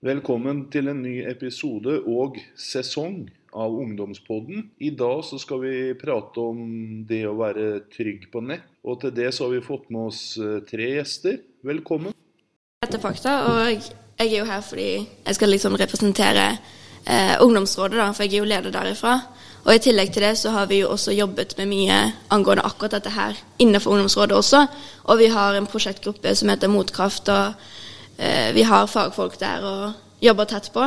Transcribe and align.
Velkommen 0.00 0.62
til 0.72 0.86
en 0.88 1.02
ny 1.04 1.18
episode 1.28 1.98
og 2.08 2.38
sesong 2.56 3.26
av 3.52 3.74
Ungdomspodden. 3.76 4.62
I 4.80 4.94
dag 4.96 5.18
så 5.28 5.36
skal 5.36 5.58
vi 5.60 5.72
prate 6.00 6.40
om 6.40 6.62
det 7.04 7.18
å 7.28 7.34
være 7.36 7.82
trygg 7.92 8.22
på 8.32 8.40
nett. 8.40 8.64
Og 8.80 9.02
til 9.02 9.12
det 9.12 9.26
så 9.36 9.44
har 9.44 9.52
vi 9.52 9.66
fått 9.66 9.90
med 9.92 10.06
oss 10.08 10.22
eh, 10.40 10.62
tre 10.64 10.86
gjester. 10.94 11.36
Velkommen. 11.68 12.14
Jeg 12.16 12.86
heter 12.86 13.02
Fakta, 13.02 13.34
og 13.50 13.60
jeg 13.68 13.82
er 14.24 14.38
jo 14.38 14.46
her 14.48 14.62
fordi 14.64 14.86
jeg 15.02 15.36
skal 15.36 15.52
liksom 15.52 15.76
representere 15.82 16.46
eh, 16.48 17.36
ungdomsrådet, 17.44 18.00
da, 18.00 18.08
for 18.16 18.24
jeg 18.24 18.38
er 18.38 18.40
jo 18.40 18.48
leder 18.54 18.72
derifra. 18.78 19.18
Og 19.66 19.74
i 19.74 19.84
tillegg 19.84 20.14
til 20.16 20.24
det 20.24 20.32
så 20.40 20.54
har 20.56 20.72
vi 20.72 20.80
jo 20.80 20.94
også 20.94 21.12
jobbet 21.12 21.58
med 21.60 21.68
mye 21.74 22.00
angående 22.32 22.64
akkurat 22.64 22.96
dette 22.96 23.12
her 23.18 23.36
innenfor 23.60 23.98
ungdomsrådet 23.98 24.40
også. 24.40 24.64
Og 25.12 25.20
vi 25.20 25.28
har 25.36 25.60
en 25.60 25.68
prosjektgruppe 25.68 26.32
som 26.40 26.48
heter 26.54 26.72
Motkraft, 26.72 27.28
og 27.28 27.60
vi 28.54 28.62
har 28.68 28.88
fagfolk 28.90 29.38
der 29.40 29.62
og 29.64 29.84
jobber 30.20 30.48
tett 30.50 30.66
på. 30.74 30.84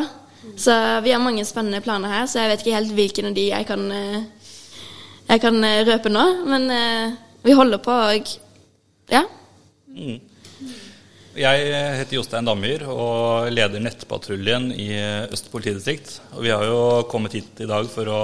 Så 0.57 0.73
vi 1.01 1.11
har 1.11 1.23
mange 1.23 1.45
spennende 1.47 1.81
planer 1.81 2.11
her, 2.11 2.27
så 2.27 2.43
jeg 2.43 2.51
vet 2.51 2.63
ikke 2.63 2.75
helt 2.75 2.93
hvilken 2.97 3.29
av 3.29 3.37
de 3.37 3.45
jeg 3.47 3.67
kan, 3.67 3.85
eh, 3.95 4.25
jeg 5.29 5.41
kan 5.43 5.63
eh, 5.63 5.83
røpe 5.87 6.11
nå. 6.11 6.25
Men 6.49 6.69
eh, 6.73 7.15
vi 7.45 7.55
holder 7.55 7.79
på, 7.83 7.95
og 7.95 8.33
ja. 9.11 9.23
Jeg 11.33 11.69
heter 11.97 12.17
Jostein 12.17 12.45
Damyr 12.45 12.83
og 12.91 13.49
leder 13.49 13.81
Nettpatruljen 13.81 14.69
i 14.75 14.91
Øst 15.33 15.49
politidistrikt. 15.51 16.19
Og 16.35 16.43
vi 16.45 16.51
har 16.53 16.65
jo 16.67 16.81
kommet 17.09 17.39
hit 17.39 17.63
i 17.63 17.69
dag 17.69 17.87
for 17.89 18.11
å 18.11 18.21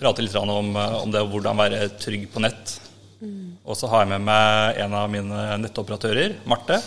prate 0.00 0.24
litt 0.24 0.34
om, 0.40 0.72
om 0.74 1.12
det 1.12 1.22
hvordan 1.30 1.60
være 1.60 1.84
trygg 2.02 2.26
på 2.32 2.42
nett. 2.42 2.78
Og 3.62 3.78
så 3.78 3.86
har 3.92 4.02
jeg 4.02 4.16
med 4.16 4.24
meg 4.26 4.80
en 4.82 4.96
av 4.98 5.12
mine 5.12 5.44
nettoperatører, 5.62 6.40
Marte. 6.50 6.80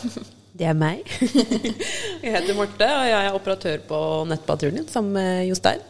Det 0.56 0.68
er 0.70 0.78
meg. 0.78 1.02
jeg 2.24 2.32
heter 2.32 2.56
Marte, 2.56 2.88
og 2.88 3.10
jeg 3.10 3.18
er 3.28 3.36
operatør 3.36 3.82
på 3.90 4.00
Nettpatruljen 4.30 4.88
sammen 4.88 5.18
med 5.18 5.50
Jostein. 5.50 5.82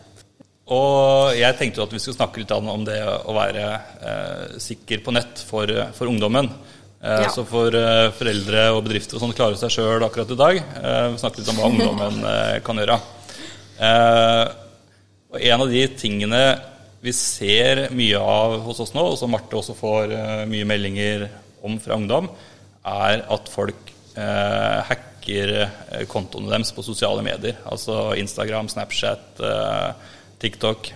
Og 0.74 1.36
jeg 1.38 1.54
tenkte 1.60 1.84
at 1.84 1.92
vi 1.94 2.00
skulle 2.02 2.18
snakke 2.18 2.42
litt 2.42 2.54
om 2.56 2.86
det 2.88 2.98
å 3.06 3.36
være 3.36 3.66
eh, 4.02 4.56
sikker 4.64 5.04
på 5.06 5.14
nett 5.14 5.44
for, 5.46 5.70
for 5.94 6.10
ungdommen. 6.10 6.50
Eh, 7.06 7.22
Ja. 7.22 7.30
Så 7.30 7.44
for 7.46 7.70
eh, 7.78 8.08
foreldre 8.18 8.64
og 8.74 8.82
bedrifter 8.88 9.20
og 9.20 9.22
sånn 9.22 9.36
klare 9.38 9.60
seg 9.62 9.76
sjøl 9.76 10.02
akkurat 10.08 10.32
i 10.34 10.40
dag. 10.40 10.58
Eh, 10.82 11.02
vi 11.14 11.22
snakker 11.22 11.44
litt 11.44 11.52
om 11.54 11.60
hva 11.62 11.70
ungdommen 11.70 12.18
eh, 12.32 12.58
kan 12.66 12.82
gjøre. 12.82 12.98
Eh, 13.78 14.46
og 15.36 15.42
en 15.46 15.66
av 15.68 15.70
de 15.70 15.84
tingene 16.02 16.42
vi 17.06 17.14
ser 17.14 17.84
mye 17.94 18.18
av 18.18 18.58
hos 18.66 18.82
oss 18.82 18.96
nå, 18.98 19.04
og 19.12 19.20
som 19.22 19.30
Marte 19.36 19.60
også 19.60 19.78
får 19.78 20.16
eh, 20.18 20.46
mye 20.50 20.66
meldinger 20.66 21.28
om 21.62 21.78
fra 21.84 22.00
ungdom, 22.02 22.32
er 22.90 23.22
at 23.30 23.54
folk 23.54 23.94
hacker 24.16 25.54
eh, 25.66 26.06
kontoene 26.08 26.52
deres 26.54 26.72
på 26.76 26.84
sosiale 26.86 27.24
medier. 27.26 27.58
Altså 27.66 28.14
Instagram, 28.20 28.70
Snapchat, 28.70 29.42
eh, 29.42 29.92
TikTok. 30.40 30.92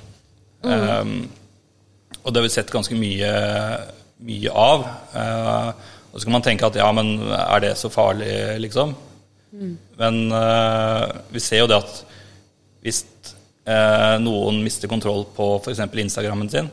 Um, 0.62 1.30
og 2.24 2.34
det 2.34 2.42
har 2.42 2.46
vi 2.46 2.52
sett 2.52 2.72
ganske 2.72 2.98
mye, 3.00 3.32
mye 4.28 4.52
av. 4.52 4.88
Eh, 5.16 5.70
og 6.10 6.18
så 6.18 6.26
kan 6.26 6.36
man 6.36 6.46
tenke 6.46 6.68
at 6.68 6.78
ja, 6.80 6.90
men 6.92 7.18
er 7.32 7.64
det 7.64 7.78
så 7.78 7.92
farlig, 7.94 8.60
liksom? 8.66 8.96
Men 10.00 10.32
eh, 10.32 11.06
vi 11.34 11.42
ser 11.42 11.64
jo 11.64 11.70
det 11.70 11.80
at 11.80 12.04
hvis 12.86 13.04
eh, 13.66 14.16
noen 14.22 14.62
mister 14.66 14.92
kontroll 14.92 15.26
på 15.36 15.56
f.eks. 15.60 15.82
Instagrammen 15.90 16.50
sin, 16.52 16.70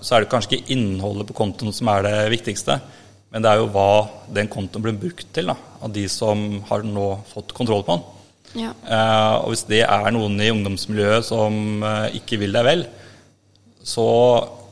så 0.00 0.14
er 0.14 0.24
det 0.24 0.30
kanskje 0.32 0.58
ikke 0.58 0.74
innholdet 0.76 1.28
på 1.28 1.36
kontoen 1.36 1.74
som 1.74 1.90
er 1.92 2.04
det 2.06 2.16
viktigste, 2.36 2.78
men 3.32 3.44
det 3.44 3.50
er 3.50 3.60
jo 3.60 3.72
hva 3.72 3.90
den 4.34 4.48
kontoen 4.52 4.84
blir 4.86 5.00
brukt 5.00 5.28
til, 5.36 5.50
da, 5.50 5.56
av 5.84 5.92
de 5.92 6.06
som 6.10 6.62
har 6.70 6.86
nå 6.86 7.08
fått 7.32 7.52
kontroll 7.56 7.84
på 7.86 7.96
den. 7.96 8.06
ja. 8.64 8.70
Eh, 8.72 9.34
og 9.42 9.52
hvis 9.52 9.66
det 9.68 9.82
er 9.84 10.12
noen 10.14 10.38
i 10.40 10.52
ungdomsmiljøet 10.54 11.28
som 11.28 11.84
eh, 11.84 12.16
ikke 12.20 12.40
vil 12.40 12.56
deg 12.56 12.66
vel, 12.68 12.86
så 13.84 14.08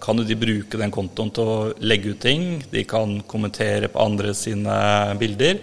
kan 0.01 0.21
jo 0.21 0.27
de 0.29 0.37
bruke 0.39 0.79
den 0.79 0.93
kontoen 0.95 1.33
til 1.35 1.49
å 1.49 1.59
legge 1.81 2.13
ut 2.15 2.23
ting. 2.23 2.63
De 2.71 2.85
kan 2.89 3.19
kommentere 3.29 3.89
på 3.91 4.03
andre 4.03 4.35
sine 4.37 4.77
bilder. 5.21 5.61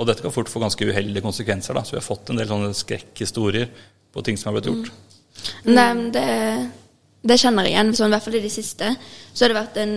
Og 0.00 0.08
dette 0.08 0.24
kan 0.24 0.34
fort 0.34 0.50
få 0.50 0.62
ganske 0.62 0.88
uheldige 0.88 1.24
konsekvenser. 1.24 1.76
Da. 1.76 1.84
Så 1.84 1.94
vi 1.94 2.00
har 2.00 2.06
fått 2.06 2.32
en 2.32 2.40
del 2.40 2.48
sånne 2.50 2.72
skrekkhistorier 2.74 3.68
på 4.12 4.24
ting 4.24 4.40
som 4.40 4.50
har 4.50 4.58
blitt 4.58 4.70
gjort. 4.70 4.90
Nei, 5.68 5.88
men 5.94 6.08
det, 6.14 6.26
det 7.28 7.38
kjenner 7.40 7.68
jeg 7.68 7.76
igjen. 7.76 7.92
Sånn, 7.98 8.10
I 8.10 8.16
hvert 8.16 8.26
fall 8.26 8.40
i 8.40 8.42
det 8.46 8.54
siste 8.54 8.90
så 9.32 9.44
har 9.44 9.52
det 9.52 9.60
vært 9.60 9.80
en 9.84 9.94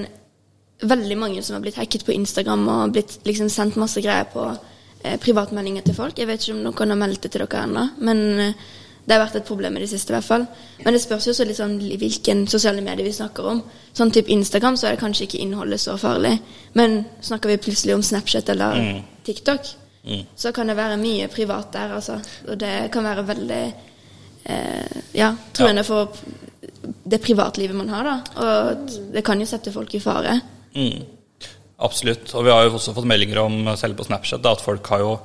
veldig 0.81 1.17
mange 1.17 1.43
som 1.43 1.55
har 1.55 1.63
blitt 1.63 1.79
hacket 1.79 2.05
på 2.05 2.15
Instagram 2.15 2.65
og 2.67 2.95
blitt 2.95 3.19
liksom 3.27 3.49
sendt 3.51 3.77
masse 3.79 4.01
greier 4.03 4.27
på 4.31 4.47
eh, 4.49 5.19
privatmeldinger 5.21 5.85
til 5.85 5.95
folk. 5.97 6.17
Jeg 6.19 6.27
vet 6.27 6.43
ikke 6.43 6.57
om 6.57 6.65
noen 6.65 6.93
har 6.93 6.99
meldt 6.99 7.23
det 7.23 7.31
til 7.35 7.45
dere 7.45 7.63
ennå, 7.63 7.85
men 8.03 8.25
eh, 8.43 8.65
det 9.05 9.13
har 9.13 9.21
vært 9.21 9.37
et 9.37 9.47
problem 9.47 9.77
i 9.77 9.83
det 9.83 9.89
siste 9.91 10.11
i 10.11 10.15
hvert 10.15 10.27
fall. 10.27 10.45
Men 10.81 10.95
det 10.95 11.01
spørs 11.03 11.27
jo 11.29 11.35
så 11.37 11.45
litt 11.45 11.59
sånn 11.59 11.77
hvilken 11.77 12.47
sosiale 12.49 12.81
medier 12.81 13.05
vi 13.05 13.13
snakker 13.13 13.49
om. 13.51 13.61
Sånn 13.93 14.11
type 14.13 14.33
Instagram 14.33 14.79
så 14.81 14.89
er 14.89 14.95
det 14.95 15.03
kanskje 15.03 15.27
ikke 15.27 15.41
innholdet 15.43 15.83
så 15.83 15.93
farlig. 16.01 16.33
Men 16.73 17.03
snakker 17.21 17.53
vi 17.53 17.59
plutselig 17.61 17.93
om 17.93 18.03
Snapchat 18.03 18.49
eller 18.55 19.03
TikTok, 19.27 19.69
så 20.35 20.51
kan 20.53 20.69
det 20.69 20.77
være 20.77 20.97
mye 21.01 21.29
privat 21.29 21.69
der, 21.73 21.93
altså. 21.99 22.17
Og 22.49 22.57
det 22.61 22.73
kan 22.93 23.05
være 23.05 23.27
veldig 23.29 23.61
eh, 24.49 24.97
ja, 25.17 25.31
truende 25.53 25.85
for 25.85 26.17
det 27.05 27.21
privatlivet 27.21 27.77
man 27.77 27.93
har, 27.93 28.09
da. 28.09 28.17
Og 28.41 28.99
det 29.13 29.25
kan 29.25 29.41
jo 29.41 29.49
sette 29.49 29.73
folk 29.73 29.93
i 29.93 30.01
fare. 30.01 30.39
Mm. 30.75 31.05
Absolutt. 31.85 32.29
Og 32.35 32.45
vi 32.47 32.53
har 32.53 32.67
jo 32.67 32.75
også 32.77 32.93
fått 32.95 33.07
meldinger 33.09 33.41
om, 33.43 33.57
selv 33.79 33.97
på 33.99 34.05
Snapchat, 34.07 34.43
da, 34.43 34.53
at 34.55 34.63
folk 34.63 34.87
har 34.93 35.03
jo 35.03 35.15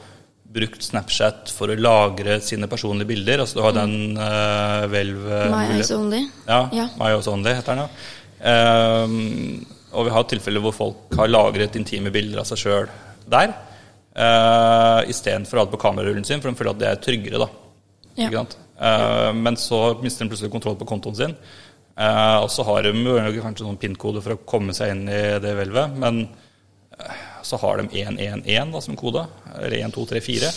brukt 0.50 0.82
Snapchat 0.82 1.52
for 1.54 1.70
å 1.70 1.76
lagre 1.78 2.40
sine 2.42 2.66
personlige 2.70 3.12
bilder. 3.12 3.44
Altså 3.44 3.60
du 3.60 3.64
har 3.64 3.76
den 3.76 4.16
uh, 4.18 4.88
My 4.90 5.66
eyes 5.76 5.92
only. 5.94 6.24
Ja, 6.48 6.64
Ja. 6.74 6.88
My 6.98 7.12
Eyes 7.12 7.28
Only 7.30 7.54
heter 7.54 7.78
den, 7.78 7.84
ja. 7.84 8.16
Ehm, 8.50 9.60
og 9.92 10.06
vi 10.06 10.14
har 10.14 10.24
tilfeller 10.30 10.62
hvor 10.64 10.74
folk 10.74 11.18
har 11.18 11.30
lagret 11.30 11.76
intime 11.78 12.10
bilder 12.14 12.42
av 12.42 12.48
seg 12.48 12.62
sjøl 12.64 12.90
der. 13.30 13.54
Uh, 14.10 15.06
Istedenfor 15.10 15.58
å 15.58 15.62
ha 15.62 15.68
det 15.68 15.74
på 15.76 15.82
kamerarullen 15.84 16.26
sin, 16.26 16.42
for 16.42 16.50
de 16.50 16.58
føler 16.58 16.74
at 16.74 16.82
det 16.82 16.90
er 16.90 17.02
tryggere. 17.04 17.44
da. 17.44 17.50
Ja. 18.18 18.42
Eh, 18.80 19.32
men 19.36 19.56
så 19.60 20.00
mister 20.02 20.24
de 20.24 20.32
plutselig 20.32 20.52
kontroll 20.52 20.78
på 20.80 20.88
kontoen 20.88 21.16
sin. 21.16 21.34
Eh, 22.00 22.36
og 22.40 22.48
så 22.52 22.64
har 22.64 22.86
de 22.86 22.92
jo 22.96 23.44
kanskje 23.44 23.66
noen 23.66 23.78
pin-koder 23.80 24.24
for 24.24 24.36
å 24.36 24.42
komme 24.48 24.72
seg 24.76 24.94
inn 24.94 25.02
i 25.12 25.20
det 25.42 25.52
hvelvet, 25.58 25.96
men 26.00 26.22
eh, 26.96 27.20
så 27.44 27.58
har 27.60 27.82
de 27.82 27.88
111 28.04 28.72
da, 28.72 28.80
som 28.84 28.96
kode, 28.96 29.26
eller 29.58 29.76
1234, 29.82 30.48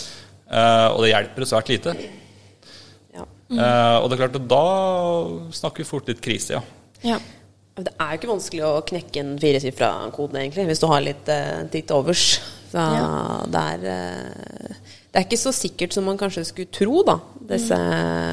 eh, 0.48 0.86
og 0.94 1.02
det 1.04 1.12
hjelper 1.12 1.48
svært 1.50 1.72
lite. 1.74 1.94
Ja. 3.14 3.26
Eh, 3.26 3.96
og 4.00 4.08
det 4.08 4.16
er 4.16 4.22
klart 4.24 4.40
at 4.40 4.48
da 4.50 4.64
snakker 5.60 5.84
vi 5.84 5.88
fort 5.90 6.08
litt 6.10 6.24
krise, 6.24 6.56
ja. 6.56 6.64
Ja. 7.04 7.20
Det 7.74 7.90
er 7.98 8.12
jo 8.14 8.18
ikke 8.20 8.30
vanskelig 8.30 8.60
å 8.62 8.74
knekke 8.86 9.18
en 9.24 9.32
firesifra 9.42 9.88
kode, 10.14 10.38
egentlig, 10.38 10.68
hvis 10.70 10.80
du 10.80 10.86
har 10.86 11.02
litt 11.02 11.28
eh, 11.32 11.64
tid 11.72 11.88
til 11.90 11.96
overs. 11.98 12.26
Så 12.70 12.78
Ja. 12.78 13.08
det 13.50 13.62
er 13.74 13.84
eh, 13.90 14.76
Det 15.10 15.20
er 15.20 15.26
ikke 15.28 15.38
så 15.42 15.50
sikkert 15.54 15.92
som 15.94 16.06
man 16.06 16.16
kanskje 16.18 16.42
skulle 16.46 16.70
tro, 16.74 17.02
da. 17.06 17.16
Disse, 17.50 17.76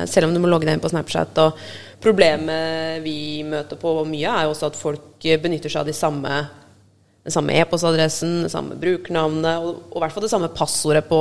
Selv 0.10 0.30
om 0.30 0.34
du 0.34 0.40
må 0.42 0.50
logge 0.50 0.66
deg 0.70 0.78
inn 0.78 0.82
på 0.82 0.90
Snapchat. 0.94 1.38
Og 1.44 1.58
problemet 2.01 3.03
vi 3.06 3.44
møter 3.47 3.79
på 3.79 3.94
mye, 4.09 4.28
er 4.28 4.47
jo 4.47 4.56
også 4.56 4.72
at 4.72 4.79
folk 4.79 5.29
benytter 5.44 5.72
seg 5.72 5.84
av 5.84 5.89
de 5.89 5.95
samme 5.95 6.41
den 7.22 7.34
samme 7.35 7.53
e-postadressen, 7.53 8.39
det 8.47 8.50
samme 8.50 8.75
brukernavnet 8.81 9.62
og, 9.62 9.84
og 9.91 10.00
i 10.00 10.01
hvert 10.01 10.16
fall 10.16 10.23
det 10.25 10.31
samme 10.31 10.50
passordet 10.57 11.03
på 11.06 11.19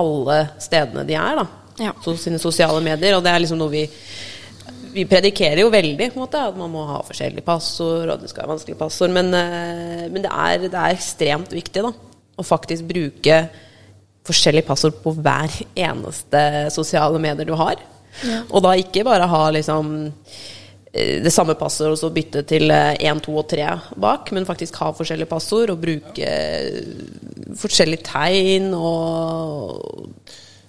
alle 0.00 0.38
stedene 0.62 1.04
de 1.04 1.16
er. 1.18 1.42
da, 1.42 1.46
Ja. 1.80 1.92
Så 2.04 2.16
sine 2.16 2.40
sosiale 2.40 2.80
medier. 2.84 3.16
Og 3.16 3.24
det 3.24 3.32
er 3.32 3.42
liksom 3.42 3.60
noe 3.60 3.72
vi 3.72 3.84
vi 4.90 5.04
predikerer 5.06 5.62
jo 5.62 5.70
veldig 5.70 6.08
på 6.10 6.18
en 6.18 6.24
måte, 6.24 6.40
at 6.50 6.56
man 6.58 6.70
må 6.72 6.82
ha 6.88 6.98
forskjellige 7.06 7.46
passord, 7.46 8.10
og 8.10 8.22
det 8.22 8.30
skal 8.30 8.42
være 8.42 8.56
vanskelige 8.56 8.80
passord, 8.80 9.12
men, 9.14 9.28
eh, 9.38 10.06
men 10.10 10.24
det, 10.24 10.30
er, 10.30 10.64
det 10.66 10.74
er 10.74 10.96
ekstremt 10.96 11.52
viktig 11.54 11.84
da, 11.86 11.92
å 12.34 12.46
faktisk 12.46 12.88
bruke 12.88 13.36
forskjellige 14.26 14.66
passord 14.66 14.98
på 15.02 15.14
hver 15.14 15.54
eneste 15.78 16.42
sosiale 16.74 17.20
medier 17.22 17.46
du 17.46 17.54
har. 17.58 17.78
Og 18.50 18.62
da 18.64 18.74
ikke 18.78 19.04
bare 19.06 19.26
ha 19.30 19.42
liksom 19.54 19.92
eh, 20.92 21.20
det 21.24 21.32
samme 21.32 21.54
passord 21.58 21.94
og 21.94 21.98
så 22.00 22.10
bytte 22.14 22.42
til 22.50 22.70
1, 22.74 23.22
2 23.26 23.36
og 23.40 23.48
3 23.52 23.68
bak, 24.02 24.32
men 24.36 24.46
faktisk 24.48 24.76
ha 24.82 24.90
forskjellige 24.96 25.30
passord 25.30 25.70
og 25.74 25.80
bruke 25.82 26.18
ja. 26.20 26.84
forskjellige 27.60 28.04
tegn 28.10 28.72
og 28.76 30.08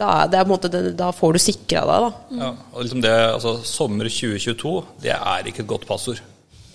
da, 0.02 0.26
det 0.26 0.40
på 0.42 0.48
en 0.48 0.50
måte, 0.56 0.70
det- 0.74 0.96
da 0.98 1.12
får 1.14 1.34
du 1.34 1.40
sikra 1.44 1.82
deg, 1.86 2.06
da. 2.08 2.12
ja 2.42 2.48
og 2.74 2.80
liksom 2.82 3.02
det, 3.04 3.12
altså 3.36 3.52
Sommer 3.70 4.08
2022, 4.10 4.72
det 5.04 5.12
er 5.14 5.46
ikke 5.52 5.62
et 5.62 5.68
godt 5.70 5.86
passord. 5.86 6.22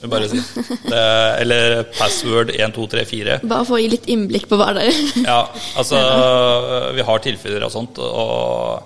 bare 0.06 0.28
si. 0.30 0.38
Det, 0.92 1.00
eller 1.40 1.82
password 1.96 2.52
1234. 2.54 3.40
Bare 3.48 3.64
for 3.66 3.74
å 3.78 3.80
gi 3.82 3.88
litt 3.90 4.06
innblikk 4.12 4.46
på 4.46 4.58
hva 4.60 4.68
det 4.76 4.84
er. 4.92 5.00
Ja, 5.24 5.40
altså 5.80 5.98
Vi 6.98 7.02
har 7.08 7.24
tilfeller 7.24 7.64
av 7.66 7.72
sånt, 7.74 7.98
og 7.98 8.84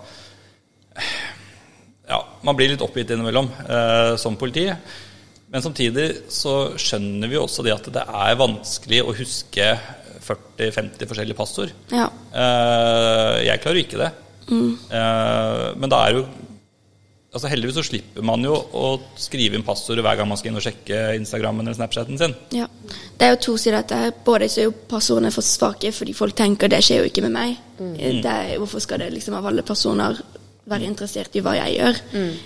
ja, 2.10 2.18
man 2.42 2.58
blir 2.58 2.72
litt 2.72 2.82
oppgitt 2.84 3.12
innimellom 3.14 3.48
eh, 3.62 4.16
som 4.20 4.38
politi. 4.40 4.66
Men 5.50 5.64
samtidig 5.64 6.08
så 6.30 6.76
skjønner 6.78 7.30
vi 7.30 7.38
jo 7.38 7.46
også 7.46 7.64
det 7.66 7.74
at 7.74 7.88
det 7.94 8.04
er 8.04 8.38
vanskelig 8.38 9.00
å 9.02 9.14
huske 9.18 9.70
40-50 10.26 11.10
forskjellige 11.10 11.38
passord. 11.38 11.72
Ja. 11.90 12.10
Eh, 12.30 13.40
jeg 13.48 13.62
klarer 13.62 13.80
jo 13.80 13.86
ikke 13.86 14.02
det. 14.02 14.12
Eh, 14.50 15.66
men 15.78 15.90
da 15.90 16.04
er 16.06 16.20
jo 16.20 16.28
altså 17.30 17.46
Heldigvis 17.46 17.76
så 17.78 17.84
slipper 17.86 18.24
man 18.26 18.42
jo 18.42 18.56
å 18.74 18.86
skrive 19.20 19.54
inn 19.54 19.62
passordet 19.62 20.02
hver 20.02 20.16
gang 20.18 20.26
man 20.26 20.38
skal 20.40 20.50
inn 20.50 20.58
og 20.58 20.64
sjekke 20.64 20.98
Instagrammen 21.14 21.62
eller 21.62 21.78
Snapchaten 21.78 22.18
sin. 22.18 22.34
Ja. 22.56 22.66
Det 22.90 23.26
er 23.26 23.36
jo 23.36 23.40
to 23.44 23.54
sider 23.60 23.84
dette. 23.84 24.16
Både 24.26 24.48
så 24.50 24.64
er 24.64 24.66
jo 24.66 24.74
passordene 24.90 25.30
for 25.34 25.46
svake, 25.46 25.92
fordi 25.94 26.16
folk 26.16 26.34
tenker 26.38 26.72
det 26.72 26.82
skjer 26.82 27.04
jo 27.04 27.12
ikke 27.12 27.22
med 27.28 27.36
meg. 27.36 27.54
Det 27.78 28.26
er, 28.26 28.56
hvorfor 28.58 28.82
skal 28.82 29.04
det 29.04 29.12
liksom 29.14 29.38
av 29.38 29.46
alle 29.46 29.62
personer 29.66 30.18
være 30.68 30.86
interessert 30.86 31.34
i 31.34 31.40
hva 31.42 31.54
jeg 31.56 31.76
gjør? 31.78 32.00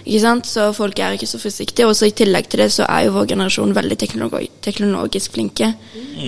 Ikke 0.05 0.21
sant? 0.23 0.47
Så 0.47 0.67
folk 0.77 0.99
er 0.99 1.17
ikke 1.17 1.27
så 1.27 1.39
forsiktige. 1.43 1.87
Og 1.89 1.97
så 1.99 2.09
i 2.09 2.15
tillegg 2.17 2.49
til 2.49 2.63
det 2.63 2.71
så 2.73 2.87
er 2.89 3.07
jo 3.07 3.15
vår 3.17 3.27
generasjon 3.35 3.75
veldig 3.75 3.99
teknologi 4.01 4.51
teknologisk 4.65 5.33
flinke. 5.33 5.73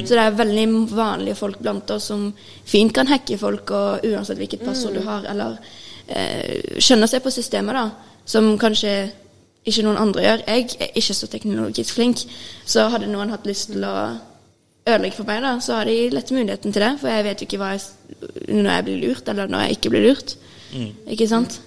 Så 0.05 0.15
det 0.15 0.23
er 0.25 0.37
veldig 0.37 0.67
vanlige 0.93 1.38
folk 1.38 1.59
blant 1.62 1.91
oss 1.94 2.11
som 2.11 2.29
fint 2.67 2.93
kan 2.93 3.09
hacke 3.09 3.38
folk, 3.38 3.71
og 3.71 4.05
uansett 4.05 4.38
hvilket 4.41 4.65
passord 4.67 4.99
du 4.99 5.05
har, 5.06 5.25
eller 5.31 5.56
eh, 6.09 6.79
skjønner 6.83 7.11
seg 7.11 7.23
på 7.25 7.33
systemet, 7.33 7.75
da. 7.79 8.15
Som 8.27 8.56
kanskje 8.59 8.97
ikke 9.67 9.83
noen 9.87 9.99
andre 9.99 10.23
gjør. 10.23 10.43
Jeg 10.47 10.69
er 10.79 10.99
ikke 10.99 11.15
så 11.15 11.29
teknologisk 11.31 11.94
flink, 11.94 12.23
så 12.67 12.88
hadde 12.93 13.09
noen 13.11 13.33
hatt 13.35 13.47
lyst 13.47 13.73
til 13.73 13.87
å 13.87 13.97
ødelegge 14.87 15.17
for 15.17 15.27
meg, 15.27 15.43
da, 15.43 15.56
så 15.62 15.81
har 15.81 15.88
de 15.88 16.11
lett 16.15 16.31
muligheten 16.31 16.75
til 16.75 16.85
det. 16.85 16.93
For 17.00 17.11
jeg 17.11 17.27
vet 17.27 17.41
jo 17.41 17.49
ikke 17.49 17.62
hva 17.62 17.73
jeg, 17.75 17.87
når 18.53 18.71
jeg 18.71 18.87
blir 18.87 19.00
lurt, 19.03 19.33
eller 19.33 19.50
når 19.50 19.65
jeg 19.65 19.79
ikke 19.79 19.94
blir 19.94 20.06
lurt. 20.11 20.37
Ikke 21.12 21.28
sant? 21.30 21.60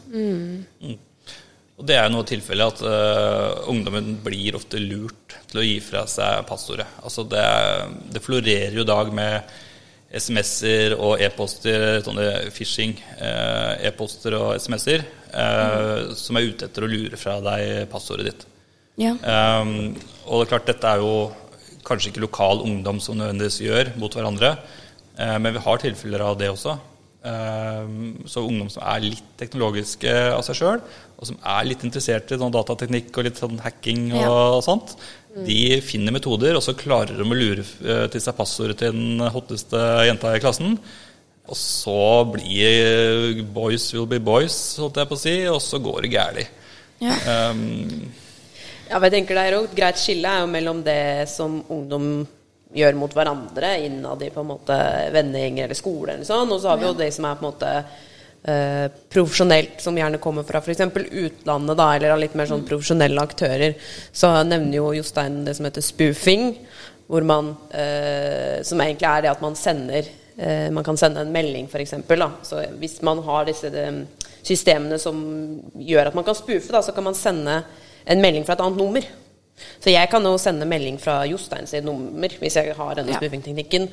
Og 1.79 1.87
det 1.87 1.95
er 1.95 2.09
jo 2.09 2.15
noe 2.17 2.27
tilfelle 2.27 2.67
at 2.67 2.81
uh, 2.83 3.69
ungdommen 3.71 4.17
blir 4.23 4.57
ofte 4.59 4.81
lurt 4.83 5.37
til 5.47 5.61
å 5.61 5.63
gi 5.63 5.77
fra 5.83 6.03
seg 6.11 6.43
passordet. 6.49 6.87
Altså 6.99 7.23
det, 7.23 7.45
det 8.11 8.23
florerer 8.25 8.75
jo 8.75 8.83
i 8.83 8.89
dag 8.89 9.13
med 9.15 9.53
SMS-er 10.09 10.95
og 10.97 11.21
e-poster, 11.21 12.01
sånne 12.03 12.49
phishing 12.51 12.97
uh, 13.21 13.77
e-poster 13.85 14.35
og 14.35 14.55
SMS-er, 14.57 15.05
eh, 15.29 16.09
som 16.17 16.37
er 16.37 16.47
ute 16.49 16.65
etter 16.65 16.85
å 16.85 16.89
lure 16.89 17.19
fra 17.19 17.37
deg 17.45 17.85
passordet 17.91 18.31
ditt. 18.31 18.45
Ja. 18.99 19.13
Um, 19.13 19.93
og 20.25 20.41
det 20.41 20.47
er 20.47 20.51
klart, 20.53 20.67
dette 20.67 20.93
er 20.93 21.03
jo 21.03 21.29
kanskje 21.87 22.11
ikke 22.11 22.25
lokal 22.25 22.63
ungdom 22.65 22.99
som 23.03 23.17
nødvendigvis 23.19 23.61
gjør 23.63 23.93
mot 24.01 24.13
hverandre, 24.13 24.55
eh, 25.15 25.37
men 25.39 25.55
vi 25.55 25.63
har 25.63 25.83
tilfeller 25.85 26.25
av 26.25 26.39
det 26.41 26.51
også. 26.51 26.75
Um, 27.19 28.15
så 28.31 28.45
ungdom 28.47 28.69
som 28.71 28.83
er 28.87 29.01
litt 29.03 29.25
teknologiske 29.41 30.11
av 30.31 30.39
seg 30.47 30.55
sjøl, 30.55 30.77
og 31.19 31.27
som 31.27 31.35
er 31.43 31.65
litt 31.67 31.81
interessert 31.83 32.31
i 32.31 32.37
sånn 32.39 32.53
datateknikk 32.55 33.09
og 33.19 33.25
litt 33.27 33.41
sånn 33.41 33.59
hacking 33.59 34.05
og, 34.13 34.21
Ja. 34.21 34.29
og 34.55 34.63
sånt, 34.63 34.93
de 35.45 35.81
finner 35.83 36.15
metoder, 36.15 36.55
og 36.55 36.63
så 36.63 36.73
klarer 36.79 37.17
de 37.19 37.27
å 37.27 37.35
lure 37.35 37.65
eh, 37.83 38.05
til 38.07 38.23
seg 38.23 38.37
passordet 38.37 38.77
til 38.79 38.95
den 38.95 39.19
hotteste 39.35 39.81
jenta 40.07 40.31
i 40.35 40.39
klassen. 40.39 40.79
Og 41.49 41.57
så 41.59 42.23
blir 42.31 43.43
boys 43.51 43.91
will 43.93 44.07
be 44.07 44.19
boys, 44.19 44.77
holdt 44.79 44.95
jeg 45.01 45.09
på 45.11 45.17
å 45.19 45.21
si, 45.25 45.35
og 45.51 45.59
så 45.61 45.79
går 45.83 46.01
det 46.07 46.11
galt. 46.15 46.49
Ja. 47.03 47.19
Um, 47.51 48.11
Ja, 48.89 48.97
men 48.97 49.11
jeg 49.11 49.19
tenker 49.19 49.35
det 49.37 49.41
er 49.45 49.53
jo 49.53 49.63
Et 49.67 49.75
greit 49.77 49.99
skille 50.01 50.25
er 50.25 50.39
jo 50.41 50.47
mellom 50.49 50.79
det 50.83 51.29
som 51.29 51.59
ungdom 51.69 52.25
gjør 52.75 52.97
mot 52.99 53.13
hverandre 53.15 53.73
innad 53.85 54.21
i 54.23 54.29
på 54.33 54.43
en 54.43 54.51
måte 54.51 54.77
vennegjenger 55.13 55.65
eller 55.65 55.77
skole, 55.77 56.13
eller 56.13 56.27
sånn, 56.27 56.51
og 56.53 56.61
så 56.61 56.71
har 56.71 56.79
vi 56.81 56.87
jo 56.89 56.97
det 56.99 57.09
som 57.15 57.25
er 57.25 57.39
på 57.39 57.45
en 57.45 57.49
måte 57.49 57.71
eh, 58.43 58.85
profesjonelt, 59.09 59.79
som 59.81 59.97
gjerne 59.97 60.21
kommer 60.21 60.45
fra 60.47 60.61
f.eks. 60.61 60.85
utlandet, 61.09 61.79
da, 61.79 61.89
eller 61.95 62.13
av 62.13 62.21
litt 62.21 62.37
mer 62.37 62.49
sånn 62.51 62.67
profesjonelle 62.69 63.25
aktører. 63.25 63.75
Så 64.11 64.31
nevner 64.45 64.79
jo 64.79 64.93
Jostein 64.99 65.41
det 65.47 65.57
som 65.57 65.67
heter 65.69 65.85
spoofing, 65.85 66.53
hvor 67.09 67.25
man 67.25 67.55
eh, 67.73 68.61
Som 68.61 68.81
egentlig 68.83 69.07
er 69.09 69.23
det 69.25 69.31
at 69.31 69.39
man 69.41 69.55
sender 69.57 70.05
eh, 70.37 70.67
Man 70.69 70.85
kan 70.85 70.97
sende 70.99 71.23
en 71.23 71.31
melding, 71.33 71.65
f.eks. 71.65 71.95
Så 72.45 72.61
hvis 72.77 72.99
man 73.01 73.23
har 73.25 73.47
disse 73.47 73.71
de, 73.73 73.85
systemene 74.45 74.99
som 75.01 75.17
gjør 75.73 76.11
at 76.11 76.17
man 76.17 76.27
kan 76.27 76.37
spoofe, 76.37 76.71
da, 76.73 76.83
så 76.85 76.93
kan 76.93 77.07
man 77.07 77.17
sende 77.17 77.63
en 78.09 78.21
melding 78.21 78.45
fra 78.45 78.55
et 78.55 78.63
annet 78.63 78.79
nummer. 78.79 79.09
Så 79.79 79.91
jeg 79.93 80.09
kan 80.11 80.23
jo 80.23 80.37
sende 80.41 80.67
melding 80.69 80.97
fra 81.01 81.21
Jostein 81.29 81.67
sitt 81.69 81.85
nummer 81.87 82.29
hvis 82.41 82.57
jeg 82.59 82.75
har 82.75 82.95
denne 82.99 83.13
Ja. 83.13 83.19
spoofing-teknikken. 83.19 83.89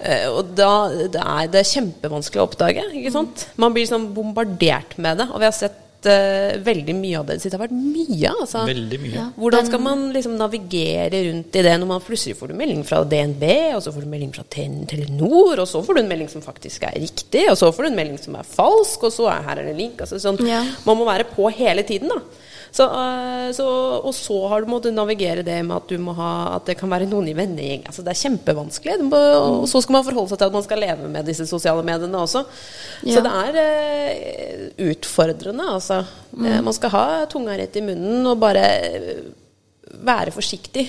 Eh, 0.00 0.28
og 0.30 0.54
da 0.54 0.88
det 1.12 1.22
er 1.22 1.48
det 1.48 1.64
kjempevanskelig 1.66 2.42
å 2.42 2.46
oppdage. 2.50 2.84
ikke 2.94 3.12
sant? 3.12 3.48
Man 3.56 3.74
blir 3.74 3.86
sånn 3.88 4.12
bombardert 4.14 4.98
med 4.98 5.18
det. 5.18 5.28
Og 5.32 5.40
vi 5.40 5.44
har 5.48 5.52
sett 5.56 5.82
uh, 6.06 6.56
veldig 6.62 6.94
mye 6.94 7.18
av 7.18 7.26
det. 7.26 7.38
Det 7.42 7.52
har 7.52 7.62
vært 7.64 7.74
mye. 7.74 8.30
altså. 8.30 8.64
veldig 8.68 8.98
mye. 9.02 9.14
Ja. 9.16 9.24
Hvordan 9.36 9.66
skal 9.66 9.80
man 9.82 10.04
liksom 10.14 10.36
navigere 10.38 11.22
rundt 11.30 11.56
i 11.56 11.62
det 11.66 11.74
når 11.80 11.90
man 11.90 12.04
plutselig 12.04 12.36
får 12.38 12.52
du 12.52 12.54
melding 12.54 12.84
fra 12.86 13.02
DNB, 13.04 13.44
og 13.74 13.82
så 13.82 13.92
får 13.94 14.04
du 14.06 14.10
melding 14.12 14.32
fra 14.36 14.44
Telenor, 14.52 15.58
og 15.58 15.66
så 15.68 15.82
får 15.84 15.98
du 15.98 16.02
en 16.04 16.10
melding 16.10 16.30
som 16.30 16.44
faktisk 16.44 16.86
er 16.88 16.98
riktig, 17.00 17.46
og 17.50 17.56
så 17.58 17.72
får 17.74 17.86
du 17.86 17.90
en 17.90 17.98
melding 17.98 18.18
som 18.22 18.36
er 18.38 18.46
falsk, 18.46 19.08
og 19.08 19.14
så 19.14 19.30
er 19.32 19.46
her 19.48 19.62
er 19.62 19.70
det 19.70 19.76
link. 19.78 20.00
Altså 20.04 20.20
sånn, 20.22 20.38
Ja. 20.46 20.62
Man 20.86 20.98
må 21.00 21.06
være 21.08 21.24
på 21.32 21.50
hele 21.52 21.82
tiden, 21.82 22.08
da. 22.12 22.20
Så, 22.76 22.84
øh, 22.84 23.54
så, 23.56 23.66
og 24.04 24.12
så 24.12 24.36
har 24.50 24.60
du 24.60 24.68
måttet 24.68 24.92
navigere 24.92 25.44
det 25.46 25.56
med 25.64 25.78
at, 25.78 25.88
du 25.88 26.02
må 26.02 26.12
ha, 26.18 26.56
at 26.58 26.66
det 26.68 26.76
kan 26.76 26.90
være 26.92 27.08
noen 27.08 27.30
i 27.30 27.36
vennegjeng. 27.36 27.86
Altså, 27.88 28.04
det 28.04 28.12
er 28.12 28.20
kjempevanskelig. 28.20 28.98
Må, 29.06 29.20
og 29.62 29.64
så 29.70 29.80
skal 29.80 29.96
man 29.96 30.04
forholde 30.04 30.34
seg 30.34 30.42
til 30.42 30.50
at 30.50 30.58
man 30.58 30.66
skal 30.66 30.82
leve 30.84 31.08
med 31.12 31.30
disse 31.30 31.48
sosiale 31.48 31.86
mediene 31.86 32.20
også. 32.20 32.44
Så 33.00 33.24
det 33.24 33.32
er 33.32 33.58
uh, 33.62 34.84
utfordrende, 34.90 35.70
altså. 35.78 36.02
Eh, 36.36 36.60
Man 36.64 36.76
skal 36.76 36.92
ha 36.92 37.06
tunga 37.30 37.56
rett 37.56 37.76
i 37.78 37.84
munnen 37.84 38.28
og 38.28 38.40
bare 38.42 38.66
være 39.86 40.34
forsiktig. 40.34 40.84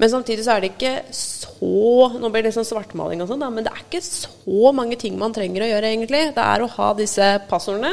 Men 0.00 0.10
samtidig 0.10 0.44
så 0.46 0.56
er 0.56 0.64
det 0.64 0.72
ikke 0.74 0.94
så 1.14 2.08
Nå 2.16 2.30
blir 2.32 2.46
det 2.46 2.54
sånn 2.56 2.64
svartmaling 2.64 3.20
og 3.20 3.28
sånn, 3.28 3.42
men 3.52 3.66
det 3.66 3.72
er 3.74 3.82
ikke 3.84 4.00
så 4.00 4.70
mange 4.72 4.96
ting 4.96 5.18
man 5.20 5.34
trenger 5.36 5.66
å 5.66 5.68
gjøre, 5.68 5.90
egentlig. 5.92 6.22
Det 6.32 6.44
er 6.44 6.64
å 6.64 6.70
ha 6.78 6.86
disse 6.96 7.26
passordene 7.50 7.92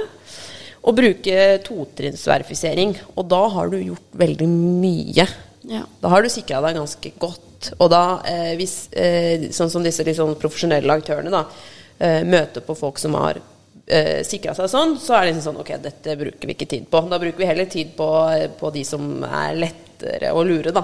og 0.83 0.95
bruke 0.97 1.57
totrinnsverifisering. 1.65 2.95
Og 3.15 3.27
da 3.29 3.41
har 3.55 3.71
du 3.71 3.77
gjort 3.81 4.17
veldig 4.17 4.47
mye. 4.51 5.27
Ja. 5.67 5.83
Da 6.01 6.13
har 6.13 6.23
du 6.23 6.29
sikra 6.31 6.61
deg 6.63 6.77
ganske 6.79 7.11
godt. 7.19 7.71
Og 7.79 7.89
da, 7.91 8.21
eh, 8.25 8.55
hvis, 8.59 8.89
eh, 8.93 9.49
sånn 9.51 9.69
som 9.69 9.83
disse 9.83 10.03
sånn 10.03 10.37
profesjonelle 10.39 10.99
aktørene 10.99 11.33
da, 11.33 11.45
eh, 11.99 12.23
møter 12.23 12.61
på 12.61 12.77
folk 12.77 12.99
som 12.99 13.13
har 13.15 13.41
eh, 13.87 14.23
sikra 14.23 14.53
seg 14.55 14.69
sånn, 14.69 14.97
så 14.99 15.15
er 15.15 15.25
det 15.25 15.33
liksom 15.33 15.53
sånn 15.53 15.61
Ok, 15.61 15.69
dette 15.81 16.17
bruker 16.19 16.47
vi 16.47 16.55
ikke 16.55 16.67
tid 16.67 16.89
på. 16.91 17.01
Da 17.09 17.19
bruker 17.19 17.37
vi 17.37 17.45
heller 17.45 17.65
tid 17.65 17.95
på, 17.95 18.07
eh, 18.33 18.47
på 18.47 18.71
de 18.73 18.83
som 18.83 19.23
er 19.23 19.55
lettere 19.55 20.33
å 20.33 20.43
lure, 20.45 20.73
da. 20.75 20.83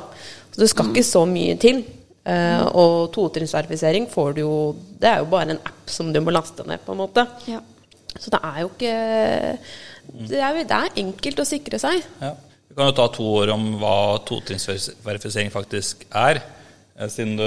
Så 0.52 0.62
det 0.62 0.70
skal 0.70 0.92
ikke 0.92 1.04
så 1.04 1.26
mye 1.28 1.58
til. 1.60 1.84
Eh, 2.26 2.62
og 2.72 3.12
totrinnsverifisering 3.12 4.06
får 4.08 4.36
du 4.36 4.42
jo 4.46 4.76
Det 4.98 5.10
er 5.10 5.18
jo 5.20 5.26
bare 5.28 5.52
en 5.52 5.58
app 5.58 5.90
som 5.92 6.14
du 6.14 6.22
må 6.22 6.32
laste 6.32 6.64
ned, 6.66 6.80
på 6.86 6.94
en 6.94 7.02
måte. 7.04 7.28
Ja. 7.52 7.60
Så 8.20 8.34
det 8.34 8.42
er 8.44 8.58
jo 8.64 8.72
ikke 8.72 8.96
Det 10.30 10.40
er, 10.40 10.58
det 10.68 10.80
er 10.80 11.00
enkelt 11.04 11.40
å 11.40 11.48
sikre 11.48 11.80
seg. 11.82 12.04
Ja. 12.22 12.34
Vi 12.74 12.76
kan 12.76 12.90
jo 12.90 12.98
ta 12.98 13.06
to 13.14 13.26
år 13.38 13.54
om 13.54 13.76
hva 13.82 13.96
totrinnsverifisering 14.26 15.52
faktisk 15.54 16.08
er. 16.10 16.42
Eh, 16.94 17.10
du, 17.10 17.44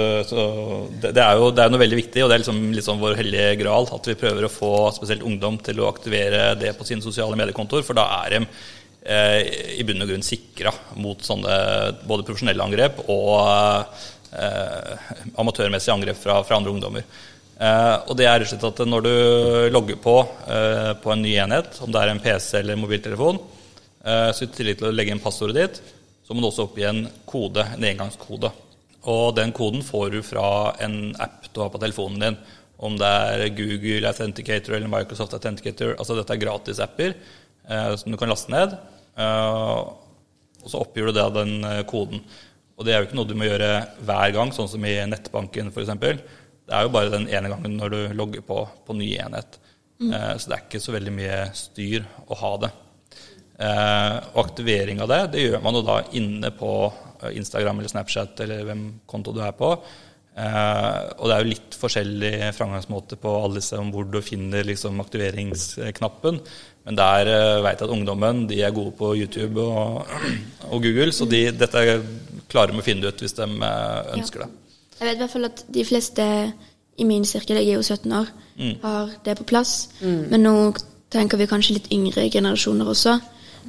det, 1.01 1.11
det, 1.11 1.23
er 1.23 1.39
jo 1.39 1.51
det 1.55 1.63
er 1.63 1.71
noe 1.71 1.81
veldig 1.81 1.99
viktig, 2.01 2.23
og 2.23 2.31
det 2.31 2.37
er 2.37 2.43
liksom, 2.43 2.61
sånn 2.83 3.01
vår 3.01 3.19
hellige 3.19 3.57
gral 3.61 3.87
at 3.95 4.09
vi 4.09 4.17
prøver 4.19 4.47
å 4.47 4.51
få 4.51 4.71
spesielt 4.95 5.25
ungdom 5.27 5.59
til 5.63 5.79
å 5.79 5.89
aktivere 5.91 6.51
det 6.59 6.73
på 6.77 6.87
sine 6.87 7.03
sosiale 7.03 7.37
mediekontoer, 7.39 7.85
for 7.87 7.97
da 7.97 8.07
er 8.25 8.37
de 8.37 8.41
eh, 9.07 9.77
i 9.79 9.87
bunn 9.87 10.03
og 10.03 10.11
grunn 10.11 10.25
sikra 10.25 10.73
mot 10.99 11.23
sånne 11.23 11.55
både 12.07 12.27
profesjonelle 12.27 12.63
angrep 12.63 13.03
og 13.07 13.39
eh, 14.35 15.09
amatørmessige 15.39 15.95
angrep 15.95 16.19
fra, 16.19 16.41
fra 16.47 16.59
andre 16.59 16.75
ungdommer. 16.75 17.07
Eh, 17.57 17.95
og 18.05 18.13
det 18.19 18.27
er 18.29 18.41
rett 18.41 18.51
og 18.51 18.53
slett 18.53 18.67
at 18.69 18.81
når 18.85 19.05
du 19.07 19.13
logger 19.73 19.97
på 20.01 20.15
eh, 20.45 20.91
på 21.01 21.13
en 21.13 21.23
ny 21.25 21.33
enhet, 21.41 21.79
om 21.81 21.93
det 21.93 22.03
er 22.03 22.13
en 22.13 22.21
PC 22.21 22.59
eller 22.59 22.77
en 22.77 22.83
mobiltelefon, 22.83 23.39
eh, 24.05 24.29
så 24.35 24.45
i 24.45 24.51
tillegg 24.53 24.77
til 24.81 24.91
å 24.91 24.93
legge 24.93 25.15
inn 25.15 25.23
passordet 25.23 25.57
ditt, 25.57 25.81
så 26.27 26.35
må 26.35 26.43
du 26.43 26.49
også 26.51 26.67
oppgi 26.67 26.85
en 26.85 27.05
kode, 27.25 27.63
en 27.73 27.87
engangskode. 27.87 28.51
Og 29.07 29.35
den 29.37 29.53
koden 29.55 29.83
får 29.85 30.09
du 30.11 30.19
fra 30.25 30.47
en 30.83 31.15
app 31.23 31.47
du 31.53 31.61
har 31.63 31.71
på 31.71 31.79
telefonen 31.81 32.23
din. 32.23 32.39
Om 32.77 32.97
det 32.99 33.07
er 33.09 33.53
Google 33.57 34.09
Authenticator 34.11 34.75
eller 34.75 34.91
Microsoft 34.91 35.33
Authenticator. 35.33 35.95
Altså 35.95 36.17
dette 36.17 36.35
er 36.35 36.41
gratisapper 36.41 37.15
eh, 37.15 37.93
som 37.97 38.11
du 38.11 38.19
kan 38.19 38.29
laste 38.29 38.51
ned. 38.53 38.75
Eh, 39.17 39.79
og 40.61 40.67
så 40.67 40.83
oppgir 40.83 41.07
du 41.07 41.15
da 41.15 41.29
den 41.31 41.61
eh, 41.63 41.85
koden. 41.89 42.21
Og 42.77 42.85
det 42.85 42.93
er 42.93 43.01
jo 43.01 43.07
ikke 43.07 43.17
noe 43.17 43.29
du 43.29 43.37
må 43.39 43.47
gjøre 43.47 43.71
hver 44.05 44.35
gang, 44.35 44.51
sånn 44.53 44.69
som 44.69 44.83
i 44.85 44.97
nettbanken 45.09 45.71
f.eks. 45.71 46.19
Det 46.67 46.75
er 46.75 46.83
jo 46.85 46.93
bare 46.93 47.13
den 47.13 47.29
ene 47.31 47.51
gangen 47.53 47.77
når 47.79 47.93
du 47.93 47.99
logger 48.17 48.43
på 48.45 48.61
på 48.87 48.95
ny 48.97 49.13
enhet. 49.23 49.59
Eh, 50.01 50.33
så 50.37 50.49
det 50.49 50.57
er 50.57 50.65
ikke 50.65 50.83
så 50.83 50.93
veldig 50.95 51.13
mye 51.15 51.39
styr 51.57 52.05
å 52.27 52.37
ha 52.41 52.51
det. 52.65 52.73
Eh, 53.57 54.17
og 54.35 54.41
aktivering 54.43 54.99
av 55.01 55.09
det, 55.09 55.21
det 55.33 55.45
gjør 55.47 55.63
man 55.63 55.79
jo 55.79 55.85
da 55.87 56.01
inne 56.19 56.51
på 56.53 56.73
eh, 57.23 57.31
Instagram 57.39 57.79
eller 57.79 57.89
Snapchat 57.89 58.43
eller 58.45 58.67
hvem 58.67 58.83
konto 59.09 59.33
du 59.33 59.41
er 59.41 59.55
på. 59.57 59.71
Eh, 60.37 60.99
og 61.17 61.25
det 61.25 61.33
er 61.33 61.41
jo 61.41 61.49
litt 61.49 61.77
forskjellig 61.81 62.31
framgangsmåte 62.53 63.17
på 63.17 63.31
alle 63.39 63.57
disse 63.57 63.79
om 63.81 63.89
hvor 63.93 64.05
du 64.05 64.19
finner 64.21 64.67
liksom, 64.67 65.01
aktiveringsknappen. 65.01 66.37
Men 66.85 66.99
der 66.99 67.31
eh, 67.33 67.63
vet 67.65 67.81
jeg 67.81 67.89
at 67.89 67.95
ungdommen 67.95 68.45
de 68.51 68.61
er 68.61 68.75
gode 68.75 68.93
på 68.99 69.15
YouTube 69.17 69.65
og, 69.65 70.05
og 70.71 70.85
Google, 70.85 71.09
så 71.15 71.25
de, 71.29 71.47
dette 71.57 71.83
klarer 72.51 72.75
de 72.75 72.83
å 72.83 72.85
finne 72.85 73.09
ut 73.09 73.25
hvis 73.25 73.37
de 73.39 73.49
eh, 73.49 74.13
ønsker 74.19 74.45
det. 74.45 74.53
Jeg 74.97 75.07
vet 75.07 75.15
i 75.15 75.21
hvert 75.21 75.33
fall 75.35 75.47
at 75.49 75.63
de 75.73 75.85
fleste 75.85 76.25
i 76.97 77.05
min 77.05 77.25
sirkel, 77.29 77.59
jeg 77.61 77.69
er 77.69 77.77
jo 77.77 77.85
17 77.85 78.13
år, 78.17 78.29
har 78.81 79.11
det 79.25 79.37
på 79.37 79.45
plass. 79.53 79.89
Men 80.01 80.41
nå 80.41 80.53
tenker 81.13 81.37
vi 81.37 81.47
kanskje 81.47 81.75
litt 81.77 81.91
yngre 81.93 82.25
generasjoner 82.33 82.89
også, 82.89 83.19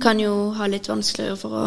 kan 0.00 0.20
jo 0.23 0.52
ha 0.56 0.68
litt 0.70 0.88
vanskeligere 0.88 1.37
for 1.37 1.58
å 1.58 1.66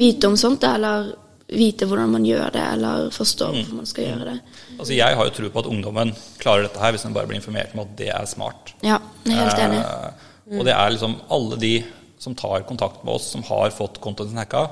vite 0.00 0.30
om 0.30 0.38
sånt, 0.40 0.64
eller 0.64 1.12
vite 1.50 1.86
hvordan 1.88 2.12
man 2.14 2.24
gjør 2.24 2.52
det, 2.54 2.64
eller 2.76 3.10
forstå 3.14 3.50
hvorfor 3.52 3.78
man 3.80 3.88
skal 3.90 4.06
gjøre 4.06 4.26
det. 4.28 4.36
Altså, 4.78 4.92
jeg 4.94 5.16
har 5.18 5.28
jo 5.28 5.34
tro 5.36 5.50
på 5.50 5.62
at 5.64 5.70
ungdommen 5.70 6.12
klarer 6.40 6.68
dette 6.68 6.82
her 6.82 6.94
hvis 6.94 7.04
den 7.06 7.16
bare 7.16 7.28
blir 7.30 7.40
informert 7.40 7.74
om 7.74 7.82
at 7.84 7.96
det 7.98 8.10
er 8.14 8.28
smart. 8.30 8.74
Ja, 8.86 9.00
jeg 9.26 9.34
er 9.34 9.48
helt 9.48 9.64
enig. 9.66 9.80
Eh, 9.82 10.58
og 10.58 10.66
det 10.68 10.76
er 10.76 10.94
liksom 10.94 11.16
alle 11.36 11.58
de 11.60 11.74
som 12.20 12.36
tar 12.38 12.64
kontakt 12.68 13.04
med 13.04 13.16
oss, 13.16 13.30
som 13.34 13.42
har 13.48 13.72
fått 13.74 13.98
kontoen 14.04 14.30
sin 14.30 14.40
hacka, 14.40 14.68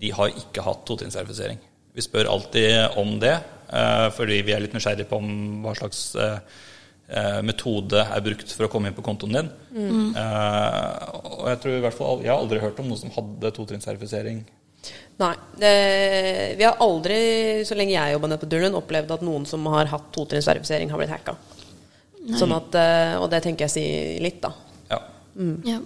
de 0.00 0.10
har 0.14 0.32
ikke 0.32 0.64
hatt 0.64 0.84
totrinnsverifisering. 0.88 1.60
Vi 1.94 2.02
spør 2.02 2.26
alltid 2.26 2.96
om 2.98 3.18
det, 3.22 3.34
eh, 3.70 4.08
fordi 4.16 4.40
vi 4.42 4.54
er 4.54 4.64
litt 4.64 4.72
nysgjerrige 4.74 5.06
på 5.06 5.20
om 5.20 5.28
hva 5.62 5.76
slags 5.78 6.00
eh, 6.18 6.40
eh, 7.06 7.38
metode 7.46 8.02
er 8.02 8.24
brukt 8.24 8.50
for 8.50 8.66
å 8.66 8.70
komme 8.72 8.90
inn 8.90 8.96
på 8.96 9.04
kontoen 9.06 9.38
din. 9.38 9.52
Mm. 9.74 10.10
og 10.14 11.46
jeg 11.50 11.60
tror 11.62 11.76
i 11.76 11.80
hvert 11.84 11.96
fall, 11.98 12.20
jeg 12.24 12.32
har 12.32 12.42
aldri 12.42 12.60
hørt 12.62 12.82
om 12.82 12.90
noen 12.90 12.98
som 12.98 13.14
hadde 13.14 13.54
totrinnsverifisering. 13.54 14.42
Nei. 15.22 15.32
Det, 15.54 15.74
vi 16.58 16.66
har 16.66 16.82
aldri, 16.82 17.18
så 17.66 17.78
lenge 17.78 17.94
jeg 17.94 18.16
jobba 18.16 18.30
nede 18.30 18.42
på 18.42 18.50
Durlund, 18.50 18.78
opplevd 18.82 19.14
at 19.14 19.26
noen 19.26 19.46
som 19.46 19.66
har 19.70 19.90
hatt 19.94 20.10
totrinnsverifisering, 20.16 20.90
har 20.90 21.00
blitt 21.00 21.14
hacka. 21.14 21.36
Sånn 22.34 22.54
at, 22.56 22.74
og 23.20 23.28
det 23.30 23.44
tenker 23.44 23.68
jeg 23.68 23.74
sier 23.74 24.24
litt, 24.24 24.42
da. 24.42 24.50
Ja. 24.90 24.98
Ja. 25.68 25.78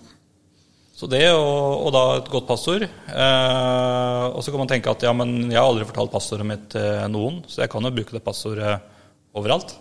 Så 0.98 1.06
det, 1.06 1.28
og, 1.30 1.86
og 1.86 1.92
da 1.94 2.04
et 2.18 2.30
godt 2.32 2.48
passord. 2.48 2.82
Eh, 2.82 4.24
og 4.32 4.40
så 4.42 4.50
kan 4.50 4.64
man 4.64 4.70
tenke 4.70 4.90
at 4.90 5.04
ja, 5.06 5.12
men 5.14 5.44
jeg 5.46 5.58
har 5.60 5.68
aldri 5.68 5.86
fortalt 5.86 6.10
passordet 6.10 6.46
mitt 6.48 6.64
til 6.74 7.04
noen, 7.14 7.44
så 7.46 7.62
jeg 7.62 7.70
kan 7.70 7.86
jo 7.86 7.92
bruke 7.94 8.16
det 8.16 8.24
passordet 8.26 8.72
overalt. 9.38 9.76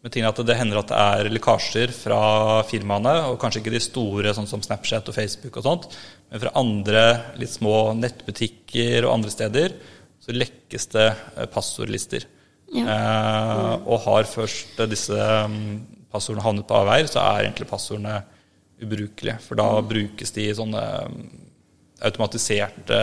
Men 0.00 0.12
ting 0.12 0.24
er 0.24 0.32
at 0.32 0.40
det 0.48 0.56
hender 0.56 0.80
at 0.80 0.90
det 0.92 0.98
er 1.00 1.30
lekkasjer 1.32 1.92
fra 1.92 2.20
firmaene, 2.68 3.14
og 3.30 3.38
kanskje 3.40 3.62
ikke 3.62 3.72
de 3.72 3.80
store, 3.84 4.34
sånn 4.36 4.48
som 4.48 4.64
Snapchat 4.64 5.08
og 5.08 5.16
Facebook 5.16 5.56
og 5.60 5.64
sånt, 5.64 5.88
men 6.28 6.42
fra 6.42 6.52
andre 6.60 7.04
litt 7.40 7.52
små 7.52 7.94
nettbutikker 7.96 9.04
og 9.04 9.14
andre 9.14 9.32
steder, 9.32 9.76
så 10.20 10.36
lekkes 10.36 10.88
det 10.92 11.06
eh, 11.08 11.48
passordlister. 11.52 12.28
Ja. 12.76 12.84
Eh, 12.84 13.88
og 13.88 14.04
har 14.04 14.28
først 14.28 14.84
disse 14.92 15.16
mm, 15.16 16.04
passordene 16.12 16.44
havnet 16.44 16.68
på 16.68 16.76
avveier, 16.80 17.08
så 17.08 17.24
er 17.24 17.48
egentlig 17.48 17.68
passordene 17.72 18.20
ubrukelige. 18.82 19.38
For 19.44 19.58
da 19.60 19.68
brukes 19.86 20.34
de 20.36 20.48
i 20.48 20.56
sånne 20.56 20.82
mm, 21.10 21.24
automatiserte 22.08 23.00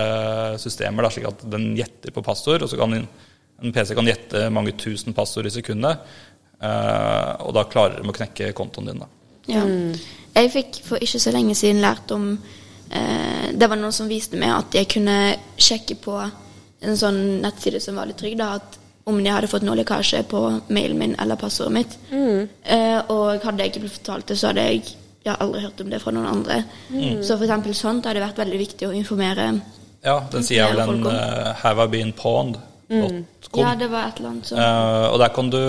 systemer, 0.61 1.05
da, 1.05 1.11
slik 1.13 1.27
at 1.29 1.43
den 1.51 1.71
gjetter 1.77 2.13
på 2.15 2.23
passord, 2.25 2.65
og 2.65 2.71
så 2.71 2.79
kan 2.79 2.95
en, 2.97 3.07
en 3.61 3.75
PC 3.75 3.93
kan 3.97 4.09
gjette 4.09 4.47
mange 4.53 4.73
tusen 4.79 5.15
passord 5.17 5.49
i 5.49 5.53
sekundet. 5.53 6.01
eh, 6.61 7.33
og 7.45 7.53
da 7.53 7.67
klarer 7.69 8.01
de 8.01 8.09
å 8.09 8.15
knekke 8.17 8.53
kontoen 8.57 8.89
din. 8.89 9.03
Da. 9.03 9.11
Ja. 9.51 9.65
Jeg 10.37 10.53
fikk 10.53 10.81
for 10.85 11.01
ikke 11.01 11.21
så 11.21 11.31
lenge 11.33 11.55
siden 11.57 11.79
lært 11.81 12.11
om 12.13 12.33
eh, 12.91 13.45
Det 13.53 13.69
var 13.69 13.79
noen 13.79 13.95
som 13.95 14.09
viste 14.09 14.37
meg 14.37 14.51
at 14.53 14.75
jeg 14.75 14.89
kunne 14.91 15.15
sjekke 15.57 15.95
på 16.01 16.17
en 16.21 16.97
sånn 16.99 17.39
nettside 17.41 17.79
som 17.81 17.97
var 17.97 18.09
litt 18.09 18.19
trygg, 18.21 18.35
da, 18.37 18.51
at 18.59 18.77
om 19.07 19.17
jeg 19.23 19.33
hadde 19.33 19.47
fått 19.49 19.63
noe 19.65 19.77
lekkasje 19.79 20.19
på 20.29 20.39
mailen 20.75 20.99
min 20.99 21.15
eller 21.21 21.39
passordet 21.39 21.73
mitt. 21.73 21.93
Eh, 22.11 22.99
og 23.13 23.39
hadde 23.45 23.63
jeg 23.63 23.71
ikke 23.71 23.83
blitt 23.85 23.95
fortalt 24.01 24.27
det, 24.29 24.35
så 24.37 24.51
hadde 24.51 24.65
jeg, 24.67 24.83
jeg 25.27 25.35
har 25.35 25.43
aldri 25.43 25.63
hørt 25.65 25.83
om 25.83 25.91
det 25.91 25.99
fra 26.03 26.13
noen 26.15 26.29
andre. 26.29 26.61
Så 27.25 27.35
for 27.35 27.45
eksempel 27.47 27.75
sånt 27.77 28.07
hadde 28.07 28.19
det 28.19 28.25
vært 28.25 28.41
veldig 28.43 28.61
viktig 28.63 28.87
å 28.87 28.95
informere 28.95 29.51
Ja, 30.05 30.21
den 30.31 30.45
sier 30.45 30.63
jeg 30.63 30.75
vel 30.77 30.81
en 30.83 31.07
uh, 31.09 31.53
'have 31.59 31.83
I 31.83 31.87
been 31.91 32.13
pawned'.com. 32.15 33.23
Ja, 33.59 33.73
det 33.75 33.89
var 33.91 34.07
et 34.07 34.19
eller 34.19 34.29
annet 34.29 34.49
sånt. 34.49 34.61
Uh, 34.61 35.07
og 35.11 35.19
der 35.19 35.31
kan, 35.35 35.49
du, 35.51 35.61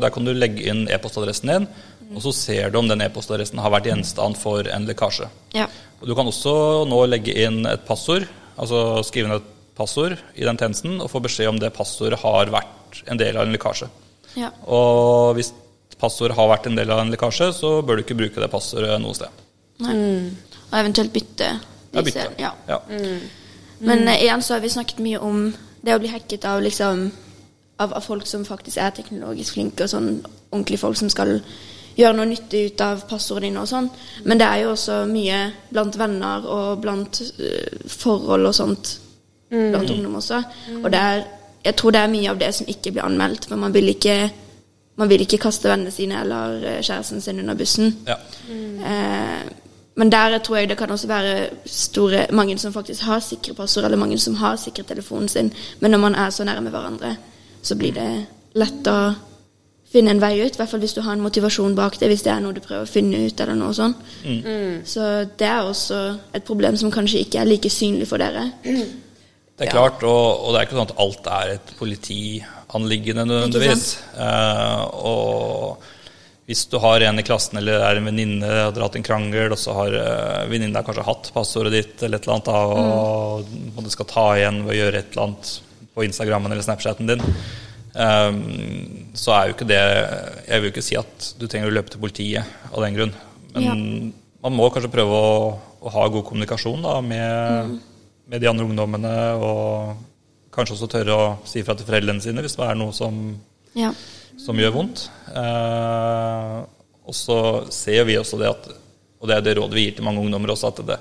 der 0.00 0.12
kan 0.14 0.24
du 0.24 0.32
legge 0.32 0.64
inn 0.70 0.86
e-postadressen 0.88 1.50
din, 1.50 1.66
og 2.14 2.22
så 2.24 2.32
ser 2.32 2.70
du 2.70 2.78
om 2.78 2.88
den 2.88 3.02
e-postadressen 3.04 3.60
har 3.60 3.72
vært 3.74 3.90
gjenstand 3.90 4.38
for 4.40 4.68
en 4.68 4.86
lekkasje. 4.88 5.28
Ja. 5.56 5.66
Og 6.00 6.08
Du 6.08 6.14
kan 6.18 6.26
også 6.26 6.54
nå 6.88 7.00
legge 7.06 7.34
inn 7.44 7.66
et 7.66 7.84
passord, 7.88 8.24
altså 8.56 9.02
skrive 9.06 9.28
inn 9.28 9.36
et 9.36 9.50
passord 9.76 10.16
i 10.34 10.44
den 10.44 10.58
tjenesten, 10.60 11.00
og 11.00 11.10
få 11.10 11.20
beskjed 11.24 11.52
om 11.52 11.60
det 11.60 11.74
passordet 11.76 12.20
har 12.22 12.52
vært 12.52 13.02
en 13.08 13.20
del 13.20 13.36
av 13.36 13.46
en 13.46 13.52
lekkasje. 13.54 13.88
ja. 14.36 14.50
Og 14.66 15.34
hvis 15.36 15.52
passordet 16.02 16.36
har 16.36 16.50
vært 16.50 16.68
en 16.68 16.78
del 16.78 16.90
av 16.92 17.02
en 17.02 17.12
lekkasje, 17.12 17.52
så 17.56 17.76
bør 17.86 17.98
du 17.98 18.04
ikke 18.04 18.18
bruke 18.18 18.42
det 18.42 18.50
passordet 18.52 18.98
noe 19.02 19.16
sted. 19.16 19.42
Nei. 19.86 19.96
Og 20.68 20.78
eventuelt 20.78 21.12
bytte. 21.14 21.50
Ja, 21.92 22.02
bytte. 22.02 22.28
Ja. 22.40 22.52
Ja. 22.68 22.80
Men 23.82 24.06
uh, 24.08 24.14
igjen 24.14 24.42
så 24.42 24.56
har 24.56 24.64
vi 24.64 24.72
snakket 24.72 25.02
mye 25.04 25.20
om 25.22 25.44
det 25.82 25.94
å 25.94 26.00
bli 26.00 26.12
hacket 26.12 26.46
av 26.48 26.62
liksom 26.62 27.10
av, 27.82 27.92
av 27.92 28.00
folk 28.04 28.26
som 28.30 28.46
faktisk 28.46 28.78
er 28.78 28.94
teknologisk 28.94 29.56
flinke, 29.56 29.84
og 29.84 29.90
sånn 29.90 30.10
ordentlige 30.52 30.82
folk 30.82 30.98
som 31.00 31.10
skal 31.10 31.38
gjøre 31.96 32.16
noe 32.16 32.30
nyttig 32.30 32.62
ut 32.70 32.82
av 32.84 33.02
passordene 33.10 33.50
dine 33.50 33.64
og 33.64 33.68
sånn. 33.68 33.88
Men 34.24 34.40
det 34.40 34.48
er 34.48 34.62
jo 34.62 34.72
også 34.72 35.02
mye 35.10 35.40
blant 35.72 35.98
venner 36.00 36.46
og 36.48 36.82
blant 36.84 37.22
uh, 37.40 37.88
forhold 37.90 38.50
og 38.50 38.56
sånt 38.56 38.96
blant 39.52 39.90
ungdom 39.90 40.14
også. 40.16 40.38
Og 40.80 40.86
det 40.92 41.00
er, 41.00 41.26
jeg 41.66 41.76
tror 41.76 41.92
det 41.92 42.00
er 42.00 42.12
mye 42.14 42.30
av 42.30 42.38
det 42.40 42.48
som 42.56 42.70
ikke 42.72 42.94
blir 42.94 43.04
anmeldt, 43.04 43.50
for 43.50 43.60
man 43.60 43.74
vil 43.74 43.90
ikke 43.92 44.16
man 45.00 45.08
vil 45.08 45.24
ikke 45.24 45.40
kaste 45.40 45.70
vennene 45.70 45.92
sine 45.94 46.20
eller 46.20 46.62
eh, 46.66 46.82
kjæresten 46.84 47.20
sin 47.20 47.40
under 47.40 47.56
bussen. 47.58 47.96
Ja. 48.06 48.18
Eh, 48.50 49.42
men 49.94 50.12
der 50.12 50.38
tror 50.38 50.56
jeg 50.56 50.68
det 50.68 50.78
kan 50.78 50.90
også 50.90 51.08
være 51.08 51.48
store, 51.66 52.26
mange 52.32 52.58
som 52.58 52.72
faktisk 52.72 53.02
har 53.02 53.20
sikre 53.20 53.54
passord, 53.54 53.84
eller 53.84 54.00
mange 54.00 54.18
som 54.18 54.34
har 54.34 54.56
sikret 54.56 54.86
telefonen 54.86 55.28
sin. 55.28 55.52
Men 55.80 55.90
når 55.90 55.98
man 55.98 56.14
er 56.14 56.30
så 56.30 56.44
nærme 56.44 56.70
hverandre, 56.70 57.16
så 57.62 57.76
blir 57.76 57.92
det 57.92 58.08
lett 58.54 58.88
å 58.88 59.12
finne 59.92 60.14
en 60.14 60.20
vei 60.20 60.38
ut. 60.40 60.54
I 60.54 60.60
hvert 60.60 60.70
fall 60.70 60.80
hvis 60.80 60.96
du 60.96 61.02
har 61.04 61.12
en 61.12 61.24
motivasjon 61.24 61.76
bak 61.76 61.98
det, 62.00 62.08
hvis 62.08 62.24
det 62.24 62.32
er 62.32 62.40
noe 62.40 62.56
du 62.56 62.62
prøver 62.64 62.86
å 62.86 62.88
finne 62.88 63.26
ut, 63.26 63.40
eller 63.40 63.58
noe 63.58 63.76
sånt. 63.76 64.00
Så 64.88 65.08
det 65.38 65.48
er 65.48 65.60
også 65.60 66.00
et 66.32 66.44
problem 66.48 66.76
som 66.80 66.92
kanskje 66.92 67.20
ikke 67.26 67.42
er 67.42 67.50
like 67.50 67.70
synlig 67.70 68.08
for 68.08 68.22
dere. 68.22 68.48
Det 68.62 69.68
er 69.68 69.70
klart, 69.70 70.00
og, 70.02 70.40
og 70.40 70.54
det 70.54 70.62
er 70.62 70.66
ikke 70.66 70.78
sånn 70.78 70.88
at 70.88 71.00
alt 71.04 71.28
er 71.36 71.54
et 71.58 71.74
politianliggende 72.72 73.24
nødvendigvis. 73.26 73.98
Eh, 74.16 74.84
og 75.04 75.78
hvis 76.46 76.66
du 76.66 76.78
har 76.82 77.00
en 77.00 77.18
i 77.18 77.22
klassen 77.22 77.58
eller 77.58 77.80
er 77.80 77.96
en 77.96 78.08
venninne 78.08 78.46
og 78.48 78.74
har 78.74 78.86
hatt 78.86 78.96
en 78.96 79.04
krangel, 79.06 79.52
og 79.52 79.58
så 79.58 79.72
har 79.76 79.94
uh, 79.94 80.50
venninna 80.50 80.82
kanskje 80.82 81.04
hatt 81.06 81.30
passordet 81.32 81.72
ditt 81.72 82.02
eller 82.02 82.18
et 82.18 82.26
eller 82.26 82.34
annet, 82.34 82.48
da, 82.48 82.62
og, 82.66 83.52
og 83.76 83.84
du 83.84 83.90
skal 83.92 84.08
ta 84.10 84.24
igjen 84.36 84.64
ved 84.66 84.74
å 84.74 84.78
gjøre 84.80 84.98
et 84.98 85.12
eller 85.12 85.28
annet 85.28 85.52
på 85.94 86.04
Instagrammen 86.04 86.52
eller 86.52 86.66
Snapchaten 86.66 87.08
din, 87.12 87.22
eh, 87.94 88.30
så 89.14 89.34
er 89.36 89.46
jo 89.46 89.54
ikke 89.54 89.68
det 89.68 89.80
Jeg 89.80 90.58
vil 90.58 90.66
jo 90.66 90.72
ikke 90.72 90.84
si 90.84 90.96
at 90.98 91.30
du 91.38 91.46
trenger 91.46 91.70
å 91.70 91.76
løpe 91.76 91.92
til 91.92 92.02
politiet 92.02 92.68
av 92.72 92.82
den 92.82 92.96
grunn. 92.98 93.14
Men 93.54 93.62
Ja. 93.62 93.74
man 94.42 94.56
må 94.58 94.70
kanskje 94.72 94.92
prøve 94.92 95.14
å, 95.14 95.34
å 95.78 95.94
ha 95.94 96.08
god 96.08 96.24
kommunikasjon 96.26 96.82
da, 96.82 96.98
med, 97.04 97.78
med 98.26 98.42
de 98.42 98.50
andre 98.50 98.66
ungdommene, 98.66 99.14
og 99.38 99.94
kanskje 100.52 100.76
også 100.76 100.88
tørre 100.92 101.16
å 101.16 101.26
si 101.48 101.62
fra 101.64 101.74
til 101.78 101.86
foreldrene 101.88 102.22
sine 102.24 102.42
hvis 102.44 102.56
det 102.58 102.66
er 102.68 102.78
noe 102.78 102.92
som, 102.96 103.18
Ja. 103.78 103.92
som 104.38 104.58
gjør 104.60 104.74
vondt. 104.76 105.06
Eh, 105.32 106.56
og 107.08 107.14
så 107.16 107.38
ser 107.74 108.04
vi 108.08 108.18
også 108.20 108.38
det 108.40 108.50
at, 108.52 108.68
og 109.20 109.28
det 109.30 109.36
er 109.38 109.44
det 109.46 109.56
rådet 109.58 109.74
vi 109.78 109.86
gir 109.88 109.96
til 109.98 110.06
mange 110.06 110.22
ungdommer 110.22 110.52
også, 110.54 110.70
at 110.72 110.82
det, 110.86 110.98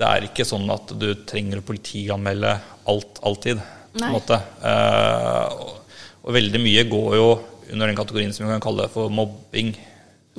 det 0.00 0.08
er 0.08 0.26
ikke 0.28 0.46
sånn 0.48 0.68
at 0.72 0.94
du 0.98 1.08
trenger 1.28 1.60
å 1.60 1.66
politianmelde 1.68 2.54
alt 2.90 3.20
alltid. 3.22 3.60
på 3.92 4.04
en 4.06 4.14
måte. 4.14 4.38
Eh, 4.64 5.54
og, 5.60 5.96
og 6.22 6.36
veldig 6.38 6.60
mye 6.62 6.84
går 6.88 7.16
jo 7.18 7.26
under 7.72 7.88
den 7.90 7.96
kategorien 7.98 8.32
som 8.32 8.46
vi 8.46 8.52
kan 8.54 8.62
kalle 8.64 8.86
for 8.92 9.10
mobbing. 9.12 9.74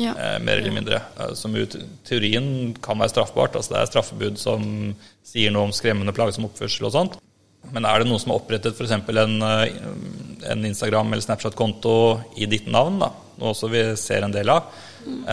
Ja. 0.01 0.15
Eh, 0.17 0.39
mer 0.41 0.57
eller 0.57 0.73
mindre. 0.73 1.01
Eh, 1.21 1.33
som 1.37 1.53
i 1.55 1.67
teorien 2.07 2.73
kan 2.81 2.97
være 2.97 3.13
straffbart. 3.13 3.55
altså 3.59 3.75
Det 3.75 3.81
er 3.83 3.91
straffebud 3.91 4.39
som 4.41 4.65
sier 5.27 5.53
noe 5.53 5.67
om 5.69 5.75
skremmende 5.75 6.15
plagsom 6.17 6.47
oppførsel 6.49 6.87
og 6.89 6.95
sånt. 6.95 7.19
Men 7.71 7.85
er 7.87 8.01
det 8.01 8.09
noen 8.09 8.19
som 8.21 8.33
har 8.33 8.41
opprettet 8.41 8.75
f.eks. 8.75 8.91
En, 8.91 9.37
eh, 9.41 9.77
en 10.51 10.65
Instagram- 10.67 11.13
eller 11.13 11.23
Snapchat-konto 11.23 11.95
i 12.35 12.49
ditt 12.51 12.67
navn, 12.67 12.99
da, 12.99 13.11
noe 13.39 13.53
også 13.53 13.69
vi 13.71 13.85
ser 13.99 14.25
en 14.25 14.33
del 14.33 14.49
av, 14.51 14.67
mm. 15.05 15.23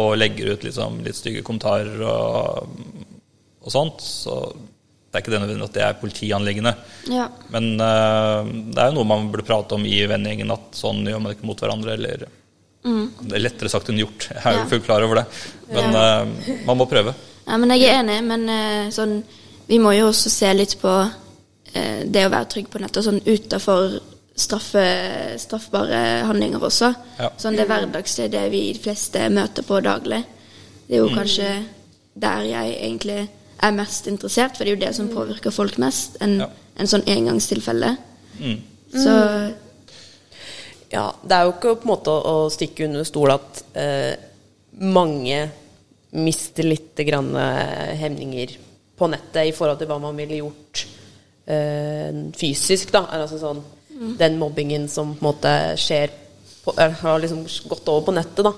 og 0.00 0.14
legger 0.16 0.54
ut 0.54 0.64
liksom 0.66 1.00
litt 1.04 1.18
stygge 1.18 1.42
kommentarer 1.46 2.00
og, 2.06 2.70
og 3.60 3.74
sånt, 3.74 4.00
så 4.02 4.38
det 5.14 5.20
er 5.20 5.22
ikke 5.22 5.32
det 5.34 5.40
nødvendig 5.44 5.66
at 5.68 5.74
det 5.76 5.82
er 5.86 5.98
politianliggende. 6.00 6.70
ja. 7.06 7.28
Men 7.54 7.68
eh, 7.78 8.48
det 8.74 8.80
er 8.82 8.88
jo 8.88 8.96
noe 8.96 9.06
man 9.06 9.28
burde 9.30 9.46
prate 9.46 9.76
om 9.76 9.84
i 9.86 10.00
vennegjengen, 10.10 10.50
at 10.50 10.74
sånn 10.74 11.04
gjør 11.06 11.20
man 11.22 11.36
ikke 11.36 11.46
mot 11.46 11.60
hverandre. 11.62 11.94
eller... 11.94 12.24
Det 12.84 13.36
er 13.38 13.44
lettere 13.44 13.70
sagt 13.70 13.88
enn 13.88 14.00
gjort. 14.02 14.26
Jeg 14.32 14.42
er 14.42 14.56
jo 14.58 14.64
Ja. 14.64 14.66
fullt 14.72 14.84
klar 14.88 15.06
over 15.06 15.20
det. 15.20 15.24
Men 15.70 15.94
eh, 16.00 16.58
man 16.66 16.80
må 16.80 16.88
prøve. 16.90 17.14
Ja, 17.46 17.56
men 17.62 17.70
jeg 17.76 17.86
er 17.86 18.00
enig, 18.00 18.18
men 18.26 18.48
uh, 18.48 18.90
sånn 18.92 19.18
Vi 19.68 19.78
må 19.78 19.92
jo 19.94 20.08
også 20.10 20.32
se 20.32 20.50
litt 20.52 20.74
på 20.80 20.90
det 21.74 22.22
å 22.26 22.30
være 22.30 22.46
trygg 22.52 22.68
på 22.70 22.78
nettet 22.78 23.02
sånn 23.06 23.18
utafor 23.26 23.96
straffe, 24.34 24.84
straffbare 25.38 26.00
handlinger 26.26 26.62
også. 26.62 26.90
Ja. 27.18 27.30
Sånn 27.38 27.56
det 27.58 27.66
hverdagslige, 27.70 28.32
det 28.34 28.44
vi 28.52 28.60
de 28.74 28.82
fleste 28.82 29.28
møter 29.30 29.66
på 29.66 29.80
daglig. 29.84 30.20
Det 30.86 30.98
er 30.98 31.02
jo 31.04 31.10
kanskje 31.14 31.50
der 32.14 32.46
jeg 32.46 32.76
egentlig 32.78 33.18
er 33.64 33.74
mest 33.74 34.06
interessert, 34.10 34.56
for 34.56 34.64
det 34.66 34.72
er 34.72 34.76
jo 34.76 34.82
det 34.84 34.94
som 34.96 35.10
påvirker 35.10 35.54
folk 35.54 35.78
mest, 35.82 36.18
enn 36.22 36.38
Ja. 36.42 36.48
en 36.76 36.90
sånn 36.90 37.06
engangstilfelle. 37.06 37.96
Mm. 38.40 38.58
Så 38.94 39.54
Ja, 40.94 41.12
det 41.26 41.32
er 41.32 41.44
jo 41.44 41.52
ikke 41.56 41.74
på 41.80 41.88
en 41.88 41.90
måte 41.90 42.10
å, 42.12 42.44
å 42.46 42.50
stikke 42.52 42.84
under 42.86 43.02
stol 43.04 43.32
at 43.34 43.64
eh, 43.74 44.14
mange 44.78 45.50
mister 46.12 46.62
litt 46.62 46.94
grann 47.08 47.32
eh, 47.34 47.96
hemninger 47.98 48.52
på 48.94 49.08
nettet 49.10 49.48
i 49.48 49.54
forhold 49.56 49.80
til 49.80 49.88
hva 49.90 49.98
man 49.98 50.14
ville 50.14 50.38
gjort 50.38 50.84
eh, 50.84 51.03
fysisk, 51.44 52.92
da. 52.94 53.04
Altså 53.12 53.36
sånn 53.40 53.58
Den 54.18 54.38
mobbingen 54.40 54.88
som 54.88 55.12
på 55.14 55.20
en 55.22 55.28
måte 55.28 55.50
skjer 55.78 56.12
på, 56.64 56.72
eh, 56.80 56.94
Har 57.02 57.20
liksom 57.20 57.44
gått 57.68 57.88
over 57.88 58.06
på 58.06 58.14
nettet, 58.16 58.44
da. 58.44 58.52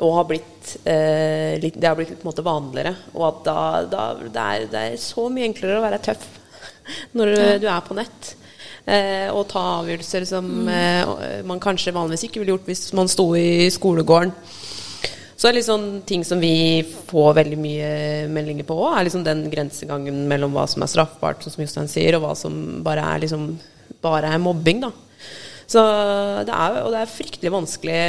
Og 0.00 0.14
har 0.14 0.26
blitt 0.28 0.74
eh, 0.84 1.56
litt, 1.60 1.80
Det 1.80 1.88
har 1.88 1.96
blitt 1.96 2.12
på 2.14 2.22
en 2.22 2.30
måte 2.30 2.44
vanligere. 2.44 2.94
Og 3.14 3.24
at 3.28 3.40
da, 3.44 3.60
da 3.88 4.04
det, 4.20 4.44
er, 4.44 4.68
det 4.70 4.84
er 4.84 5.00
så 5.00 5.28
mye 5.32 5.48
enklere 5.48 5.80
å 5.80 5.86
være 5.86 6.02
tøff 6.10 6.28
når 7.16 7.34
du 7.62 7.66
er 7.68 7.82
på 7.86 7.96
nett. 7.98 8.34
Eh, 8.90 9.28
og 9.30 9.44
ta 9.50 9.60
avgjørelser 9.80 10.24
som 10.26 10.46
eh, 10.68 11.42
man 11.46 11.60
kanskje 11.62 11.94
vanligvis 11.94 12.24
ikke 12.26 12.40
ville 12.40 12.56
gjort 12.56 12.70
hvis 12.70 12.88
man 12.96 13.10
sto 13.12 13.28
i 13.36 13.68
skolegården. 13.72 14.32
Så 15.40 15.48
sånn 15.64 16.02
ting 16.04 16.20
som 16.26 16.36
vi 16.36 16.82
får 17.08 17.38
veldig 17.38 17.56
mye 17.56 17.92
meldinger 18.28 18.66
på 18.68 18.74
òg, 18.76 18.90
er 18.92 19.06
liksom 19.06 19.22
den 19.24 19.46
grensegangen 19.48 20.26
mellom 20.28 20.52
hva 20.52 20.66
som 20.68 20.84
er 20.84 20.90
straffbart, 20.92 21.46
som 21.46 21.62
Jostein 21.64 21.88
sier, 21.88 22.18
og 22.18 22.26
hva 22.26 22.34
som 22.36 22.82
bare 22.84 23.06
er, 23.14 23.22
liksom, 23.22 23.46
bare 24.04 24.34
er 24.34 24.42
mobbing. 24.42 24.82
da. 24.84 24.90
Så 25.64 25.80
det 26.44 26.52
er, 26.52 26.76
og 26.82 26.92
det 26.92 27.00
er 27.00 27.14
fryktelig 27.14 27.54
vanskelig 27.54 28.02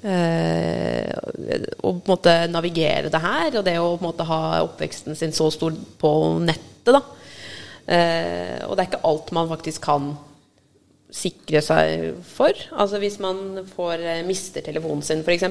eh, 0.00 1.12
å 1.76 1.92
på 1.92 1.92
en 1.92 2.08
måte 2.08 2.36
navigere 2.48 3.12
det 3.12 3.20
her, 3.20 3.50
og 3.58 3.66
det 3.66 3.76
å 3.82 3.90
på 3.90 4.00
en 4.00 4.08
måte 4.08 4.28
ha 4.30 4.40
oppveksten 4.64 5.18
sin 5.18 5.36
så 5.36 5.50
stor 5.52 5.76
på 6.00 6.14
nettet. 6.40 6.88
da. 6.88 7.02
Eh, 7.84 8.64
og 8.64 8.72
det 8.72 8.80
er 8.80 8.88
ikke 8.88 9.04
alt 9.12 9.34
man 9.36 9.52
faktisk 9.52 9.84
kan 9.84 10.14
sikre 11.14 11.62
seg 11.64 12.18
for. 12.28 12.52
Altså 12.76 12.98
hvis 13.00 13.18
man 13.22 13.62
får, 13.70 14.02
eh, 14.04 14.22
mister 14.28 14.64
telefonen 14.66 15.02
sin, 15.02 15.24
f.eks., 15.24 15.48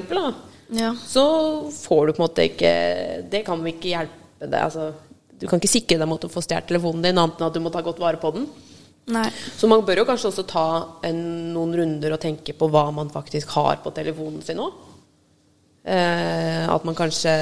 Ja. 0.70 0.92
så 1.00 1.24
får 1.72 2.06
du 2.06 2.12
på 2.12 2.20
en 2.20 2.26
måte 2.26 2.44
ikke 2.44 2.72
Det 3.30 3.40
kan 3.46 3.62
vi 3.64 3.72
ikke 3.72 3.88
hjelpe 3.94 4.44
deg. 4.50 4.60
Altså, 4.60 4.90
du 5.40 5.46
kan 5.48 5.58
ikke 5.58 5.70
sikre 5.70 5.96
deg 5.98 6.08
mot 6.10 6.20
å 6.24 6.28
få 6.30 6.42
stjålet 6.44 6.66
telefonen 6.68 7.02
din, 7.02 7.16
annet 7.18 7.40
enn 7.40 7.46
at 7.46 7.54
du 7.54 7.60
må 7.64 7.72
ta 7.72 7.80
godt 7.82 7.98
vare 8.02 8.20
på 8.20 8.32
den. 8.34 8.46
Nei. 9.08 9.30
Så 9.56 9.66
man 9.70 9.80
bør 9.86 10.02
jo 10.02 10.04
kanskje 10.04 10.28
også 10.28 10.44
ta 10.46 10.64
en, 11.08 11.22
noen 11.54 11.72
runder 11.78 12.12
og 12.12 12.20
tenke 12.20 12.52
på 12.52 12.68
hva 12.68 12.90
man 12.92 13.08
faktisk 13.08 13.48
har 13.56 13.78
på 13.80 13.90
telefonen 13.96 14.42
sin 14.44 14.60
òg. 14.60 14.74
Eh, 15.88 16.66
at 16.68 16.84
man 16.84 16.94
kanskje 16.98 17.32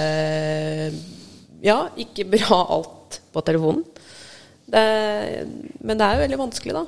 ja, 1.67 1.89
ikke 1.99 2.29
bør 2.31 2.45
ha 2.53 2.61
alt 2.77 3.19
på 3.35 3.43
telefonen. 3.43 3.83
Det, 4.67 4.85
men 5.83 5.99
det 5.99 6.07
er 6.07 6.15
jo 6.17 6.23
veldig 6.25 6.39
vanskelig, 6.45 6.77
da. 6.79 6.85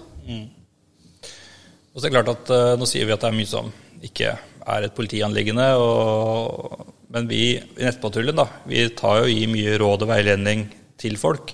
Og 1.98 2.02
så 2.02 2.06
er 2.06 2.12
det 2.12 2.18
klart 2.20 2.28
at 2.30 2.50
eh, 2.54 2.76
Nå 2.78 2.86
sier 2.86 3.08
vi 3.08 3.10
at 3.10 3.24
det 3.24 3.26
er 3.26 3.34
mye 3.34 3.50
som 3.50 3.72
ikke 4.06 4.34
er 4.68 4.84
et 4.86 4.94
politianliggende. 4.94 5.64
Og, 5.82 6.84
men 7.10 7.26
vi 7.26 7.40
i 7.56 7.82
Nettpatruljen 7.82 8.38
da, 8.38 8.44
vi 8.70 8.84
tar 8.94 9.24
jo 9.24 9.32
i 9.32 9.48
mye 9.50 9.72
råd 9.82 10.04
og 10.06 10.12
veiledning 10.12 10.68
til 11.02 11.18
folk 11.18 11.50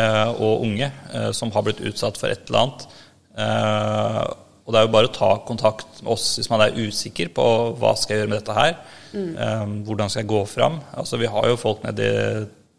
eh, 0.00 0.30
og 0.32 0.64
unge 0.64 0.88
eh, 0.88 1.28
som 1.36 1.52
har 1.52 1.66
blitt 1.66 1.82
utsatt 1.84 2.16
for 2.16 2.32
et 2.32 2.48
eller 2.48 2.62
annet. 2.62 2.86
Eh, 3.44 4.22
og 4.64 4.72
det 4.72 4.80
er 4.80 4.86
jo 4.86 4.94
bare 4.94 5.10
å 5.10 5.14
ta 5.18 5.28
kontakt 5.44 6.00
med 6.00 6.14
oss 6.14 6.30
hvis 6.38 6.48
man 6.48 6.64
er 6.64 6.80
usikker 6.80 7.28
på 7.36 7.44
hva 7.76 7.92
skal 8.00 8.14
jeg 8.14 8.22
gjøre 8.22 8.32
med 8.32 8.40
dette 8.40 8.56
her. 8.56 8.72
Eh, 9.12 9.76
hvordan 9.84 10.14
skal 10.14 10.24
jeg 10.24 10.30
gå 10.32 10.40
fram? 10.48 10.80
Altså, 10.96 11.20
vi 11.20 11.28
har 11.36 11.50
jo 11.50 11.60
folk 11.60 11.84
nede 11.84 12.08
i 12.08 12.16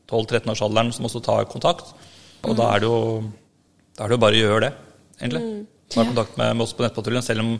12-13-årsalderen 0.09 0.89
som 0.97 1.05
også 1.05 1.21
tar 1.29 1.45
kontakt. 1.53 1.93
Og 2.49 2.57
da 2.57 2.73
er 2.73 2.81
det 2.81 2.89
jo 2.89 2.99
da 3.93 4.03
er 4.03 4.09
det 4.09 4.17
jo 4.17 4.23
bare 4.25 4.35
å 4.35 4.43
gjøre 4.43 4.65
det, 4.65 4.73
egentlig. 5.21 5.45
Ta 5.91 6.03
kontakt 6.05 6.37
med, 6.39 6.55
med 6.55 6.65
oss 6.65 6.73
på 6.73 6.85
Nettpatruljen, 6.85 7.23
selv 7.25 7.43
om 7.45 7.55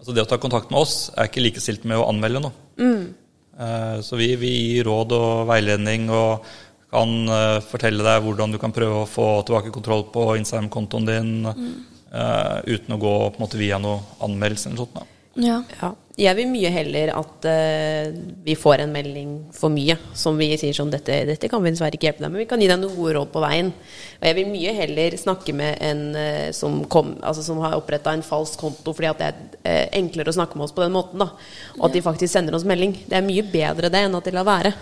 altså 0.00 0.14
det 0.16 0.24
å 0.24 0.28
ta 0.28 0.38
kontakt 0.40 0.70
med 0.72 0.80
oss 0.80 1.10
er 1.16 1.28
ikke 1.28 1.44
likestilt 1.44 1.86
med 1.88 2.00
å 2.00 2.08
anmelde 2.10 2.42
noe. 2.44 2.52
Eh, 3.60 4.00
så 4.04 4.16
vi, 4.16 4.32
vi 4.40 4.50
gir 4.50 4.88
råd 4.88 5.12
og 5.16 5.46
veiledning 5.50 6.08
og 6.12 6.46
kan 6.90 7.12
eh, 7.28 7.58
fortelle 7.64 8.04
deg 8.06 8.24
hvordan 8.24 8.54
du 8.54 8.58
kan 8.62 8.74
prøve 8.74 9.02
å 9.02 9.08
få 9.08 9.28
tilbake 9.46 9.72
kontroll 9.74 10.06
på 10.12 10.24
Instagram-kontoen 10.40 11.08
din 11.08 11.32
eh, 11.50 12.56
uten 12.66 12.96
å 12.96 13.00
gå 13.00 13.14
på 13.30 13.38
en 13.38 13.44
måte 13.44 13.60
via 13.60 13.78
noe 13.82 14.00
anmeldelse 14.24 14.70
eller 14.70 14.80
noe 14.80 14.86
sånt. 14.86 14.96
Da. 14.96 15.06
Ja. 15.40 15.60
Ja. 15.80 15.92
Jeg 16.20 16.36
vil 16.36 16.50
mye 16.50 16.68
heller 16.74 17.12
at 17.16 17.46
uh, 17.48 18.18
vi 18.44 18.56
får 18.58 18.82
en 18.82 18.92
melding 18.92 19.30
for 19.56 19.72
mye 19.72 19.96
som 20.16 20.36
vi 20.36 20.50
sier 20.60 20.76
sånn 20.76 20.92
dette, 20.92 21.16
dette 21.28 21.48
kan 21.48 21.62
vi 21.64 21.72
dessverre 21.72 21.96
ikke 21.96 22.10
hjelpe 22.10 22.20
deg 22.20 22.28
med, 22.28 22.34
men 22.34 22.44
vi 22.44 22.48
kan 22.50 22.60
gi 22.60 22.68
deg 22.68 22.80
noen 22.82 22.98
gode 22.98 23.14
råd 23.16 23.32
på 23.32 23.42
veien. 23.44 23.72
Og 24.20 24.28
jeg 24.28 24.36
vil 24.36 24.50
mye 24.52 24.74
heller 24.76 25.16
snakke 25.20 25.56
med 25.56 25.80
en 25.86 26.04
uh, 26.18 26.50
som, 26.56 26.82
kom, 26.92 27.14
altså, 27.24 27.46
som 27.46 27.62
har 27.64 27.78
oppretta 27.78 28.12
en 28.12 28.26
falsk 28.26 28.60
konto 28.60 28.92
fordi 28.96 29.10
at 29.10 29.22
det 29.22 29.30
er 29.30 29.40
uh, 29.64 29.98
enklere 30.02 30.32
å 30.32 30.36
snakke 30.36 30.60
med 30.60 30.68
oss 30.68 30.76
på 30.76 30.84
den 30.84 30.96
måten. 30.96 31.24
da 31.24 31.32
Og 31.78 31.88
at 31.88 31.96
de 31.96 32.04
faktisk 32.04 32.34
sender 32.34 32.58
oss 32.58 32.68
melding. 32.68 32.98
Det 33.08 33.16
er 33.16 33.24
mye 33.24 33.46
bedre 33.56 33.92
det 33.92 34.04
enn 34.04 34.20
at 34.20 34.28
de 34.28 34.36
lar 34.36 34.48
være. 34.48 34.74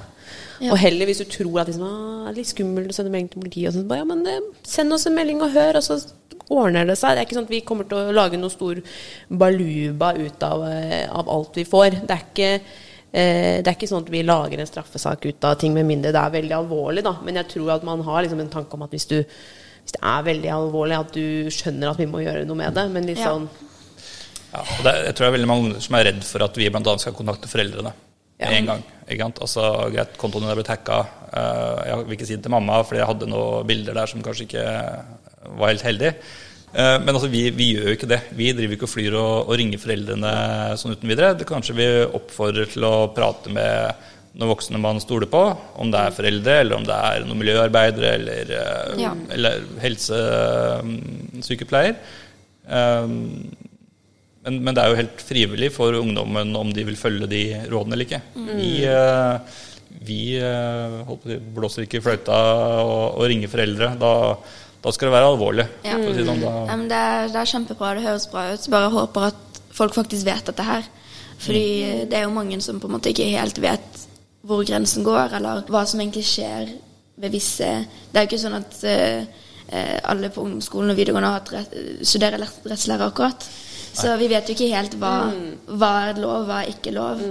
Ja. 0.60 0.72
Og 0.72 0.78
heller 0.82 1.06
hvis 1.06 1.20
du 1.22 1.28
tror 1.30 1.60
at 1.62 1.68
liksom, 1.70 1.84
ah, 1.86 2.24
det 2.26 2.32
er 2.32 2.38
litt 2.40 2.50
skummelt 2.50 2.90
å 2.90 2.96
sende 2.96 3.12
melding 3.14 3.28
til 3.32 3.42
politiet, 3.44 3.68
og 3.70 3.76
sånn, 3.76 3.88
bare, 3.90 4.02
ja, 4.02 4.08
men 4.08 4.24
eh, 4.26 4.48
send 4.66 4.92
oss 4.96 5.06
en 5.06 5.14
melding 5.18 5.42
og 5.44 5.52
hør, 5.54 5.78
og 5.78 5.84
så 5.86 6.00
ordner 6.48 6.88
det 6.88 6.96
seg. 6.98 7.14
Det 7.14 7.22
er 7.22 7.26
ikke 7.28 7.36
sånn 7.38 7.46
at 7.48 7.52
vi 7.52 7.60
kommer 7.68 7.88
til 7.88 7.98
å 8.00 8.14
lage 8.16 8.40
noe 8.40 8.50
stor 8.52 8.80
baluba 9.28 10.14
ut 10.16 10.42
av, 10.48 10.64
eh, 10.70 11.04
av 11.12 11.28
alt 11.28 11.58
vi 11.60 11.64
får. 11.68 12.00
Det 12.08 12.14
er 12.16 12.24
ikke 12.24 12.50
eh, 12.54 13.60
det 13.62 13.68
er 13.68 13.74
ikke 13.76 13.88
sånn 13.90 14.04
at 14.06 14.12
vi 14.12 14.24
lager 14.26 14.60
en 14.62 14.68
straffesak 14.70 15.28
ut 15.28 15.48
av 15.48 15.58
ting, 15.60 15.74
med 15.76 15.86
mindre 15.88 16.12
det 16.14 16.22
er 16.24 16.36
veldig 16.38 16.56
alvorlig. 16.58 17.04
Da. 17.06 17.16
Men 17.24 17.40
jeg 17.42 17.52
tror 17.54 17.74
at 17.76 17.86
man 17.86 18.04
har 18.06 18.24
liksom 18.24 18.40
en 18.44 18.52
tanke 18.52 18.74
om 18.78 18.84
at 18.88 18.96
hvis, 18.96 19.06
du, 19.10 19.20
hvis 19.22 19.96
det 19.96 20.02
er 20.02 20.26
veldig 20.32 20.52
alvorlig, 20.56 20.98
at 20.98 21.14
du 21.16 21.52
skjønner 21.54 21.92
at 21.92 22.00
vi 22.02 22.10
må 22.10 22.24
gjøre 22.24 22.46
noe 22.48 22.58
med 22.64 22.74
det. 22.76 22.88
Men 22.96 23.08
litt 23.08 23.22
Ja. 23.22 23.34
sånn 23.34 23.48
Ja, 24.48 24.62
og 24.64 24.84
det, 24.86 24.92
jeg 25.04 25.14
tror 25.14 25.26
det 25.26 25.28
er 25.28 25.36
veldig 25.36 25.48
mange 25.50 25.80
som 25.84 25.94
er 25.98 26.06
redd 26.08 26.22
for 26.24 26.40
at 26.46 26.56
vi 26.56 26.70
bl.a. 26.72 26.92
skal 26.96 27.12
kontakte 27.12 27.50
foreldrene 27.52 27.92
Ja. 28.38 28.46
en 28.54 28.66
gang. 28.70 28.82
Ikke 29.08 29.24
sant? 29.24 29.38
Altså, 29.42 29.62
greit, 29.90 30.12
kontoen 30.20 30.42
din 30.44 30.52
er 30.52 30.58
blitt 30.60 30.68
hacka. 30.70 30.98
Eh, 31.32 31.78
jeg 31.88 31.94
vil 32.04 32.14
ikke 32.18 32.28
si 32.28 32.36
det 32.36 32.44
til 32.44 32.52
mamma, 32.54 32.74
fordi 32.86 33.00
jeg 33.00 33.08
hadde 33.10 33.26
noen 33.30 33.66
bilder 33.66 33.94
der 33.98 34.06
som 34.10 34.22
kanskje 34.22 34.44
ikke 34.46 34.64
var 35.58 35.68
helt 35.72 35.82
heldige. 35.86 36.12
Eh, 36.74 36.98
men 37.02 37.10
altså, 37.14 37.28
vi, 37.32 37.42
vi 37.56 37.66
gjør 37.74 37.86
jo 37.88 37.94
ikke 37.96 38.10
det. 38.12 38.20
Vi 38.36 38.52
driver 38.52 38.74
ikke 38.76 38.86
og 38.88 38.92
flyr 38.92 39.14
og, 39.18 39.34
og 39.48 39.54
ringer 39.58 39.78
foreldrene 39.82 40.32
sånn 40.78 40.94
uten 40.94 41.08
videre. 41.10 41.34
Det 41.40 41.46
Kanskje 41.48 41.78
vi 41.80 41.88
oppfordrer 42.20 42.66
til 42.70 42.82
å 42.86 42.94
prate 43.16 43.48
med 43.50 43.74
noen 44.38 44.52
voksne 44.52 44.78
man 44.78 45.00
stoler 45.02 45.26
på, 45.32 45.40
om 45.82 45.88
det 45.90 45.98
er 45.98 46.14
foreldre, 46.14 46.54
eller 46.62 46.76
om 46.78 46.84
det 46.86 46.94
er 46.94 47.24
noen 47.26 47.40
miljøarbeidere, 47.40 48.08
eller, 48.20 48.44
eh, 48.54 48.92
Ja. 49.02 49.10
eller 49.34 49.52
helsesykepleier. 49.82 51.94
Um, 52.68 53.48
men, 54.44 54.60
men 54.64 54.76
det 54.76 54.82
er 54.82 54.92
jo 54.92 55.00
helt 55.00 55.24
frivillig 55.24 55.72
for 55.74 55.96
ungdommen 55.98 56.54
om 56.56 56.70
de 56.74 56.84
vil 56.88 56.98
følge 56.98 57.28
de 57.30 57.42
rådene 57.70 57.96
eller 57.96 58.06
ikke. 58.06 58.20
Vi, 58.36 58.70
eh, 58.86 59.58
vi 60.08 60.20
eh, 60.38 61.12
si, 61.24 61.38
blåser 61.56 61.84
ikke 61.84 62.00
i 62.00 62.04
fløyta 62.04 62.38
og, 62.84 63.18
og 63.18 63.26
ringer 63.30 63.50
foreldre. 63.52 63.92
Da, 64.00 64.12
da 64.84 64.94
skal 64.94 65.10
det 65.10 65.16
være 65.16 65.32
alvorlig. 65.32 65.66
Ja. 65.82 65.96
For 65.98 66.12
å 66.12 66.14
si 66.14 66.22
det 66.22 66.28
sånn, 66.30 66.44
Ja, 66.46 66.54
da, 66.70 66.78
det, 66.92 67.02
er, 67.10 67.32
det 67.34 67.42
er 67.42 67.52
kjempebra, 67.52 67.94
det 67.98 68.06
høres 68.06 68.28
bra 68.32 68.46
ut. 68.52 68.70
Bare 68.72 68.94
håper 68.94 69.30
at 69.32 69.62
folk 69.78 69.98
faktisk 69.98 70.28
vet 70.28 70.52
dette 70.52 70.66
her. 70.66 70.86
Fordi 71.38 71.66
det 72.10 72.18
er 72.18 72.26
jo 72.26 72.34
mange 72.34 72.58
som 72.64 72.80
på 72.82 72.88
en 72.88 72.96
måte 72.96 73.12
ikke 73.12 73.28
helt 73.30 73.60
vet 73.62 74.04
hvor 74.48 74.64
grensen 74.66 75.04
går, 75.06 75.34
eller 75.38 75.66
hva 75.70 75.84
som 75.86 76.00
egentlig 76.00 76.24
skjer 76.26 76.70
ved 77.18 77.34
visse 77.34 77.66
Det 78.08 78.20
er 78.20 78.24
jo 78.24 78.28
ikke 78.30 78.40
sånn 78.40 78.58
at 78.58 78.76
eh, 78.86 79.24
eh, 79.74 79.96
alle 80.08 80.30
på 80.32 80.44
ungdomsskolen 80.44 80.94
og 80.94 80.98
videregående 80.98 81.30
har 81.32 81.40
hatt 81.40 81.54
rett, 81.56 81.74
studerer 82.06 82.44
rettslære 82.46 83.08
akkurat. 83.10 83.48
Så 83.98 84.16
vi 84.20 84.28
vet 84.30 84.48
jo 84.48 84.56
ikke 84.56 84.70
helt 84.72 84.94
hva, 85.00 85.14
hva 85.68 85.92
er 86.08 86.20
lov, 86.22 86.46
hva 86.48 86.62
er 86.62 86.72
ikke 86.74 86.94
lov. 86.94 87.22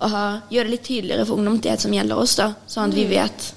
Og 0.00 0.12
ha, 0.14 0.24
gjøre 0.52 0.70
det 0.70 0.74
litt 0.76 0.86
tydeligere 0.88 1.26
for 1.28 1.40
ungdom 1.40 1.58
det 1.64 1.76
som 1.82 1.94
gjelder 1.94 2.20
oss, 2.22 2.36
da, 2.40 2.52
sånn 2.70 2.92
at 2.92 2.96
vi 2.96 3.06
vet 3.10 3.50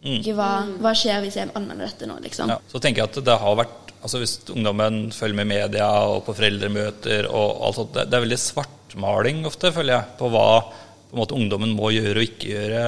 ikke 0.00 0.32
hva, 0.32 0.50
hva 0.80 0.94
skjer 0.96 1.20
hvis 1.20 1.36
jeg 1.36 1.52
anmelder 1.52 1.90
dette 1.90 2.06
nå, 2.08 2.16
liksom. 2.24 2.48
ja. 2.48 2.56
Så 2.70 2.80
tenker 2.80 3.02
jeg 3.02 3.10
at 3.10 3.18
det 3.26 3.36
har 3.42 3.56
vært 3.58 3.76
altså 4.00 4.16
Hvis 4.16 4.38
ungdommen 4.48 5.10
følger 5.12 5.36
med 5.36 5.44
i 5.44 5.50
media 5.50 5.86
og 6.08 6.22
på 6.24 6.32
foreldremøter 6.32 7.26
og 7.28 7.66
alt 7.66 7.76
sånt, 7.76 7.90
det, 7.92 8.06
det 8.08 8.16
er 8.16 8.22
veldig 8.24 8.38
svartmaling 8.40 9.42
ofte, 9.44 9.74
føler 9.76 9.92
jeg, 9.92 10.14
på 10.16 10.30
hva 10.32 10.46
på 11.10 11.16
en 11.16 11.20
måte, 11.20 11.36
ungdommen 11.36 11.74
må 11.76 11.90
gjøre 11.92 12.22
og 12.22 12.24
ikke 12.24 12.48
gjøre 12.54 12.82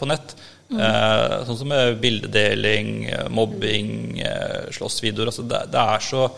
på 0.00 0.08
nett. 0.08 0.32
Eh, 0.70 1.34
sånn 1.46 1.58
som 1.60 1.74
bildedeling, 2.00 2.90
eh, 3.10 3.28
mobbing, 3.28 3.90
eh, 4.22 4.70
slåssvideoer. 4.74 5.32
Altså 5.32 5.44
det, 5.50 5.64
det 5.74 5.82
er 5.82 6.06
så 6.06 6.28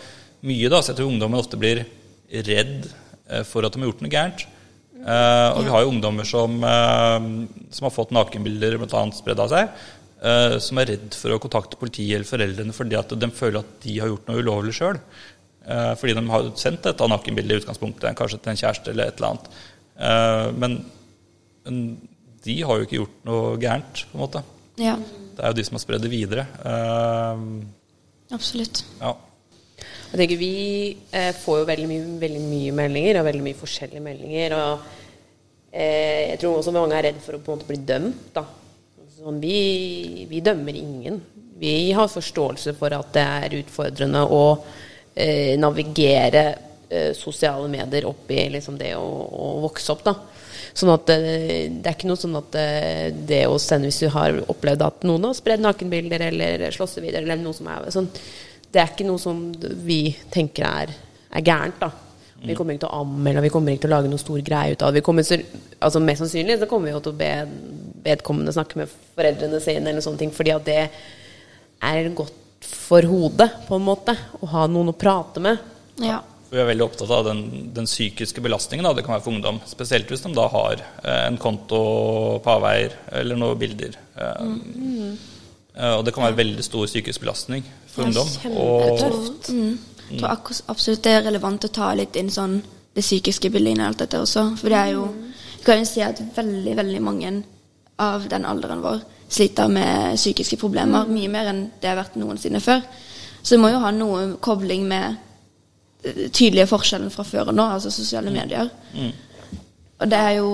mye, 0.47 0.71
da, 0.71 0.83
så 0.83 0.93
jeg 0.93 1.01
tror 1.01 1.11
ungdommen 1.11 1.41
ofte 1.41 1.59
blir 1.61 1.83
redd 2.29 2.87
eh, 2.87 3.45
for 3.47 3.67
at 3.67 3.75
de 3.75 3.83
har 3.83 3.91
gjort 3.91 4.05
noe 4.05 4.13
gærent. 4.13 4.47
Uh, 4.99 5.55
og 5.55 5.63
vi 5.63 5.71
har 5.71 5.85
jo 5.85 5.93
ungdommer 5.93 6.27
som, 6.27 6.59
uh, 6.59 7.23
som 7.71 7.87
har 7.87 7.95
fått 7.95 8.11
nakenbilder 8.15 8.75
bl.a. 8.81 9.03
spredd 9.15 9.39
av 9.45 9.53
seg, 9.53 9.71
uh, 10.25 10.57
som 10.63 10.81
er 10.83 10.91
redd 10.91 11.15
for 11.15 11.35
å 11.35 11.39
kontakte 11.43 11.79
politiet 11.79 12.17
eller 12.17 12.27
foreldrene 12.27 12.75
fordi 12.75 12.99
at 12.99 13.15
de 13.15 13.29
føler 13.31 13.63
at 13.63 13.77
de 13.85 13.95
har 14.03 14.11
gjort 14.11 14.27
noe 14.31 14.43
ulovlig 14.43 14.75
sjøl. 14.79 15.01
Fordi 15.69 16.15
de 16.17 16.21
har 16.33 16.47
sendt 16.57 16.87
et 16.89 17.03
nakenbildet 17.13 17.53
i 17.53 17.61
utgangspunktet, 17.61 18.15
kanskje 18.17 18.39
til 18.41 18.55
en 18.55 18.57
kjæreste 18.57 18.89
eller 18.89 19.11
et 19.11 19.19
eller 19.19 19.35
annet. 19.35 20.55
Men, 20.57 20.77
de 22.47 22.55
har 22.65 22.79
jo 22.79 22.87
ikke 22.87 22.97
gjort 23.03 23.19
noe 23.29 23.51
gærent, 23.61 24.01
på 24.09 24.17
en 24.17 24.23
måte. 24.23 24.41
Ja, 24.81 24.95
Det 24.97 25.45
er 25.45 25.53
jo 25.53 25.59
de 25.59 25.67
som 25.69 25.77
har 25.77 25.83
spredd 25.85 26.07
det 26.07 26.13
videre. 26.15 26.47
Absolutt. 28.33 28.81
ja. 29.03 29.13
Jeg 30.09 30.21
tenker 30.23 30.41
Vi 30.41 30.53
eh, 31.13 31.33
får 31.37 31.59
jo 31.61 31.67
veldig 31.69 31.89
mye, 31.91 32.05
veldig 32.23 32.45
mye 32.47 32.77
meldinger, 32.77 33.21
og 33.21 33.29
veldig 33.29 33.45
mye 33.45 33.59
forskjellige 33.59 34.05
meldinger. 34.05 34.55
Og 34.57 34.87
eh, 35.73 36.31
jeg 36.33 36.39
tror 36.41 36.61
også 36.61 36.73
mange 36.73 36.97
er 36.97 37.11
redd 37.11 37.21
for 37.25 37.37
å 37.37 37.43
på 37.43 37.53
en 37.53 37.61
måte 37.61 37.69
bli 37.69 37.83
dømt. 37.91 38.31
da. 38.37 38.47
Sånn, 39.19 39.41
vi, 39.43 40.25
vi 40.31 40.41
dømmer 40.45 40.77
ingen. 40.79 41.21
Vi 41.59 41.91
har 41.93 42.09
forståelse 42.09 42.73
for 42.79 42.95
at 42.95 43.13
det 43.17 43.27
er 43.27 43.59
utfordrende 43.59 44.25
å 44.33 44.43
eh, 45.13 45.59
navigere 45.61 46.45
eh, 46.89 47.13
sosiale 47.19 47.69
medier 47.69 48.07
opp 48.09 48.31
i 48.31 48.45
liksom, 48.55 48.79
det 48.81 48.95
å, 48.97 49.05
å, 49.05 49.53
vokse 49.67 49.93
opp. 49.93 50.05
da. 50.07 50.15
Sånn 50.73 50.95
at 50.95 51.11
eh, 51.13 51.69
Det 51.69 51.85
er 51.85 51.97
ikke 51.97 52.09
noe 52.09 52.21
sånn 52.21 52.39
at 52.39 52.57
eh, 52.63 53.09
det 53.13 53.45
å 53.51 53.59
sende 53.61 53.91
Hvis 53.91 54.05
du 54.05 54.09
har 54.15 54.41
opplevd 54.47 54.85
at 54.87 55.09
noen 55.09 55.29
har 55.29 55.37
spredd 55.37 55.65
nakenbilder 55.67 56.29
eller 56.31 56.69
slåssevideoer 56.73 57.27
eller 57.27 57.43
noe 57.43 57.59
som 57.59 57.69
er 57.75 57.91
sånn, 57.93 58.09
Det 58.73 58.83
er 58.83 58.93
ikke 58.93 59.07
noe 59.09 59.21
som 59.23 59.41
vi 59.85 60.03
tenker 60.33 60.67
er, 60.69 60.93
er 61.33 61.45
gærent. 61.45 61.81
da. 61.81 61.91
Vi 62.39 62.55
kommer 62.55 62.77
ikke 62.77 62.85
til 62.85 62.93
å 62.93 63.01
anmelde, 63.03 63.43
vi 63.43 63.51
kommer 63.51 63.75
ikke 63.75 63.87
til 63.87 63.91
å 63.91 63.97
lage 63.97 64.11
noe 64.13 64.23
stor 64.23 64.43
greie 64.47 64.77
ut 64.77 64.83
av 64.87 64.95
det. 64.95 65.03
Altså 65.03 66.03
Mest 66.03 66.23
sannsynlig 66.23 66.59
så 66.61 66.69
kommer 66.71 66.89
vi 66.89 66.95
jo 66.95 67.01
til 67.03 67.17
å 67.17 67.19
be 67.19 67.33
vedkommende 68.05 68.55
snakke 68.55 68.79
med 68.79 68.93
foreldrene 69.17 69.59
sine, 69.63 69.91
eller 69.91 70.05
sånne 70.05 70.23
ting, 70.23 70.35
fordi 70.35 70.55
at 70.55 70.69
det 70.69 70.83
er 71.89 72.11
godt 72.15 72.69
for 72.69 73.07
hodet, 73.07 73.49
på 73.67 73.79
en 73.79 73.87
måte, 73.87 74.15
å 74.39 74.51
ha 74.53 74.67
noen 74.71 74.93
å 74.93 74.99
prate 74.99 75.43
med. 75.43 75.59
Ja. 76.03 76.21
Vi 76.49 76.61
er 76.61 76.69
veldig 76.71 76.87
opptatt 76.87 77.11
av 77.13 77.27
den, 77.27 77.43
den 77.77 77.89
psykiske 77.91 78.43
belastningen 78.45 78.87
da, 78.87 78.95
det 78.97 79.05
kan 79.07 79.17
være 79.17 79.25
for 79.27 79.35
ungdom. 79.35 79.59
Spesielt 79.69 80.09
hvis 80.09 80.23
de 80.25 80.31
da 80.37 80.47
har 80.53 80.81
eh, 80.81 81.25
en 81.27 81.37
konto 81.41 81.81
på 82.45 82.55
avveier 82.55 82.95
eller 83.21 83.39
noen 83.39 83.59
bilder. 83.61 83.99
Eh, 84.15 84.47
mm. 84.47 85.11
eh, 85.75 85.95
og 85.99 86.07
det 86.07 86.15
kan 86.17 86.25
være 86.25 86.39
veldig 86.39 86.65
stor 86.65 86.89
psykisk 86.89 87.27
belastning 87.27 87.67
for 87.99 88.09
ungdom. 88.09 88.33
kjempetøft. 88.43 89.53
Og, 89.53 89.87
Jeg 90.09 90.21
tror 90.23 90.63
absolutt 90.73 91.05
det 91.05 91.13
er 91.13 91.27
relevant 91.27 91.67
å 91.67 91.73
ta 91.73 91.93
litt 91.99 92.17
inn 92.17 92.31
sånn 92.33 92.63
det 92.97 93.05
psykiske 93.05 93.51
bildet 93.53 93.75
inn 93.75 93.83
i 93.83 93.87
alt 93.87 94.01
dette 94.01 94.21
også. 94.25 94.47
For 94.57 94.73
det 94.73 94.79
er 94.79 94.95
jo 94.97 95.09
Vi 95.59 95.65
kan 95.67 95.81
jo 95.83 95.89
si 95.91 96.01
at 96.01 96.21
veldig, 96.37 96.77
veldig 96.79 97.01
mange 97.03 97.31
av 97.99 98.29
den 98.31 98.45
alderen 98.47 98.81
vår 98.81 99.01
sliter 99.29 99.69
med 99.69 100.17
psykiske 100.17 100.57
problemer. 100.57 101.09
Mye 101.11 101.29
mer 101.29 101.51
enn 101.51 101.65
det 101.83 101.91
har 101.91 101.99
vært 101.99 102.15
noensinne 102.17 102.61
før. 102.63 102.85
Så 103.43 103.57
det 103.57 103.61
må 103.61 103.73
jo 103.73 103.81
ha 103.83 103.91
noe 103.93 104.37
kobling 104.41 104.87
med 104.89 105.17
eh, 106.05 106.29
tydelige 106.31 106.69
forskjellen 106.71 107.11
fra 107.11 107.27
før 107.27 107.51
og 107.51 107.59
nå, 107.59 107.67
altså 107.75 107.91
sosiale 107.91 108.31
medier. 108.31 108.71
Og 109.99 110.09
det 110.09 110.19
er 110.19 110.39
jo 110.39 110.53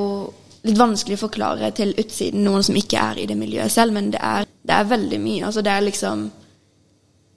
litt 0.64 0.80
vanskelig 0.80 1.18
å 1.18 1.24
forklare 1.26 1.70
til 1.76 1.92
utsiden 2.00 2.44
noen 2.46 2.64
som 2.64 2.76
ikke 2.80 2.98
er 3.12 3.20
i 3.20 3.28
det 3.28 3.36
miljøet 3.36 3.72
selv, 3.72 3.92
men 3.92 4.10
det 4.14 4.20
er, 4.24 4.48
det 4.64 4.74
er 4.74 4.88
veldig 4.88 5.20
mye. 5.20 5.44
Altså 5.50 5.62
det 5.62 5.72
er 5.74 5.84
liksom 5.84 6.30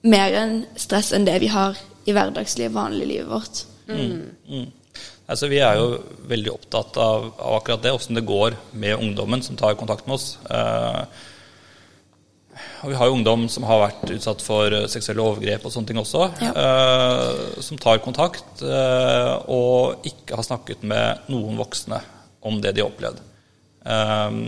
mer 0.06 0.34
enn 0.38 0.58
stress 0.78 1.12
enn 1.16 1.26
det 1.26 1.38
vi 1.42 1.50
har 1.52 1.78
i 2.08 2.14
hverdagslivet, 2.16 2.74
vanlige 2.74 3.10
livet 3.12 3.30
vårt. 3.30 3.64
mm. 4.48 4.66
altså, 5.26 5.48
vi 5.48 5.60
er 5.64 5.80
jo 5.80 5.88
veldig 6.28 6.52
opptatt 6.52 6.96
av, 7.00 7.32
av 7.36 7.56
akkurat 7.58 7.82
det, 7.84 7.94
åssen 7.96 8.18
det 8.18 8.26
går 8.28 8.56
med 8.72 8.98
ungdommen 8.98 9.42
som 9.44 9.56
tar 9.56 9.78
kontakt 9.80 10.06
med 10.06 10.18
oss. 10.18 10.36
Eh, 10.50 11.02
og 12.82 12.92
vi 12.92 12.98
har 12.98 13.08
jo 13.08 13.16
ungdom 13.18 13.46
som 13.50 13.66
har 13.66 13.82
vært 13.82 14.12
utsatt 14.14 14.42
for 14.44 14.74
eh, 14.74 14.86
seksuelle 14.90 15.24
overgrep 15.24 15.66
og 15.66 15.74
sånne 15.74 15.90
ting 15.90 16.00
også. 16.00 16.28
Ja. 16.44 16.52
eh, 16.52 17.58
som 17.64 17.80
tar 17.80 18.02
kontakt 18.04 18.62
eh, 18.62 19.34
og 19.50 20.06
ikke 20.08 20.38
har 20.38 20.46
snakket 20.46 20.86
med 20.86 21.28
noen 21.32 21.58
voksne 21.58 22.00
om 22.48 22.60
det 22.62 22.76
de 22.76 22.84
har 22.84 22.92
opplevd. 22.92 23.20
Eh, 23.84 24.40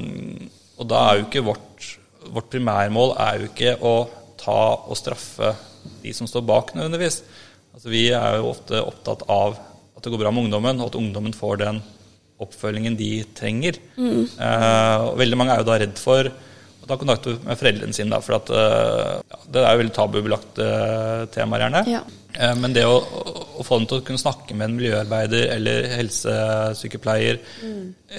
og 0.81 0.89
da 0.89 1.03
er 1.09 1.21
jo 1.21 1.29
ikke 1.29 1.45
vårt, 1.51 1.91
vårt 2.31 2.51
primærmål 2.53 3.17
er 3.21 3.43
jo 3.43 3.51
ikke 3.51 3.77
å 3.85 3.95
ta 4.41 4.61
og 4.81 4.99
straffe 4.99 5.55
de 6.03 6.13
som 6.17 6.29
står 6.29 6.45
bak 6.49 6.75
nødvendigvis. 6.77 7.23
Altså, 7.75 7.89
vi 7.93 8.09
er 8.17 8.41
jo 8.41 8.51
ofte 8.51 8.83
opptatt 8.83 9.25
av 9.31 9.59
at 9.97 10.05
det 10.05 10.13
går 10.13 10.23
bra 10.23 10.33
med 10.33 10.49
ungdommen, 10.49 10.81
og 10.81 10.91
at 10.91 11.01
ungdommen 11.01 11.37
får 11.37 11.61
den 11.63 11.83
oppfølgingen 12.41 12.97
de 12.97 13.11
trenger. 13.37 13.77
Eh, 14.01 15.01
og 15.05 15.19
veldig 15.21 15.39
mange 15.39 15.55
er 15.55 15.61
jo 15.61 15.69
da 15.69 15.77
redd 15.83 16.01
for 16.01 16.31
å 16.81 16.89
ta 16.89 16.97
kontakt 16.97 17.29
med 17.45 17.59
foreldrene 17.61 17.97
sine. 17.97 18.13
Da, 18.15 18.23
for 18.25 18.39
at, 18.39 18.51
eh, 18.51 19.43
det 19.53 19.61
er 19.61 19.75
jo 19.75 19.83
veldig 19.83 19.97
tabubelagte 19.97 20.67
eh, 20.67 21.27
temaer, 21.35 21.67
gjerne. 21.67 21.85
Ja. 21.93 22.01
Eh, 22.33 22.55
men 22.57 22.77
det 22.77 22.87
å, 22.89 22.97
å, 22.97 23.67
få 23.67 23.81
dem 23.81 23.89
til 23.91 24.01
å 24.01 24.07
kunne 24.07 24.23
snakke 24.23 24.57
med 24.57 24.71
en 24.71 24.79
miljøarbeider 24.79 25.51
eller 25.57 25.89
helsesykepleier 25.99 27.41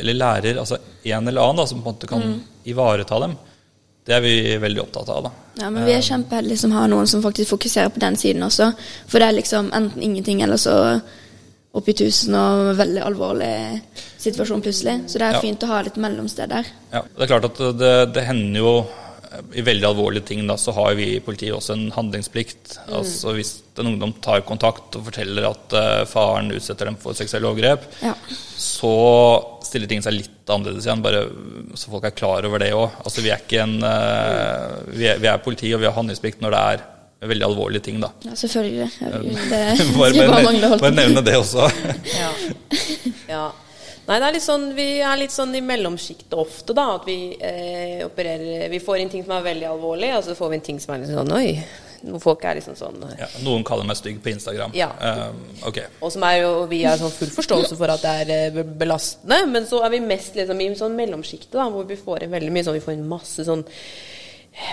eller 0.01 0.17
lærer, 0.17 0.59
altså 0.61 0.77
en 0.77 1.27
eller 1.27 1.41
annen 1.41 1.63
da, 1.63 1.69
som 1.69 1.81
på 1.81 1.89
en 1.89 1.95
måte 1.95 2.11
kan 2.11 2.27
ivareta 2.69 3.19
dem, 3.23 3.37
det 4.05 4.15
er 4.15 4.21
vi 4.23 4.35
veldig 4.57 4.81
opptatt 4.81 5.09
av. 5.13 5.23
da. 5.23 5.31
Ja, 5.61 5.69
men 5.69 5.85
vi 5.85 5.93
er 5.93 6.01
kjempeheldige 6.01 6.57
som 6.57 6.71
har 6.73 6.87
noen 6.89 7.07
som 7.07 7.21
faktisk 7.21 7.49
fokuserer 7.53 7.89
på 7.93 7.99
den 8.01 8.15
siden 8.17 8.41
også. 8.47 8.71
For 9.07 9.19
det 9.21 9.27
er 9.27 9.37
liksom 9.37 9.69
enten 9.77 10.01
ingenting 10.01 10.41
eller 10.41 10.57
så 10.57 11.01
opp 11.73 11.87
i 11.87 11.93
tusen 11.95 12.35
og 12.35 12.73
veldig 12.79 13.03
alvorlig 13.05 13.51
situasjon 14.19 14.61
plutselig. 14.65 14.95
Så 15.07 15.19
det 15.21 15.27
er 15.29 15.33
Ja. 15.37 15.39
fint 15.43 15.63
å 15.63 15.67
ha 15.67 15.81
litt 15.81 15.95
mellomsted 16.01 16.49
der. 16.49 16.65
Ja, 16.91 17.01
det 17.01 17.23
er 17.23 17.27
klart 17.39 17.45
at 17.45 17.77
det, 17.79 18.13
det 18.13 18.25
hender 18.25 18.59
jo 18.59 18.73
eh, 18.79 19.10
i 19.55 19.61
veldig 19.63 19.85
alvorlige 19.87 20.25
ting 20.27 20.41
da, 20.47 20.57
så 20.59 20.73
har 20.75 20.95
vi 20.99 21.05
i 21.15 21.19
politiet 21.23 21.53
også 21.55 21.75
en 21.77 21.85
handlingsplikt. 21.95 22.73
Altså 22.91 23.31
Hvis 23.37 23.51
en 23.79 23.87
ungdom 23.93 24.11
tar 24.23 24.41
kontakt 24.47 24.97
og 24.99 25.05
forteller 25.07 25.47
at 25.47 25.75
uh, 25.77 26.03
faren 26.09 26.51
utsetter 26.51 26.89
dem 26.89 26.97
for 26.99 27.15
seksuelle 27.17 27.47
overgrep, 27.47 27.85
Ja. 28.03 28.11
så 28.59 28.91
stiller 29.63 29.87
ting 29.87 30.03
seg 30.03 30.17
litt 30.17 30.51
annerledes 30.51 30.85
igjen, 30.85 31.03
bare 31.05 31.23
så 31.79 31.93
folk 31.93 32.03
er 32.09 32.15
klar 32.17 32.43
over 32.49 32.59
det 32.59 32.73
òg. 32.75 32.89
Altså, 33.05 33.23
vi 33.23 33.31
er 33.31 33.39
ikke 33.39 33.61
en 33.63 33.77
eh, 33.87 34.81
vi, 34.91 35.05
er, 35.07 35.21
vi 35.23 35.29
er 35.31 35.39
politi, 35.45 35.71
og 35.71 35.79
vi 35.79 35.87
har 35.87 35.95
handlingsplikt 35.95 36.43
når 36.43 36.51
det 36.57 36.61
er 36.73 36.83
veldig 37.31 37.45
alvorlige 37.47 37.85
ting, 37.87 38.01
da. 38.03 38.09
Ja, 38.27 38.35
selvfølgelig. 38.35 38.89
Det, 38.99 39.21
Det 39.47 39.87
bare, 39.95 40.27
bare 40.33 40.43
bare, 40.59 40.79
bare 40.81 40.95
nevne 40.97 41.23
det 41.23 41.37
også. 41.39 41.69
Ja. 42.19 42.31
ja. 43.31 43.45
Nei, 44.07 44.17
det 44.17 44.27
er 44.27 44.35
litt 44.35 44.45
sånn, 44.45 44.65
vi 44.75 44.87
er 45.05 45.19
litt 45.19 45.33
sånn 45.33 45.53
i 45.55 45.61
mellomsjiktet 45.63 46.33
ofte, 46.39 46.73
da. 46.77 46.87
At 46.97 47.05
vi 47.07 47.19
eh, 47.37 48.01
opererer 48.07 48.67
Vi 48.71 48.81
får 48.83 49.03
inn 49.03 49.13
ting 49.13 49.23
som 49.25 49.37
er 49.37 49.47
veldig 49.51 49.69
alvorlig, 49.69 50.11
og 50.17 50.25
så 50.25 50.35
får 50.37 50.51
vi 50.51 50.59
inn 50.59 50.67
ting 50.71 50.81
som 50.83 50.95
er 50.95 51.03
litt 51.03 51.13
sånn 51.13 51.33
Oi. 51.37 51.47
Noen 52.01 52.21
folk 52.23 52.41
er 52.49 52.57
liksom 52.57 52.73
sånn 52.77 53.03
Ja, 53.19 53.27
noen 53.45 53.65
kaller 53.67 53.85
meg 53.85 53.99
stygg 53.99 54.17
på 54.25 54.31
Instagram. 54.31 54.73
Ja. 54.73 54.89
Um, 54.97 55.41
ok. 55.69 55.83
Og 56.01 56.13
som 56.13 56.25
er 56.25 56.39
jo, 56.41 56.53
vi 56.71 56.81
har 56.81 56.97
sånn 56.97 57.13
full 57.13 57.29
forståelse 57.35 57.77
for 57.77 57.93
at 57.93 58.05
det 58.05 58.13
er 58.23 58.31
eh, 58.49 58.63
belastende, 58.65 59.43
men 59.51 59.69
så 59.69 59.83
er 59.85 59.93
vi 59.93 60.01
mest 60.03 60.37
liksom 60.39 60.63
i 60.65 60.71
sånn 60.79 60.97
mellomsjiktet, 60.97 61.53
da, 61.59 61.67
hvor 61.69 61.85
vi 61.89 61.99
får 61.99 62.25
inn 62.25 62.33
veldig 62.33 62.55
mye 62.55 62.65
sånn 62.65 62.79
Vi 62.79 62.85
får 62.87 62.97
inn 62.97 63.05
masse 63.11 63.45
sånn 63.45 63.61
eh, 63.61 64.10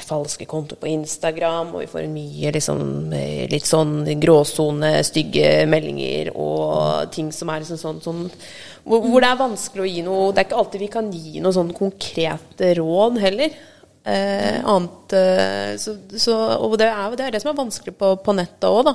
falske 0.09 0.47
kontoer 0.49 0.81
på 0.83 0.91
Instagram, 0.91 1.71
og 1.75 1.85
vi 1.85 1.91
får 1.91 2.09
mye 2.11 2.51
liksom 2.55 3.13
litt 3.51 3.69
sånn 3.69 4.01
gråsone, 4.21 4.91
stygge 5.07 5.67
meldinger 5.71 6.33
og 6.35 7.13
ting 7.15 7.31
som 7.35 7.53
er 7.53 7.63
liksom 7.63 7.79
sånn, 7.81 8.01
sånn 8.03 8.25
hvor, 8.89 9.05
hvor 9.05 9.23
det 9.23 9.31
er 9.31 9.41
vanskelig 9.41 9.85
å 9.85 9.89
gi 9.89 10.05
noe 10.07 10.31
Det 10.33 10.41
er 10.41 10.49
ikke 10.49 10.61
alltid 10.63 10.83
vi 10.83 10.93
kan 10.93 11.11
gi 11.13 11.43
noe 11.45 11.55
sånn 11.55 11.75
konkrete 11.77 12.73
råd 12.79 13.19
heller. 13.23 13.59
Eh, 14.09 14.59
annet 14.65 15.15
eh, 15.19 15.73
så, 15.77 15.99
så, 16.17 16.37
Og 16.65 16.79
det 16.81 16.89
er, 16.89 17.17
det 17.19 17.27
er 17.27 17.35
det 17.35 17.43
som 17.43 17.53
er 17.53 17.59
vanskelig 17.59 17.93
på, 17.99 18.15
på 18.25 18.35
nettet 18.37 18.69
òg, 18.69 18.87
da. 18.89 18.95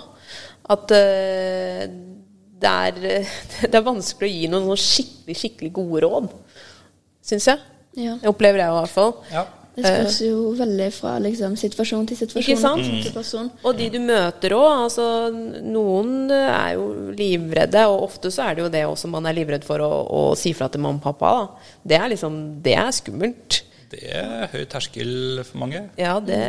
At 0.74 0.94
eh, 0.98 1.84
det, 2.64 2.72
er, 2.72 3.28
det 3.70 3.76
er 3.78 3.86
vanskelig 3.86 4.30
å 4.30 4.34
gi 4.34 4.50
noen 4.52 4.72
sånn 4.72 4.86
skikkelig, 4.88 5.40
skikkelig 5.44 5.74
gode 5.76 6.06
råd. 6.08 6.32
Syns 7.24 7.52
jeg. 7.52 7.62
Ja. 8.00 8.18
Det 8.20 8.32
opplever 8.32 8.64
jeg 8.64 8.74
i 8.74 8.80
hvert 8.80 8.96
fall. 8.96 9.14
Ja. 9.32 9.46
Det 9.74 9.82
spørs 9.82 10.20
jo 10.22 10.52
veldig 10.58 10.88
fra 10.94 11.16
liksom, 11.24 11.56
situasjon 11.58 12.06
til 12.10 12.20
situasjon. 12.20 12.44
Ikke 12.44 12.62
sant? 12.62 12.84
person 12.84 13.02
Situasjon. 13.08 13.50
person. 13.50 13.66
Og 13.66 13.78
de 13.80 13.90
du 13.94 14.00
møter 14.04 14.54
òg. 14.54 14.70
Altså, 14.86 15.08
noen 15.66 16.30
er 16.30 16.76
jo 16.76 16.88
livredde, 17.18 17.88
og 17.90 18.08
ofte 18.12 18.30
så 18.34 18.48
er 18.48 18.56
det 18.56 18.66
jo 18.68 18.72
det 18.74 18.86
også 18.86 19.10
man 19.10 19.26
er 19.30 19.38
livredd 19.40 19.66
for 19.66 19.82
å, 19.82 19.92
å 20.06 20.24
si 20.38 20.54
fra 20.54 20.70
til 20.70 20.84
mamma 20.86 21.02
og 21.02 21.08
pappa. 21.08 21.34
Da. 21.34 21.78
Det 21.90 22.02
er 22.02 22.12
liksom 22.14 22.42
Det 22.64 22.76
er 22.78 22.92
skummelt. 22.94 23.64
Det 23.94 24.08
er 24.10 24.48
høy 24.50 24.64
terskel 24.70 25.42
for 25.46 25.60
mange. 25.62 25.84
Ja, 26.02 26.16
det, 26.18 26.40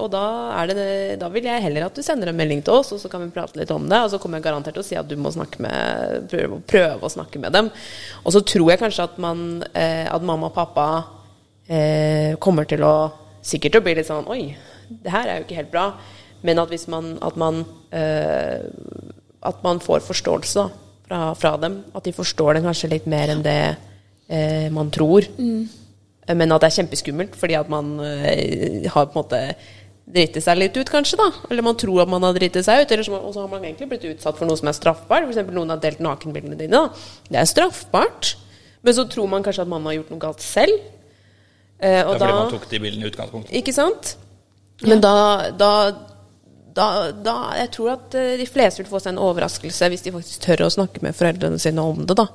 og 0.00 0.08
da, 0.14 0.22
er 0.62 0.70
det, 0.70 0.86
da 1.20 1.28
vil 1.32 1.44
jeg 1.44 1.60
heller 1.60 1.90
at 1.90 1.96
du 1.96 2.00
sender 2.04 2.30
en 2.30 2.38
melding 2.38 2.62
til 2.64 2.78
oss, 2.78 2.94
og 2.96 3.02
så 3.02 3.10
kan 3.12 3.20
vi 3.20 3.32
prate 3.34 3.58
litt 3.60 3.72
om 3.74 3.84
det. 3.90 3.98
Og 4.00 4.14
så 4.14 4.20
kommer 4.20 4.40
jeg 4.40 4.46
garantert 4.46 4.78
til 4.78 4.84
å 4.84 4.86
si 4.86 4.96
at 4.96 5.10
du 5.10 5.16
må 5.20 5.32
snakke 5.34 5.60
med, 5.64 6.30
prøve, 6.32 6.62
prøve 6.64 7.04
å 7.04 7.12
snakke 7.12 7.42
med 7.42 7.52
dem. 7.56 7.68
Og 8.24 8.36
så 8.36 8.40
tror 8.40 8.72
jeg 8.72 8.80
kanskje 8.80 9.08
at, 9.10 9.20
man, 9.20 9.44
eh, 9.76 10.08
at 10.08 10.24
mamma 10.24 10.48
og 10.48 10.56
pappa 10.56 10.88
eh, 11.68 12.34
kommer 12.42 12.68
til 12.68 12.84
å 12.86 12.94
sikkert 13.44 13.76
til 13.76 13.82
å 13.82 13.84
bli 13.84 13.96
litt 13.98 14.08
sånn 14.08 14.28
Oi, 14.32 14.54
det 14.88 15.12
her 15.12 15.28
er 15.28 15.40
jo 15.40 15.46
ikke 15.46 15.60
helt 15.60 15.72
bra. 15.72 15.86
Men 16.44 16.60
at 16.60 16.72
hvis 16.72 16.86
man 16.92 17.14
At 17.24 17.36
man, 17.40 17.64
eh, 17.92 18.64
at 19.44 19.62
man 19.64 19.80
får 19.80 20.04
forståelse 20.06 20.60
da, 20.60 20.68
fra, 21.08 21.22
fra 21.36 21.56
dem. 21.60 21.82
At 21.94 22.04
de 22.04 22.12
forstår 22.16 22.56
det 22.56 22.64
kanskje 22.64 22.92
litt 22.94 23.08
mer 23.10 23.32
enn 23.32 23.42
det 23.44 23.76
eh, 24.28 24.70
man 24.72 24.90
tror. 24.90 25.26
Men 26.32 26.52
at 26.54 26.62
det 26.64 26.70
er 26.70 26.76
kjempeskummelt, 26.78 27.34
fordi 27.36 27.56
at 27.58 27.68
man 27.68 27.98
eh, 28.00 28.86
har 28.88 29.10
på 29.10 29.12
en 29.12 29.20
måte 29.20 29.40
drite 30.14 30.40
seg 30.40 30.56
litt 30.56 30.76
ut, 30.76 30.88
kanskje. 30.88 31.18
da 31.20 31.28
Eller 31.50 31.64
man 31.64 31.76
tror 31.80 32.02
at 32.02 32.08
man 32.08 32.24
har 32.24 32.32
driti 32.36 32.62
seg 32.64 32.84
ut, 32.84 32.94
så, 33.04 33.18
og 33.18 33.34
så 33.34 33.44
har 33.44 33.52
man 33.52 33.64
egentlig 33.64 33.90
blitt 33.92 34.08
utsatt 34.14 34.40
for 34.40 34.48
noe 34.48 34.56
som 34.60 34.70
er 34.72 34.76
straffbart. 34.76 35.28
F.eks. 35.28 35.52
noen 35.52 35.72
har 35.74 35.82
delt 35.82 36.00
nakenbildene 36.04 36.56
dine. 36.60 36.72
da 36.72 37.28
Det 37.28 37.40
er 37.40 37.52
straffbart. 37.52 38.34
Men 38.84 38.96
så 38.96 39.06
tror 39.08 39.28
man 39.32 39.44
kanskje 39.44 39.64
at 39.64 39.72
man 39.72 39.84
har 39.88 39.98
gjort 39.98 40.12
noe 40.12 40.24
galt 40.24 40.44
selv. 40.44 40.80
Eh, 41.80 41.90
Det 41.90 42.00
er 42.00 42.04
fordi 42.08 42.18
da, 42.18 42.34
man 42.38 42.50
tok 42.52 42.68
de 42.70 42.78
bildene 42.80 43.04
i 43.06 43.10
utgangspunktet. 43.10 43.52
ikke 43.60 43.74
sant? 43.74 44.16
Men 44.82 45.00
da, 45.00 45.50
da, 45.56 45.70
da, 46.74 46.86
da 47.12 47.34
Jeg 47.60 47.70
tror 47.76 47.92
at 47.94 48.14
eh, 48.18 48.36
de 48.40 48.46
fleste 48.46 48.82
vil 48.82 48.90
få 48.90 49.00
seg 49.00 49.12
en 49.14 49.22
overraskelse 49.22 49.88
hvis 49.92 50.02
de 50.02 50.12
faktisk 50.12 50.40
tør 50.46 50.64
å 50.66 50.70
snakke 50.74 51.02
med 51.02 51.14
foreldrene 51.14 51.58
sine 51.62 51.82
om 51.82 52.04
det. 52.06 52.16
da 52.16 52.26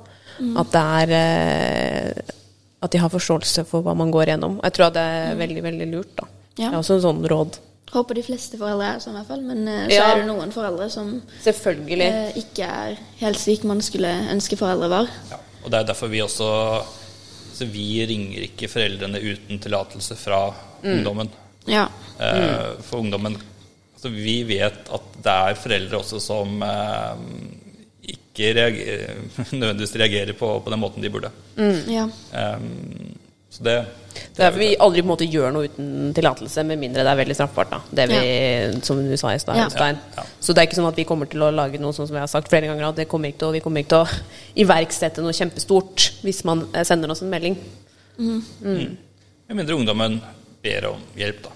At 0.60 0.70
det 0.72 0.84
er 0.84 1.16
eh, 1.16 2.36
at 2.82 2.90
de 2.94 2.98
har 3.02 3.10
forståelse 3.12 3.66
for 3.68 3.82
hva 3.84 3.92
man 3.94 4.08
går 4.10 4.30
gjennom. 4.32 4.54
Jeg 4.64 4.72
tror 4.72 4.86
at 4.86 4.94
det 4.96 5.02
er 5.04 5.34
veldig, 5.36 5.62
veldig 5.66 5.88
lurt, 5.92 6.14
da. 6.16 6.24
Ja. 6.56 6.70
Det 6.70 6.72
er 6.72 6.78
også 6.80 6.94
en 6.96 7.02
sånn 7.04 7.18
råd. 7.28 7.58
Håper 7.92 8.14
de 8.16 8.22
fleste 8.24 8.56
foreldre 8.56 8.86
er 8.94 9.02
sånn, 9.04 9.18
i 9.18 9.18
hvert 9.20 9.28
fall. 9.28 9.42
Men 9.44 9.68
eh, 9.68 9.82
så 9.90 9.98
Ja. 9.98 10.06
er 10.14 10.22
det 10.22 10.28
noen 10.30 10.52
foreldre 10.54 10.86
som 10.90 11.10
Selvfølgelig. 11.44 12.06
eh, 12.08 12.38
ikke 12.40 12.64
er 12.70 12.96
helt 13.20 13.36
slik 13.38 13.64
man 13.68 13.82
skulle 13.84 14.08
ønske 14.32 14.56
foreldre 14.56 14.88
var. 14.88 15.10
Ja, 15.28 15.36
og 15.64 15.70
det 15.70 15.80
er 15.82 15.84
derfor 15.92 16.08
vi 16.08 16.22
også 16.24 16.48
så 17.60 17.68
Vi 17.68 18.00
ringer 18.08 18.46
ikke 18.48 18.70
foreldrene 18.72 19.20
uten 19.20 19.60
tillatelse 19.60 20.16
fra 20.16 20.42
ungdommen. 20.80 21.28
Ja. 21.68 21.86
Mm. 22.16 22.80
For 22.86 23.02
ungdommen 23.02 23.36
altså 24.00 24.08
Vi 24.14 24.42
vet 24.48 24.88
at 24.96 25.16
det 25.20 25.32
er 25.32 25.58
foreldre 25.60 25.98
også 26.00 26.20
som 26.24 26.62
eh, 26.64 27.24
ikke 28.14 28.52
reagerer, 28.56 29.18
nødvendigvis 29.60 29.96
reagerer 30.00 30.36
på, 30.38 30.54
på 30.64 30.72
den 30.72 30.80
måten 30.80 31.04
de 31.04 31.12
burde. 31.12 31.32
ja. 31.92 32.06
Eh, 32.32 32.64
så 33.50 33.64
det 33.66 33.76
Det 34.36 34.44
er 34.46 34.54
vi 34.54 34.68
aldri 34.78 35.02
på 35.02 35.08
en 35.08 35.10
måte 35.10 35.26
gjør 35.26 35.52
noe 35.54 35.66
uten 35.66 36.12
tillatelse, 36.14 36.62
med 36.66 36.78
mindre 36.78 37.02
det 37.02 37.10
er 37.10 37.18
veldig 37.18 37.34
straffbart. 37.34 37.70
da 37.70 37.80
Det 37.90 38.06
vi, 38.10 38.80
Som 38.86 39.02
du 39.02 39.16
sa 39.16 39.34
i 39.34 39.38
stad, 39.42 39.56
Ja. 39.56 39.68
Ja. 40.16 40.24
Så 40.40 40.54
det 40.54 40.62
er 40.62 40.68
ikke 40.68 40.78
sånn 40.78 40.88
at 40.88 40.96
vi 40.96 41.04
kommer 41.04 41.26
til 41.26 41.42
å 41.42 41.50
lage 41.50 41.80
noe 41.80 41.92
sånn 41.92 42.06
som 42.06 42.14
jeg 42.14 42.22
har 42.22 42.30
sagt 42.30 42.48
flere 42.48 42.66
ganger, 42.66 42.88
at 42.88 42.96
det 42.96 43.08
kommer 43.08 43.28
ikke 43.28 43.38
til 43.38 43.48
å, 43.48 43.52
vi 43.52 43.60
kommer 43.60 43.82
ikke 43.82 43.88
til 43.88 44.04
å 44.04 44.08
iverksette 44.64 45.22
noe 45.22 45.34
kjempestort 45.34 46.10
hvis 46.22 46.44
man 46.44 46.68
eh, 46.72 46.84
sender 46.84 47.10
oss 47.10 47.22
en 47.22 47.30
melding. 47.30 47.56
Med 48.18 49.56
mindre 49.56 49.74
ungdommen 49.74 50.20
ber 50.62 50.86
om 50.92 51.00
hjelp, 51.16 51.42
da. 51.42 51.50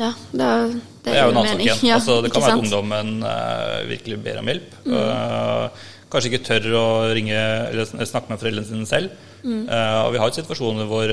ja 0.00 0.12
det, 0.32 0.42
er, 0.42 0.66
det, 0.72 0.80
Det 1.04 1.12
er 1.12 1.22
jo 1.22 1.30
en 1.30 1.36
annen 1.36 1.52
sak 1.52 1.60
igjen. 1.60 1.84
Ja, 1.86 2.00
altså, 2.00 2.22
det 2.22 2.32
kan 2.32 2.42
være 2.42 2.56
at 2.56 2.64
ungdommen 2.64 3.22
uh, 3.22 3.86
virkelig 3.86 4.18
ber 4.24 4.40
om 4.40 4.50
hjelp. 4.50 4.74
Uh, 4.86 5.68
kanskje 6.10 6.32
ikke 6.32 6.46
tør 6.46 6.68
å 6.74 6.86
ringe 7.14 7.36
eller 7.36 7.86
snakke 7.86 8.32
med 8.32 8.42
foreldrene 8.42 8.66
sine 8.66 8.88
selv. 8.88 9.14
Eh, 9.46 9.98
og 10.04 10.12
vi 10.14 10.20
har 10.20 10.30
jo 10.30 10.38
situasjoner 10.40 10.88
hvor, 10.90 11.12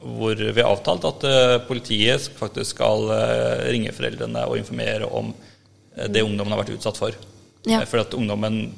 hvor 0.00 0.36
vi 0.36 0.60
har 0.62 0.70
avtalt 0.70 1.04
at 1.08 1.24
eh, 1.24 1.58
politiet 1.66 2.28
faktisk 2.38 2.76
skal 2.76 3.08
eh, 3.14 3.68
ringe 3.72 3.92
foreldrene 3.96 4.42
og 4.46 4.58
informere 4.60 5.08
om 5.08 5.32
eh, 5.96 6.08
det 6.12 6.22
ungdommen 6.26 6.52
har 6.52 6.62
vært 6.64 6.74
utsatt 6.76 6.98
for. 7.00 7.16
Ja. 7.66 7.80
For 7.88 8.02
at 8.04 8.14
ungdommen 8.14 8.74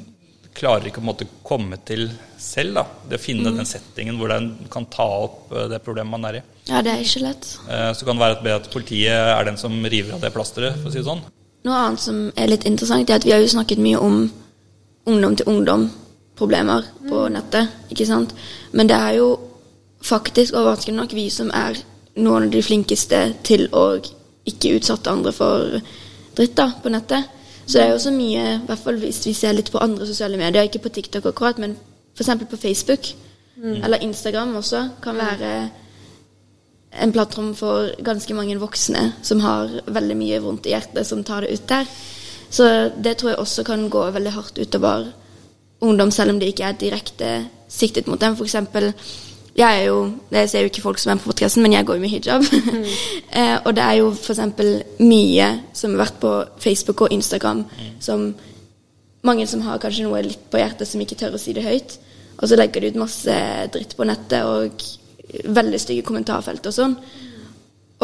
klarer 0.58 0.88
ikke 0.88 0.98
å 0.98 1.02
på 1.02 1.06
en 1.06 1.10
måte 1.12 1.26
komme 1.46 1.76
til 1.86 2.08
selv. 2.40 2.74
da, 2.74 2.84
Det 3.10 3.18
å 3.18 3.22
finne 3.22 3.52
den 3.54 3.66
settingen 3.68 4.16
hvor 4.18 4.30
den 4.32 4.52
kan 4.72 4.86
ta 4.90 5.06
opp 5.26 5.52
det 5.70 5.82
problemet 5.84 6.10
man 6.10 6.24
er 6.30 6.40
i. 6.40 6.42
Ja, 6.70 6.80
det 6.82 6.94
er 6.94 7.04
ikke 7.04 7.22
lett. 7.26 7.50
Eh, 7.68 7.92
Så 7.94 8.04
kan 8.06 8.16
det 8.18 8.24
være 8.24 8.38
at- 8.54 8.66
at 8.66 8.70
politiet 8.72 9.12
er 9.12 9.44
den 9.44 9.56
som 9.56 9.84
river 9.84 10.14
av 10.14 10.20
det 10.20 10.32
plasteret, 10.32 10.80
for 10.82 10.88
å 10.88 10.92
si 10.92 10.98
det 10.98 11.06
sånn. 11.06 11.22
Noe 11.64 11.74
annet 11.74 12.00
som 12.00 12.32
er 12.36 12.46
litt 12.48 12.64
interessant, 12.64 13.10
er 13.10 13.14
at 13.16 13.24
vi 13.24 13.32
har 13.32 13.40
jo 13.40 13.46
snakket 13.46 13.78
mye 13.78 13.98
om 14.00 14.32
ungdom 15.06 15.36
til 15.36 15.46
ungdom-problemer 15.46 16.84
på 17.08 17.28
nettet, 17.30 17.68
ikke 17.90 18.06
sant? 18.06 18.32
Men 18.72 18.86
det 18.86 18.96
er 18.96 19.16
jo 19.16 19.47
faktisk 20.04 20.54
overraskende 20.54 21.00
nok 21.02 21.14
vi 21.16 21.28
som 21.30 21.50
er 21.54 21.78
noen 22.18 22.48
av 22.48 22.52
de 22.52 22.62
flinkeste 22.62 23.20
til 23.46 23.66
å 23.72 23.98
ikke 24.48 24.76
utsette 24.78 25.10
andre 25.12 25.32
for 25.34 25.80
dritt 26.38 26.56
da, 26.58 26.70
på 26.82 26.92
nettet. 26.92 27.28
Så 27.66 27.78
det 27.78 27.84
er 27.84 27.90
jo 27.92 28.00
så 28.00 28.12
mye, 28.14 28.44
i 28.54 28.66
hvert 28.66 28.80
fall 28.80 29.00
hvis 29.02 29.20
vi 29.26 29.34
ser 29.36 29.52
litt 29.52 29.70
på 29.72 29.80
andre 29.82 30.06
sosiale 30.08 30.38
medier, 30.40 30.64
ikke 30.64 30.86
på 30.86 30.92
TikTok 30.94 31.26
akkurat, 31.28 31.58
men 31.60 31.76
f.eks. 32.16 32.30
på 32.48 32.60
Facebook 32.60 33.10
eller 33.58 34.02
Instagram 34.06 34.54
også, 34.56 34.84
kan 35.02 35.18
være 35.18 35.52
en 37.02 37.12
plattform 37.12 37.50
for 37.58 37.90
ganske 38.04 38.34
mange 38.34 38.56
voksne 38.58 39.02
som 39.22 39.42
har 39.44 39.80
veldig 39.86 40.16
mye 40.16 40.38
vondt 40.40 40.66
i 40.66 40.72
hjertet, 40.72 41.06
som 41.06 41.24
tar 41.26 41.44
det 41.44 41.52
ut 41.58 41.66
der. 41.68 41.90
Så 42.50 42.64
det 42.96 43.18
tror 43.18 43.34
jeg 43.34 43.42
også 43.42 43.64
kan 43.66 43.88
gå 43.92 44.06
veldig 44.14 44.32
hardt 44.32 44.58
utover 44.58 45.10
ungdom, 45.84 46.10
selv 46.10 46.32
om 46.32 46.40
det 46.40 46.52
ikke 46.52 46.70
er 46.70 46.78
direkte 46.80 47.32
siktet 47.68 48.08
mot 48.08 48.20
dem. 48.20 48.36
For 48.38 48.48
eksempel, 48.48 48.92
jeg 49.58 49.80
er 49.80 49.86
jo, 49.88 49.96
jeg 50.30 50.50
ser 50.50 50.62
jo 50.62 50.70
ikke 50.70 50.82
folk 50.84 51.00
som 51.02 51.12
er 51.12 51.20
på 51.20 51.32
podcasten, 51.32 51.64
men 51.64 51.74
jeg 51.74 51.86
går 51.86 51.98
jo 51.98 52.02
med 52.02 52.12
hijab. 52.12 52.44
eh, 53.38 53.56
og 53.64 53.72
det 53.74 53.84
er 53.84 53.96
jo 53.98 54.12
eksempel 54.14 54.68
mye 55.02 55.48
som 55.74 55.94
har 55.94 56.04
vært 56.04 56.20
på 56.22 56.34
Facebook 56.62 57.02
og 57.06 57.14
Instagram, 57.14 57.64
som 58.00 58.28
mange 59.26 59.46
som 59.50 59.64
har 59.66 59.80
kanskje 59.82 60.06
noe 60.06 60.22
litt 60.22 60.44
på 60.50 60.60
hjertet 60.60 60.88
som 60.88 61.02
ikke 61.02 61.18
tør 61.18 61.34
å 61.34 61.42
si 61.42 61.56
det 61.56 61.66
høyt. 61.66 61.98
Og 62.38 62.46
så 62.46 62.58
legger 62.58 62.84
de 62.84 62.92
ut 62.92 63.00
masse 63.02 63.38
dritt 63.74 63.96
på 63.98 64.06
nettet 64.06 64.46
og 64.46 64.84
veldig 65.58 65.80
stygge 65.82 66.06
kommentarfelt 66.06 66.68
og 66.70 66.76
sånn. 66.76 66.94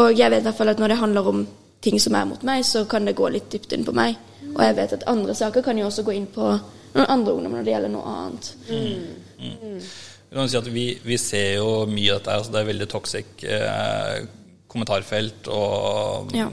Og 0.03 0.11
jeg 0.19 0.33
vet 0.33 0.43
i 0.43 0.49
hvert 0.49 0.59
fall 0.59 0.73
at 0.73 0.83
når 0.83 0.91
det 0.91 1.03
handler 1.05 1.29
om 1.31 1.45
ting 1.85 2.01
som 2.03 2.17
er 2.19 2.27
mot 2.27 2.43
meg, 2.43 2.65
så 2.67 2.83
kan 2.91 3.07
det 3.07 3.15
gå 3.15 3.29
litt 3.31 3.47
dypt 3.53 3.77
inn 3.77 3.87
på 3.87 3.95
meg. 3.95 4.19
Og 4.55 4.63
jeg 4.65 4.75
vet 4.81 4.97
at 4.97 5.07
andre 5.11 5.37
saker 5.39 5.63
kan 5.63 5.79
jo 5.79 5.87
også 5.87 6.03
gå 6.03 6.17
inn 6.17 6.27
på 6.35 6.49
noen 6.95 7.07
andre 7.11 7.37
ungdommer 7.37 7.61
når 7.61 7.69
det 7.69 7.75
gjelder 7.77 7.95
noe 7.95 8.17
annet. 8.17 8.51
Mm. 8.71 9.79
kan 9.79 10.14
si 10.51 10.59
at 10.59 10.67
vi, 10.73 10.87
vi 11.05 11.17
ser 11.21 11.57
jo 11.61 11.69
mye 11.91 12.15
av 12.15 12.19
dette. 12.21 12.35
Altså 12.39 12.55
det 12.55 12.61
er 12.63 12.71
veldig 12.73 12.89
toxic 12.91 13.45
eh, 13.47 14.25
kommentarfelt 14.71 15.49
og 15.55 16.33
Ja. 16.35 16.49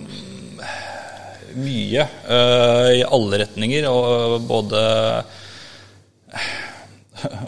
mye 1.57 2.03
eh, 2.05 2.89
i 2.99 3.03
alle 3.03 3.39
retninger. 3.43 3.87
Og 3.89 4.41
både 4.47 4.83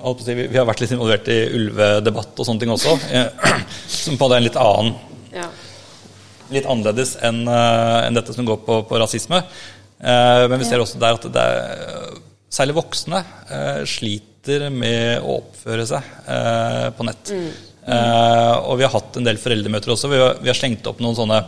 å 0.04 0.13
si, 0.22 0.34
vi, 0.38 0.48
vi 0.52 0.58
har 0.60 0.67
vært 0.69 0.84
litt 0.84 0.93
involvert 0.93 1.30
i 1.34 1.38
ulvedebatt 1.58 2.38
og 2.41 2.48
sånne 2.50 2.63
ting 2.63 2.74
også. 2.74 2.98
eh, 3.13 3.30
som 3.89 4.17
på 4.19 4.28
er 4.38 4.43
en 4.43 4.50
litt 4.50 4.60
annen 4.60 4.96
Ja. 5.34 5.48
litt 6.54 6.67
annerledes 6.69 7.15
enn 7.26 7.48
en 8.10 8.13
dette 8.19 8.34
som 8.36 8.46
går 8.46 8.60
på, 8.65 8.82
på 8.89 9.00
rasisme. 9.02 9.39
Eh, 10.04 10.43
men 10.52 10.60
vi 10.60 10.67
ser 10.67 10.82
også 10.84 11.00
der 11.02 11.15
at 11.17 11.26
det 11.34 11.41
er, 11.41 12.19
særlig 12.54 12.76
voksne 12.78 13.24
eh, 13.50 13.82
sliter 14.43 14.69
med 14.71 15.23
å 15.23 15.38
oppføre 15.39 15.86
seg 15.88 16.03
eh, 16.27 16.89
på 16.97 17.06
nett. 17.08 17.32
Eh, 17.32 18.56
og 18.67 18.77
vi 18.79 18.84
har 18.86 18.91
hatt 18.91 19.15
en 19.17 19.23
del 19.27 19.38
foreldremøter 19.39 19.93
også. 19.93 20.10
Vi 20.12 20.19
har, 20.19 20.36
vi 20.43 20.51
har 20.51 20.58
slengt 20.58 20.86
opp 20.88 20.99
noen 21.03 21.15
sånne 21.15 21.39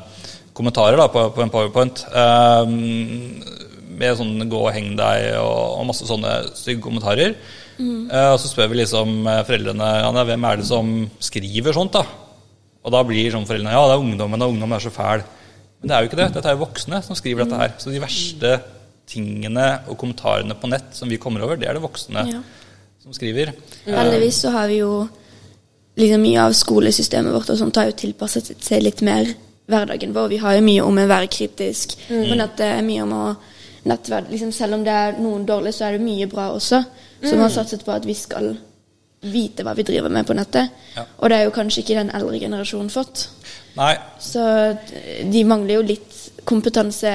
kommentarer 0.55 0.97
da, 0.99 1.10
på, 1.12 1.25
på 1.36 1.43
en 1.43 1.51
powerpoint. 1.51 2.05
eh, 2.08 2.63
med 3.95 4.17
sånn 4.19 4.43
'gå 4.51 4.60
og 4.60 4.73
heng 4.75 4.89
deg' 4.99 5.38
og, 5.39 5.79
og 5.79 5.86
masse 5.88 6.03
sånne 6.08 6.49
stygge 6.55 6.84
kommentarer. 6.84 7.36
Eh, 7.79 8.31
og 8.34 8.39
så 8.39 8.49
spør 8.51 8.71
vi 8.71 8.81
liksom 8.81 9.27
eh, 9.27 9.43
foreldrene 9.47 9.88
Janne, 10.03 10.25
hvem 10.27 10.47
er 10.47 10.58
det 10.60 10.67
som 10.67 10.89
skriver 11.19 11.75
sånt. 11.75 11.95
da? 11.95 12.03
Og 12.84 12.91
da 12.91 13.03
blir 13.08 13.31
sånn 13.31 13.47
foreldrene 13.47 13.71
ja, 13.75 13.86
det 13.88 13.95
er 13.95 14.03
ungdommen, 14.03 14.43
og 14.43 14.51
ungdommen 14.55 14.75
er 14.75 14.84
så 14.84 14.91
fæl. 14.91 15.23
Men 15.79 15.91
det 15.91 15.95
er 15.95 16.03
jo 16.03 16.10
ikke 16.12 16.19
det. 16.21 16.29
Dette 16.36 16.51
er 16.51 16.55
jo 16.55 16.63
voksne 16.65 17.01
som 17.03 17.15
skriver 17.15 17.43
dette 17.43 17.60
her. 17.60 17.71
Så 17.79 17.91
de 17.91 18.03
verste 18.03 18.51
tingene 19.08 19.67
og 19.88 19.97
kommentarene 20.01 20.55
på 20.60 20.67
nett 20.71 20.95
som 20.95 21.12
vi 21.12 21.19
kommer 21.21 21.43
over, 21.45 21.60
det 21.60 21.67
er 21.69 21.75
det 21.77 21.84
voksne 21.84 22.23
Ja. 22.31 22.43
Som 23.06 23.13
skriver. 23.13 23.54
Heldigvis 23.86 24.41
så 24.41 24.50
har 24.50 24.68
vi 24.68 24.82
jo 24.82 25.08
liksom 25.96 26.22
mye 26.26 26.41
av 26.41 26.56
skolesystemet 26.58 27.34
vårt 27.34 27.52
og 27.54 27.60
sånt 27.60 27.78
har 27.78 27.91
jo 27.91 27.98
tilpasset 28.02 28.50
seg 28.65 28.82
litt 28.84 29.04
mer 29.06 29.30
hverdagen 29.70 30.13
vår. 30.13 30.32
Vi 30.34 30.39
har 30.41 30.58
jo 30.58 30.63
mye 30.65 30.86
om 30.86 30.98
å 30.98 31.06
være 31.10 31.30
kritisk 31.32 31.94
på 32.10 32.38
nettet, 32.38 32.82
mye 32.86 33.06
om 33.06 33.13
å 33.13 33.26
nettverd, 33.86 34.32
liksom 34.34 34.50
Selv 34.50 34.80
om 34.80 34.84
det 34.84 34.94
er 34.98 35.20
noen 35.22 35.46
dårlig, 35.46 35.76
så 35.78 35.86
er 35.86 35.91
det 35.96 36.02
mye 36.02 36.26
bra 36.26 36.48
også. 36.56 36.82
Så 37.22 37.30
Som 37.30 37.44
har 37.44 37.52
satset 37.54 37.86
på 37.86 37.94
at 37.94 38.06
vi 38.06 38.15
skal 38.18 38.56
vite 39.22 39.62
hva 39.65 39.76
vi 39.78 39.86
driver 39.86 40.10
med 40.10 40.26
på 40.26 40.34
nettet. 40.34 40.74
Ja. 40.96 41.06
Og 41.20 41.30
det 41.30 41.38
er 41.38 41.44
jo 41.46 41.54
kanskje 41.54 41.84
ikke 41.84 42.00
den 42.00 42.10
eldre 42.10 42.39
generasjonen 42.41 42.89
fått. 42.89 43.28
Nei, 43.78 43.94
Så 44.20 44.41
de 45.32 45.44
mangler 45.46 45.76
jo 45.76 45.86
litt 45.86 46.18
kompetanse 46.46 47.13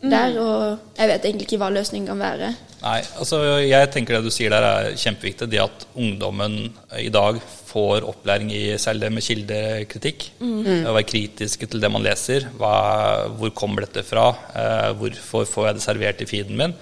der, 0.00 0.36
og 0.40 0.78
jeg 0.96 1.08
vet 1.08 1.24
egentlig 1.24 1.48
ikke 1.48 1.60
hva 1.60 1.72
løsningen 1.72 2.12
kan 2.12 2.20
være. 2.20 2.54
Nei, 2.80 3.00
altså 3.20 3.38
jeg 3.60 3.88
tenker 3.92 4.16
det 4.16 4.24
du 4.24 4.32
sier 4.32 4.52
der 4.54 4.64
er 4.64 4.94
kjempeviktig. 4.96 5.50
Det 5.52 5.60
at 5.60 5.82
ungdommen 6.00 6.70
i 6.96 7.10
dag 7.12 7.40
får 7.70 8.06
opplæring 8.08 8.48
i 8.56 8.62
selv 8.80 9.04
det 9.04 9.10
med 9.12 9.24
kildekritikk. 9.26 10.30
Å 10.40 10.94
være 10.96 11.06
kritiske 11.10 11.68
til 11.70 11.82
det 11.84 11.90
man 11.92 12.06
leser. 12.06 12.48
Hva, 12.56 12.72
hvor 13.36 13.52
kommer 13.56 13.84
dette 13.84 14.02
fra? 14.08 14.30
Eh, 14.56 14.88
hvorfor 14.96 15.44
får 15.46 15.68
jeg 15.68 15.78
det 15.78 15.84
servert 15.84 16.24
i 16.24 16.28
feeden 16.30 16.56
min? 16.58 16.74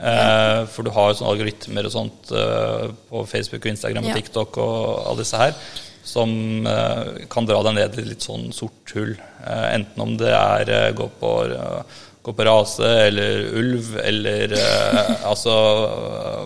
Eh, 0.00 0.62
for 0.72 0.86
du 0.86 0.94
har 0.94 1.10
jo 1.10 1.18
sånne 1.18 1.34
algoritmer 1.34 1.88
og 1.90 1.92
sånt 1.92 2.30
eh, 2.32 2.86
på 3.10 3.24
Facebook 3.28 3.66
og 3.66 3.72
Instagram 3.74 4.06
og 4.06 4.12
Ja. 4.14 4.20
TikTok 4.22 4.56
og 4.62 4.76
alle 5.10 5.24
disse 5.24 5.40
her 5.42 5.56
som 6.10 6.30
eh, 6.66 7.26
kan 7.28 7.44
dra 7.44 7.58
deg 7.66 7.74
ned 7.76 7.98
i 8.00 8.06
litt 8.14 8.24
sånn 8.24 8.48
sort 8.56 8.94
hull. 8.96 9.12
Eh, 9.44 9.66
enten 9.74 10.00
om 10.06 10.14
det 10.16 10.30
er 10.32 10.72
eh, 10.72 10.92
gå 10.96 11.10
på 11.20 11.34
gå 12.22 12.34
på 12.36 12.44
rase 12.44 12.88
eller 13.06 13.46
ulv 13.56 13.94
eller 14.02 14.52
eh, 14.52 15.26
altså 15.28 15.54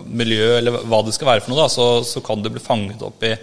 miljø 0.07 0.53
eller 0.57 0.79
hva 0.87 1.01
det 1.03 1.15
skal 1.15 1.33
være 1.33 1.43
for 1.43 1.51
noe, 1.53 1.65
da, 1.65 1.71
så, 1.71 1.87
så 2.07 2.23
kan 2.23 2.43
du 2.43 2.51
bli 2.53 2.63
fanget 2.63 3.03
opp 3.05 3.25
i 3.27 3.33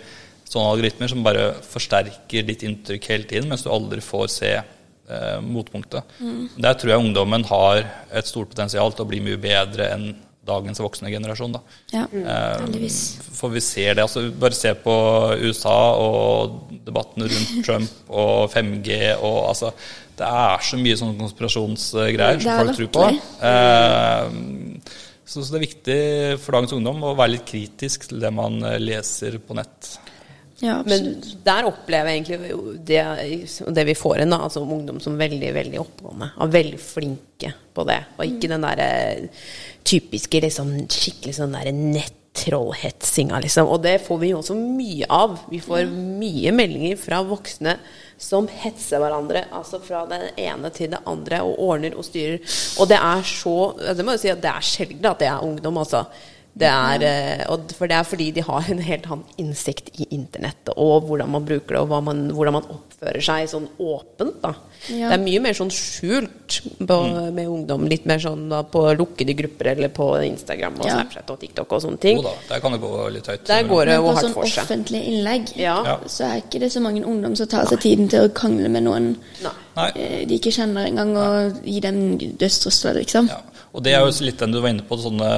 sånne 0.53 0.73
algoritmer 0.75 1.13
som 1.13 1.25
bare 1.25 1.51
forsterker 1.65 2.49
ditt 2.49 2.65
inntrykk 2.69 3.09
hele 3.13 3.29
tiden, 3.29 3.49
mens 3.53 3.65
du 3.65 3.71
aldri 3.73 4.03
får 4.05 4.27
se 4.33 4.53
eh, 4.57 5.39
motpunktet. 5.45 6.19
Der 6.61 6.77
tror 6.77 6.93
jeg 6.93 7.07
ungdommen 7.07 7.47
har 7.49 7.85
et 8.13 8.29
stort 8.29 8.53
potensial 8.53 8.93
til 8.93 9.07
å 9.07 9.11
bli 9.13 9.23
mye 9.25 9.41
bedre 9.41 9.89
enn 9.95 10.13
dagens 10.43 10.81
voksne 10.83 11.11
generasjon. 11.13 11.53
Da. 11.55 11.61
Ja, 11.93 12.07
Eh. 12.13 12.89
For 13.33 13.49
vi 13.55 13.61
ser 13.63 13.95
det. 13.95 14.03
altså 14.03 14.25
Bare 14.31 14.55
se 14.55 14.73
på 14.75 14.93
USA 15.39 15.95
og 15.99 16.73
debatten 16.85 17.29
rundt 17.31 17.53
Trump 17.67 17.91
og 18.11 18.51
5G 18.53 19.17
og 19.21 19.39
altså 19.49 19.73
Det 20.19 20.29
er 20.29 20.65
så 20.67 20.79
mye 20.81 20.99
sånne 21.01 21.19
konspirasjonsgreier 21.21 22.43
som 22.43 22.61
folk 22.61 22.79
tror 22.79 22.91
på. 22.97 23.07
Eh, 23.49 24.93
så, 25.25 25.41
så 25.41 25.49
det 25.49 25.59
er 25.59 25.67
viktig 25.67 26.01
for 26.43 26.59
dagens 26.59 26.75
ungdom 26.77 27.05
å 27.09 27.15
være 27.17 27.39
litt 27.39 27.47
kritisk 27.49 28.11
til 28.11 28.21
det 28.23 28.33
man 28.35 28.61
eh, 28.69 28.81
leser 28.83 29.39
på 29.41 29.57
nett. 29.57 29.95
Ja, 30.63 30.77
Men 30.87 31.17
der 31.43 31.67
opplever 31.67 32.13
jeg 32.13 32.21
egentlig 32.21 32.77
det, 32.87 33.01
det 33.75 33.85
vi 33.89 33.97
får 33.99 34.23
inn, 34.23 34.35
altså 34.37 34.63
ungdom 34.63 35.01
som 35.03 35.19
veldig 35.19 35.51
veldig 35.57 35.81
oppegående. 35.83 36.29
Og 36.39 36.53
veldig 36.55 36.79
flinke 36.79 37.51
på 37.75 37.87
det. 37.89 37.99
Og 38.19 38.29
ikke 38.29 38.51
den 38.53 38.67
derre 38.69 38.91
typiske 39.89 40.43
liksom, 40.45 40.77
skikkelig 40.87 41.35
sånn 41.41 41.57
derre 41.57 41.75
nettrollhetsinga, 42.33 43.41
liksom. 43.41 43.69
Og 43.69 43.83
det 43.83 44.01
får 44.07 44.19
vi 44.19 44.31
jo 44.31 44.39
også 44.41 44.55
mye 44.57 45.07
av. 45.09 45.39
Vi 45.51 45.61
får 45.61 45.87
mye 45.91 46.53
meldinger 46.53 46.97
fra 46.97 47.23
voksne 47.23 47.77
som 48.19 48.47
hetser 48.49 49.01
hverandre, 49.03 49.47
altså 49.53 49.81
fra 49.83 50.05
det 50.07 50.33
ene 50.39 50.71
til 50.71 50.91
det 50.93 51.03
andre, 51.07 51.43
og 51.43 51.59
ordner 51.59 51.97
og 51.97 52.05
styrer. 52.05 52.41
Og 52.79 52.89
det 52.89 52.99
er 52.99 53.23
så 53.23 53.75
Det 53.97 54.05
må 54.05 54.13
jeg 54.13 54.21
si 54.21 54.31
at 54.31 54.43
det 54.43 54.51
er 54.51 54.61
sjelden 54.63 55.11
at 55.11 55.19
det 55.19 55.29
er 55.29 55.43
ungdom, 55.43 55.79
altså. 55.79 56.07
Det 56.55 56.69
er, 56.69 57.03
eh, 57.03 57.45
og 57.49 57.71
for 57.73 57.89
det 57.89 57.97
er 57.97 58.05
fordi 58.05 58.27
de 58.37 58.43
har 58.45 58.67
en 58.69 58.79
helt 58.85 59.07
annen 59.09 59.25
innsikt 59.41 59.87
i 59.99 60.05
internett 60.13 60.69
og 60.77 61.07
hvordan 61.09 61.31
man 61.33 61.47
bruker 61.49 61.73
det, 61.79 61.81
og 61.81 61.89
hva 61.89 62.03
man, 62.05 62.27
hvordan 62.37 62.53
man 62.59 62.67
oppfører 62.75 63.23
seg 63.25 63.47
sånn 63.49 63.69
åpent. 63.81 64.37
da. 64.43 64.51
Ja. 64.93 65.09
Det 65.09 65.17
er 65.17 65.23
mye 65.25 65.41
mer 65.41 65.57
sånn 65.57 65.71
skjult 65.73 66.59
på, 66.87 66.99
med 67.33 67.49
ungdom. 67.49 67.87
Litt 67.89 68.05
mer 68.05 68.21
sånn 68.21 68.49
da, 68.53 68.61
på 68.69 68.83
lukkede 68.99 69.33
grupper 69.39 69.71
eller 69.73 69.89
på 69.97 70.11
Instagram 70.27 70.77
og 70.83 70.87
Ja. 70.91 70.99
Snapchat 70.99 71.31
og 71.33 71.41
TikTok 71.41 71.73
og 71.73 71.83
sånne 71.87 72.01
ting. 72.05 72.21
Jo 72.21 72.27
da, 72.29 72.35
der 72.51 72.61
kan 72.61 72.77
det 72.77 72.81
gå 72.85 72.93
litt 73.17 73.27
høyt. 73.33 73.47
Der 73.49 73.63
går 73.73 73.87
det 73.89 73.97
jo 73.97 74.07
hardt 74.11 74.25
sånn 74.27 74.35
for 74.37 74.45
seg. 74.53 74.65
offentlige 74.67 75.09
innlegg 75.09 75.57
Ja. 75.57 75.79
Så 76.07 76.25
er 76.29 76.43
ikke 76.45 76.61
det 76.61 76.73
så 76.75 76.81
mange 76.85 77.01
ungdom 77.05 77.35
som 77.39 77.47
tar 77.49 77.65
seg 77.71 77.81
tiden 77.81 78.09
til 78.13 78.29
å 78.29 78.33
krangle 78.35 78.69
med 78.69 78.85
noen 78.85 79.17
Nei. 79.43 79.55
Nei. 79.77 79.89
eh, 79.97 80.27
de 80.29 80.37
ikke 80.39 80.53
kjenner 80.53 80.85
engang, 80.87 81.17
og 81.17 81.63
gi 81.65 81.81
dem 81.81 82.19
dødstrusler, 82.19 83.01
liksom. 83.01 83.29
Ja. 83.33 83.41
Og 83.73 83.81
det 83.85 83.95
er 83.97 84.05
jo 84.05 84.13
litt 84.27 84.41
den 84.43 84.53
du 84.53 84.61
var 84.61 84.73
inne 84.75 84.85
på, 84.85 84.99
sånne 85.01 85.29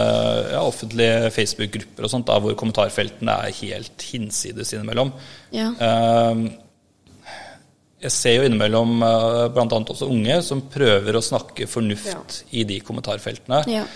ja, 0.50 0.62
offentlige 0.64 1.30
Facebook-grupper 1.34 2.06
og 2.06 2.10
sånt, 2.10 2.26
da, 2.26 2.40
hvor 2.42 2.56
kommentarfeltene 2.58 3.36
er 3.46 3.54
helt 3.60 4.06
hinsides 4.10 4.74
innimellom. 4.74 5.12
Ja. 5.54 5.70
Eh, 5.78 6.44
jeg 8.04 8.12
ser 8.12 8.34
jo 8.36 8.44
innimellom 8.44 8.98
uh, 9.00 9.46
bl.a. 9.54 9.64
også 9.80 10.10
unge 10.12 10.36
som 10.44 10.66
prøver 10.68 11.16
å 11.16 11.24
snakke 11.24 11.64
fornuft 11.70 12.42
i 12.52 12.66
de 12.68 12.76
kommentarfeltene. 12.84 13.62
Ja. 13.70 13.86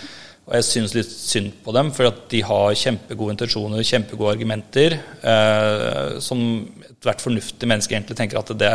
Og 0.48 0.54
jeg 0.56 0.64
syns 0.64 0.94
litt 0.96 1.10
synd 1.12 1.58
på 1.60 1.74
dem, 1.76 1.90
for 1.92 2.08
at 2.08 2.22
de 2.32 2.40
har 2.48 2.76
kjempegode 2.80 3.34
intensjoner, 3.34 3.84
kjempegode 3.84 4.32
argumenter, 4.32 4.96
eh, 5.20 6.14
som 6.24 6.40
ethvert 6.86 7.20
fornuftig 7.20 7.68
menneske 7.68 7.92
egentlig 7.92 8.16
tenker 8.16 8.40
at 8.40 8.54
det 8.56 8.72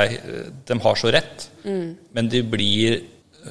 de 0.69 0.77
har 0.85 1.01
så 1.01 1.09
rett. 1.15 1.47
Men 2.13 2.29
de 2.29 2.43
blir 2.45 2.99
eh, 2.99 3.01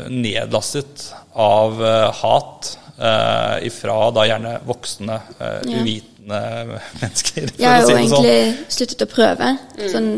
nedlastet 0.09 1.09
av 1.35 1.83
eh, 1.85 2.13
hat 2.23 2.71
eh, 2.99 3.67
ifra 3.69 4.11
da 4.15 4.27
gjerne 4.29 4.55
voksne, 4.69 5.19
eh, 5.39 5.59
Ja. 5.69 5.83
uvitende 5.83 6.41
mennesker, 7.01 7.49
for 7.49 7.63
Jeg 7.63 7.69
har 7.69 7.83
å 7.83 7.83
jo 7.83 7.87
si 7.89 7.93
det 7.93 8.09
sånn. 8.09 8.25
egentlig 8.25 8.73
sluttet 8.77 9.03
å 9.07 9.11
prøve. 9.11 9.51
Sånn, 9.93 10.11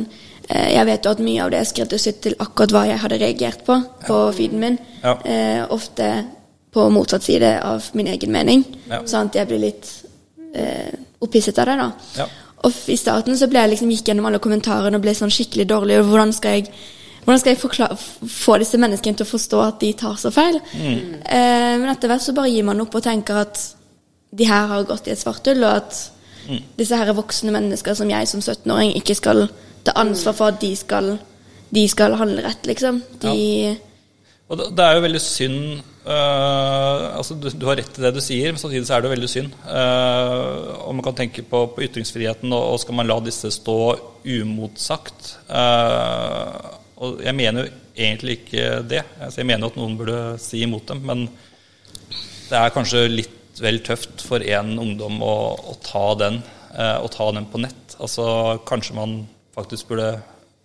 eh, 0.48 0.70
jeg 0.74 0.86
vet 0.86 1.04
jo 1.08 1.10
at 1.16 1.18
mye 1.24 1.42
av 1.44 1.50
det 1.54 1.60
er 1.60 1.68
skreddersydd 1.72 2.20
til 2.28 2.34
akkurat 2.38 2.74
hva 2.76 2.86
jeg 2.90 2.98
hadde 3.04 3.18
reagert 3.22 3.64
på 3.66 3.78
på 4.06 4.20
feeden 4.36 4.60
min. 4.60 4.78
Ja. 5.02 5.16
Eh, 5.24 5.64
ofte 5.70 6.10
på 6.74 6.88
motsatt 6.90 7.22
side 7.22 7.52
av 7.62 7.84
min 7.94 8.06
egen 8.10 8.32
mening. 8.34 8.64
Ja. 8.90 9.02
Sånn 9.06 9.28
at 9.30 9.34
jeg 9.38 9.46
blir 9.48 9.60
litt 9.62 9.90
eh, 10.54 10.90
opphisset 11.22 11.58
av 11.62 11.66
det, 11.70 11.76
da. 11.78 11.92
Ja. 12.18 12.26
Og 12.64 12.72
i 12.88 12.96
starten 12.96 13.36
så 13.36 13.46
ble 13.50 13.60
jeg 13.60 13.70
liksom 13.74 13.90
gikk 13.92 14.06
gjennom 14.08 14.26
alle 14.26 14.38
kommentarene 14.42 14.96
og 14.96 15.02
ble 15.04 15.12
sånn 15.14 15.30
skikkelig 15.32 15.66
dårlig. 15.68 15.98
Og 16.00 16.06
hvordan 16.10 16.32
skal 16.32 16.50
jeg, 16.58 16.70
hvordan 17.24 17.40
skal 17.40 17.54
jeg 17.54 17.60
forklare, 17.60 17.96
få 18.28 18.58
disse 18.60 18.80
menneskene 18.80 19.18
til 19.18 19.26
å 19.26 19.32
forstå 19.32 19.62
at 19.64 19.78
de 19.80 19.92
tar 19.98 20.18
så 20.20 20.32
feil? 20.34 20.60
Eh, 20.76 21.74
men 21.80 21.88
etter 21.92 22.10
hvert 22.10 22.24
så 22.24 22.34
bare 22.36 22.52
gir 22.52 22.66
man 22.68 22.82
opp 22.84 22.94
og 22.98 23.04
tenker 23.06 23.40
at 23.44 23.62
de 24.34 24.48
her 24.48 24.68
har 24.70 24.88
gått 24.88 25.08
i 25.08 25.14
et 25.14 25.20
svart 25.20 25.46
hull, 25.48 25.62
og 25.64 25.78
at 25.82 26.02
disse 26.76 26.96
her 26.98 27.14
voksne 27.16 27.54
mennesker 27.54 27.96
som 27.96 28.10
jeg 28.10 28.28
som 28.28 28.42
17-åring 28.42 28.92
ikke 28.98 29.16
skal 29.16 29.46
ta 29.86 29.94
ansvar 30.00 30.36
for 30.36 30.52
at 30.52 30.60
de 30.60 30.74
skal, 30.76 31.14
de 31.74 31.88
skal 31.88 32.16
handle 32.20 32.44
rett, 32.44 32.68
liksom. 32.68 33.00
De 33.22 33.34
Og 34.48 34.58
det, 34.60 34.70
det 34.76 34.84
er 34.84 34.98
jo 34.98 35.04
veldig 35.06 35.22
synd 35.22 35.60
uh, 36.04 37.16
altså 37.16 37.36
du, 37.40 37.48
du 37.48 37.66
har 37.68 37.78
rett 37.80 37.98
i 37.98 38.04
det 38.04 38.12
du 38.16 38.20
sier, 38.24 38.52
men 38.52 38.60
samtidig 38.60 38.86
så 38.88 38.96
er 38.96 39.02
det 39.02 39.08
jo 39.08 39.14
veldig 39.14 39.30
synd. 39.32 39.58
Uh, 39.64 40.84
og 40.84 40.94
man 40.98 41.06
kan 41.06 41.18
tenke 41.22 41.44
på, 41.48 41.64
på 41.74 41.84
ytringsfriheten, 41.86 42.52
og, 42.52 42.74
og 42.74 42.80
skal 42.82 42.98
man 42.98 43.08
la 43.08 43.18
disse 43.24 43.52
stå 43.54 43.78
umotsagt? 44.24 45.36
Uh, 45.48 46.83
og 46.96 47.22
jeg 47.24 47.34
mener 47.34 47.64
jo 47.66 47.72
egentlig 47.94 48.38
ikke 48.40 48.66
det. 48.90 49.02
Altså, 49.20 49.40
jeg 49.40 49.48
mener 49.50 49.66
jo 49.66 49.72
at 49.72 49.78
noen 49.80 49.96
burde 49.98 50.18
si 50.42 50.60
imot 50.66 50.86
dem, 50.90 51.00
men 51.06 51.24
det 52.50 52.58
er 52.60 52.74
kanskje 52.74 53.06
litt 53.10 53.60
vel 53.62 53.80
tøft 53.86 54.22
for 54.26 54.42
en 54.42 54.74
ungdom 54.82 55.20
å, 55.22 55.34
å 55.70 55.74
ta 55.82 56.04
den 56.18 56.40
eh, 56.74 56.98
å 57.02 57.08
ta 57.10 57.28
den 57.34 57.46
på 57.50 57.60
nett. 57.62 57.94
Altså 58.02 58.24
Kanskje 58.66 58.96
man 58.98 59.12
faktisk 59.54 59.88
burde 59.92 60.16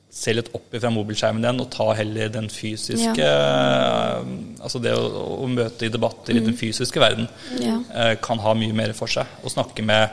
se 0.10 0.34
litt 0.34 0.48
opp 0.58 0.74
fra 0.74 0.90
mobilskjermen 0.90 1.44
igjen 1.46 1.62
og 1.62 1.68
ta 1.70 1.86
heller 1.94 2.32
den 2.34 2.48
fysiske 2.50 3.22
ja. 3.22 4.24
Altså 4.58 4.82
det 4.82 4.96
å, 4.98 5.04
å 5.46 5.50
møte 5.54 5.86
i 5.86 5.92
debatter 5.94 6.34
i 6.34 6.42
den 6.42 6.58
fysiske 6.58 6.98
verden 7.02 7.28
Ja. 7.62 7.76
eh, 7.94 8.16
kan 8.26 8.42
ha 8.42 8.56
mye 8.58 8.74
mer 8.74 8.96
for 8.98 9.12
seg. 9.12 9.30
Å 9.46 9.54
snakke 9.54 9.86
med 9.86 10.10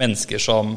mennesker 0.00 0.40
som 0.40 0.72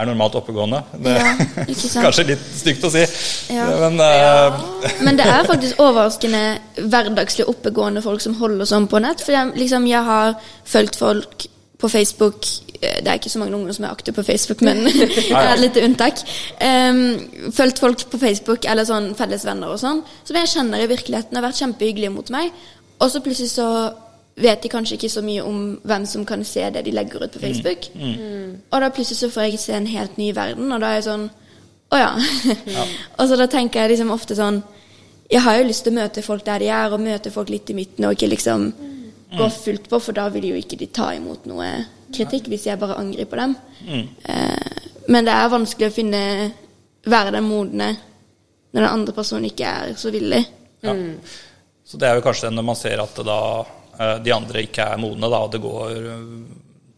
er 0.00 0.08
normalt 0.08 0.36
oppegående. 0.40 0.80
Det 1.04 1.12
Ja, 1.18 1.28
ikke 1.70 1.76
sant? 1.80 2.04
kanskje 2.06 2.24
litt 2.32 2.46
stygt 2.56 2.84
å 2.88 2.90
si, 2.94 3.04
Ja. 3.52 3.66
men 3.84 4.00
eh, 4.00 4.96
Men 5.04 5.18
det 5.20 5.26
er 5.28 5.46
faktisk 5.48 5.80
overraskende 5.86 6.42
hverdagslig 6.80 7.46
oppegående 7.50 8.02
folk 8.04 8.20
som 8.24 8.34
holder 8.40 8.68
sånn 8.68 8.88
på 8.90 9.00
nett. 9.04 9.22
For 9.24 9.36
jeg, 9.36 9.52
liksom, 9.60 9.86
jeg 9.90 10.02
har 10.08 10.34
fulgt 10.64 10.96
folk 11.00 11.46
på 11.80 11.88
Facebook 11.88 12.44
eh, 12.82 12.98
Det 13.00 13.08
er 13.08 13.16
ikke 13.20 13.30
så 13.32 13.40
mange 13.40 13.56
unger 13.56 13.72
som 13.76 13.86
er 13.86 13.94
aktive 13.94 14.18
på 14.20 14.26
Facebook, 14.26 14.60
men 14.66 14.82
det 14.88 15.30
er 15.30 15.54
et 15.54 15.62
lite 15.64 15.84
unntak. 15.86 16.20
Um, 16.60 17.00
fulgt 17.56 17.80
folk 17.80 18.04
på 18.12 18.20
Facebook 18.20 18.66
eller 18.68 18.88
sånn 18.88 19.12
felles 19.18 19.46
venner 19.48 19.72
og 19.72 19.80
sånn, 19.80 20.02
som 20.24 20.36
jeg 20.36 20.52
kjenner 20.52 20.84
i 20.84 20.90
virkeligheten 20.90 21.36
har 21.40 21.46
vært 21.48 21.60
kjempehyggelige 21.62 22.12
mot 22.14 22.30
meg. 22.34 22.52
Og 23.00 23.08
så 23.12 23.22
plutselig 23.24 23.54
så 23.54 23.66
vet 24.36 24.62
de 24.62 24.70
kanskje 24.72 24.96
ikke 24.96 25.10
så 25.12 25.22
mye 25.24 25.42
om 25.44 25.62
hvem 25.84 26.06
som 26.08 26.24
kan 26.28 26.44
se 26.46 26.62
det 26.72 26.84
de 26.86 26.94
legger 26.94 27.24
ut 27.24 27.32
på 27.34 27.42
Facebook. 27.42 27.88
Og 28.70 28.80
da 28.80 28.90
plutselig 28.94 29.18
så 29.18 29.30
får 29.32 29.48
jeg 29.48 29.62
se 29.62 29.76
en 29.76 29.88
helt 29.90 30.18
ny 30.20 30.30
verden, 30.36 30.72
og 30.72 30.80
da 30.80 30.92
er 30.92 31.00
jeg 31.00 31.08
sånn 31.10 31.28
Å 31.90 31.98
ja. 31.98 32.10
og 33.18 33.24
så 33.26 33.36
da 33.36 33.48
tenker 33.50 33.82
jeg 33.82 33.96
liksom 33.96 34.12
ofte 34.14 34.36
sånn 34.38 34.60
Jeg 35.30 35.42
har 35.42 35.58
jo 35.58 35.66
lyst 35.66 35.82
til 35.86 35.94
å 35.94 36.00
møte 36.00 36.22
folk 36.22 36.44
der 36.46 36.62
de 36.62 36.70
er, 36.70 36.94
og 36.94 37.02
møte 37.02 37.32
folk 37.34 37.50
litt 37.50 37.70
i 37.70 37.76
midten, 37.76 38.06
og 38.06 38.14
ikke 38.14 38.30
liksom 38.30 38.70
gå 39.30 39.46
fullt 39.54 39.88
på, 39.90 39.98
for 40.02 40.16
da 40.16 40.26
vil 40.34 40.48
jo 40.50 40.56
ikke 40.58 40.78
de 40.78 40.88
ta 40.90 41.12
imot 41.14 41.44
noe 41.46 41.68
kritikk 42.10 42.48
hvis 42.50 42.66
jeg 42.66 42.80
bare 42.80 42.98
angriper 42.98 43.44
dem. 43.44 43.54
Eh, 43.86 44.88
men 45.10 45.26
det 45.26 45.34
er 45.34 45.52
vanskelig 45.52 45.90
å 45.90 45.94
finne 45.94 46.22
være 47.06 47.36
den 47.36 47.46
modne 47.46 47.92
når 48.70 48.82
den 48.82 48.90
andre 48.90 49.14
personen 49.14 49.48
ikke 49.48 49.66
er 49.70 49.94
så 49.98 50.12
villig. 50.14 50.42
Ja. 50.82 50.94
Så 51.86 51.98
det 51.98 52.08
er 52.08 52.18
jo 52.18 52.24
kanskje 52.24 52.52
når 52.54 52.66
man 52.66 52.78
ser 52.78 53.02
at 53.02 53.16
det 53.18 53.26
da, 53.26 53.40
de 54.24 54.32
andre 54.34 54.62
ikke 54.66 54.84
er 54.94 55.00
modne, 55.00 55.28
da, 55.30 55.40
og 55.46 55.50
det 55.54 55.60
går 55.62 55.96
eh, 55.96 56.28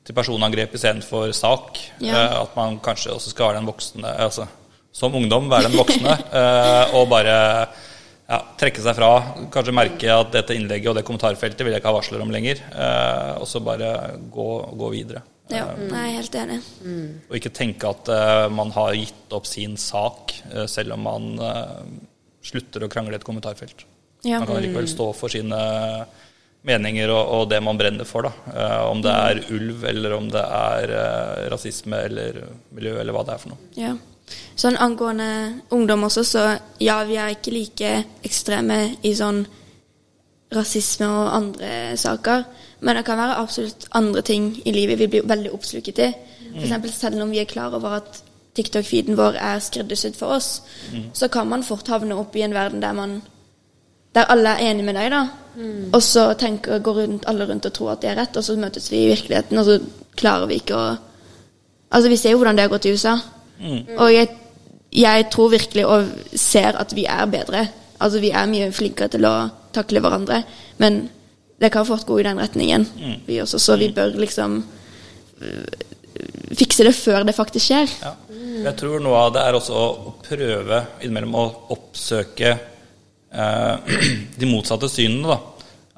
til 0.05 0.15
personangrep 0.19 0.75
istedenfor 0.75 1.33
sak, 1.37 1.79
Ja. 2.03 2.15
eh, 2.19 2.37
at 2.43 2.57
man 2.59 2.79
kanskje 2.83 3.13
også 3.15 3.31
skal 3.31 3.49
være 3.53 3.61
den 3.63 3.69
voksne 3.71 4.17
altså, 4.19 4.49
Som 4.93 5.15
ungdom 5.15 5.47
være 5.49 5.71
den 5.71 5.79
voksne 5.79 6.13
eh, 6.43 6.95
og 6.99 7.09
bare 7.09 7.37
ja, 8.29 8.39
trekke 8.61 8.81
seg 8.85 8.97
fra. 8.97 9.09
Kanskje 9.53 9.73
merke 9.77 10.09
at 10.13 10.33
dette 10.35 10.55
innlegget 10.57 10.91
og 10.93 10.97
det 10.99 11.05
kommentarfeltet 11.09 11.65
vil 11.65 11.73
jeg 11.75 11.81
ikke 11.83 11.91
ha 11.91 11.97
varsler 11.99 12.21
om 12.25 12.31
lenger. 12.35 12.61
eh, 12.73 13.33
og 13.41 13.47
så 13.49 13.61
bare 13.65 14.19
gå, 14.33 14.49
gå 14.79 14.91
videre. 14.93 15.23
Ja, 15.53 15.67
jeg 15.77 15.91
er 15.93 16.15
helt 16.17 16.37
enig. 16.39 16.59
Og 17.29 17.35
ikke 17.37 17.51
tenke 17.53 17.89
at 17.91 18.09
eh, 18.09 18.47
man 18.55 18.71
har 18.73 18.95
gitt 18.97 19.35
opp 19.37 19.45
sin 19.49 19.75
sak, 19.77 20.33
eh, 20.53 20.65
selv 20.71 20.95
om 20.95 21.03
man 21.09 21.27
eh, 21.45 21.83
slutter 22.47 22.87
å 22.87 22.89
krangle 22.93 23.13
i 23.17 23.21
et 23.21 23.27
kommentarfelt. 23.27 23.85
Ja. 24.25 24.39
Man 24.39 24.49
kan 24.49 24.63
likevel 24.63 24.89
stå 24.89 25.11
for 25.19 25.29
sine 25.33 25.59
meninger 26.67 27.11
og, 27.11 27.33
og 27.37 27.49
det 27.51 27.61
man 27.65 27.79
brenner 27.79 28.09
for. 28.09 28.29
Da. 28.29 28.55
Eh, 28.55 28.79
om 28.91 29.03
det 29.03 29.13
er 29.13 29.43
ulv, 29.55 29.85
eller 29.91 30.17
om 30.17 30.31
det 30.33 30.43
er 30.43 30.95
eh, 30.99 31.45
rasisme 31.53 32.05
eller 32.09 32.43
miljø, 32.75 32.97
eller 33.01 33.17
hva 33.17 33.25
det 33.27 33.35
er 33.35 33.43
for 33.43 33.55
noe. 33.55 33.71
Ja. 33.79 33.95
Sånn 34.57 34.79
angående 34.81 35.29
ungdom 35.75 36.07
også, 36.07 36.25
så 36.25 36.45
ja, 36.81 37.03
vi 37.09 37.19
er 37.21 37.35
ikke 37.35 37.55
like 37.55 37.91
ekstreme 38.25 38.79
i 39.05 39.15
sånn 39.19 39.43
rasisme 40.53 41.09
og 41.09 41.33
andre 41.35 41.73
saker. 42.01 42.45
Men 42.83 42.99
det 42.99 43.07
kan 43.07 43.21
være 43.21 43.39
absolutt 43.41 43.87
andre 43.99 44.23
ting 44.27 44.53
i 44.65 44.75
livet 44.75 45.01
vi 45.01 45.09
blir 45.11 45.27
veldig 45.29 45.53
oppsluket 45.55 46.03
i. 46.03 46.11
For 46.53 46.65
eksempel 46.67 46.93
selv 46.93 47.23
om 47.25 47.33
vi 47.33 47.41
er 47.41 47.49
klar 47.49 47.75
over 47.75 47.99
at 48.01 48.21
TikTok-feeden 48.59 49.17
vår 49.17 49.39
er 49.41 49.63
skreddersydd 49.65 50.19
for 50.19 50.37
oss, 50.37 50.51
så 51.17 51.29
kan 51.33 51.49
man 51.49 51.65
fort 51.65 51.89
havne 51.89 52.19
opp 52.21 52.37
i 52.37 52.45
en 52.45 52.53
verden 52.53 52.83
der 52.85 52.93
man 52.97 53.21
der 54.13 54.29
alle 54.33 54.57
er 54.57 54.71
enige 54.71 54.87
med 54.89 54.99
deg, 54.99 55.13
da. 55.13 55.23
Og 55.93 56.03
så 56.05 56.27
tenker, 56.41 56.81
går 56.85 57.01
rundt, 57.03 57.27
alle 57.29 57.47
rundt 57.49 57.67
og 57.69 57.75
tror 57.77 57.93
at 57.93 58.05
det 58.05 58.11
er 58.13 58.19
rett, 58.23 58.37
og 58.37 58.45
så 58.45 58.57
møtes 58.57 58.89
vi 58.93 59.03
i 59.05 59.11
virkeligheten, 59.11 59.59
og 59.61 59.69
så 59.69 59.79
klarer 60.17 60.49
vi 60.51 60.61
ikke 60.63 60.79
å 60.79 60.93
Altså, 61.93 62.09
vi 62.09 62.17
ser 62.17 62.33
jo 62.33 62.39
hvordan 62.41 62.57
det 62.57 62.63
har 62.65 62.71
gått 62.73 62.87
i 62.89 62.93
USA. 62.97 63.19
Og 64.01 64.07
jeg, 64.09 64.29
jeg 64.97 65.27
tror 65.29 65.51
virkelig 65.53 65.83
og 65.85 66.07
ser 66.41 66.79
at 66.81 66.95
vi 66.97 67.05
er 67.05 67.27
bedre. 67.29 67.67
Altså, 68.01 68.17
vi 68.23 68.31
er 68.33 68.49
mye 68.49 68.71
flinkere 68.73 69.13
til 69.13 69.27
å 69.29 69.33
takle 69.77 70.01
hverandre. 70.01 70.39
Men 70.81 71.03
det 71.61 71.69
kan 71.75 71.85
fort 71.85 72.07
gå 72.09 72.17
i 72.17 72.25
den 72.25 72.41
retningen, 72.41 72.87
vi 73.27 73.43
også. 73.45 73.61
Så 73.61 73.77
vi 73.77 73.91
bør 73.93 74.17
liksom 74.17 74.57
øh, 75.45 75.85
fikse 76.57 76.89
det 76.89 76.95
før 76.97 77.29
det 77.29 77.37
faktisk 77.37 77.69
skjer. 77.69 77.93
Ja. 78.01 78.17
Jeg 78.63 78.75
tror 78.81 79.05
noe 79.05 79.21
av 79.27 79.37
det 79.37 79.45
er 79.45 79.61
også 79.61 79.77
å 79.77 80.17
prøve 80.25 80.81
innimellom 81.03 81.37
å 81.39 81.47
oppsøke 81.77 82.57
de 84.41 84.47
motsatte 84.51 84.89
synene, 84.93 85.27
da. 85.33 85.39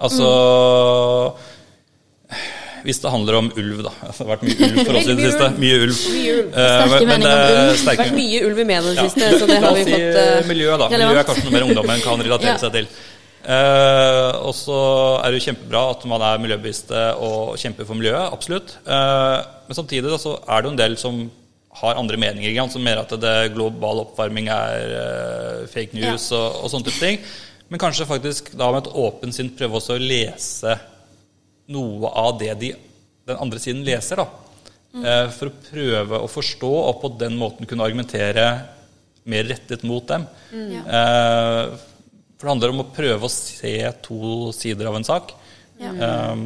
Altså 0.04 0.26
Hvis 2.84 2.98
det 3.00 3.10
handler 3.14 3.38
om 3.38 3.46
ulv, 3.56 3.78
da. 3.86 3.92
Det 4.04 4.16
har 4.18 4.26
vært 4.34 4.42
mye 4.44 4.66
ulv 4.66 4.80
for 4.84 4.98
oss 4.98 5.06
i 5.08 5.14
det 5.16 5.24
siste. 5.30 5.46
Mye 5.62 5.76
ulv. 5.86 6.00
Mye 6.12 6.34
ulv. 6.34 6.48
Eh, 6.52 6.66
Sterke 6.68 6.90
men- 6.90 7.08
men 7.08 7.08
meninger 7.08 7.24
om 7.24 7.24
det 7.24 7.54
ulv. 7.54 7.78
Det 7.80 7.88
har 7.88 7.96
vært 8.04 8.18
mye 8.18 8.40
ulv 8.48 8.58
i 8.58 8.64
media 8.70 8.82
i 8.84 8.84
det 8.84 8.94
Ja. 8.96 9.08
siste, 9.08 9.30
så 9.40 9.46
det 9.48 9.58
har 9.62 9.74
vi 9.74 9.84
fått 9.88 10.18
eh, 10.20 10.46
miljø, 10.50 10.76
da. 10.76 10.88
Miljø 10.92 11.18
er 11.18 11.24
kanskje 11.24 11.44
noe 11.44 11.54
mer 11.56 11.64
ungdommen 11.68 12.00
kan 12.04 12.20
relatere 12.20 12.52
Ja. 12.52 12.58
seg 12.58 12.72
til. 12.72 12.86
Uh, 13.44 14.40
og 14.48 14.54
så 14.56 14.76
er 15.22 15.30
det 15.30 15.40
jo 15.42 15.52
kjempebra 15.52 15.90
at 15.90 16.04
man 16.08 16.22
er 16.22 16.38
miljøbevisste 16.40 17.00
og 17.20 17.58
kjemper 17.60 17.84
for 17.84 17.94
miljøet, 17.94 18.32
absolutt. 18.32 18.76
Uh, 18.88 19.44
men 19.68 19.74
samtidig 19.76 20.08
da, 20.08 20.16
så 20.16 20.38
er 20.48 20.62
det 20.62 20.64
jo 20.64 20.70
en 20.72 20.76
del 20.80 20.96
som 20.96 21.30
har 21.74 21.98
andre 21.98 22.18
meninger, 22.20 22.56
som 22.70 22.84
mener 22.84 23.02
at 23.02 23.14
det 23.20 23.52
global 23.54 24.04
oppvarming 24.04 24.48
er 24.52 24.94
uh, 24.94 25.66
fake 25.70 25.96
news 25.96 26.28
og, 26.36 26.62
og 26.62 26.70
sånne 26.72 26.88
type 26.88 27.02
ting. 27.02 27.20
Men 27.72 27.82
kanskje 27.82 28.06
faktisk 28.06 28.52
da 28.54 28.70
med 28.70 28.84
et 28.84 28.96
åpent 29.02 29.34
sinn 29.34 29.50
prøve 29.56 29.80
også 29.80 29.96
å 29.96 30.02
lese 30.02 30.76
noe 31.74 32.10
av 32.12 32.36
det 32.38 32.52
de, 32.60 32.74
den 33.26 33.40
andre 33.40 33.62
siden 33.62 33.84
leser. 33.86 34.22
da. 34.22 34.44
Eh, 34.94 35.28
for 35.34 35.50
å 35.50 35.56
prøve 35.72 36.20
å 36.22 36.30
forstå 36.30 36.70
og 36.70 37.00
på 37.02 37.10
den 37.18 37.34
måten 37.40 37.66
kunne 37.66 37.86
argumentere 37.86 38.46
mer 39.30 39.48
rettet 39.48 39.82
mot 39.86 40.06
dem. 40.06 40.26
Eh, 40.54 41.62
for 42.34 42.46
det 42.46 42.52
handler 42.52 42.74
om 42.74 42.84
å 42.84 42.90
prøve 42.94 43.26
å 43.26 43.32
se 43.32 43.74
to 44.04 44.52
sider 44.54 44.90
av 44.90 44.98
en 45.00 45.06
sak. 45.06 45.34
Eh, 45.82 46.36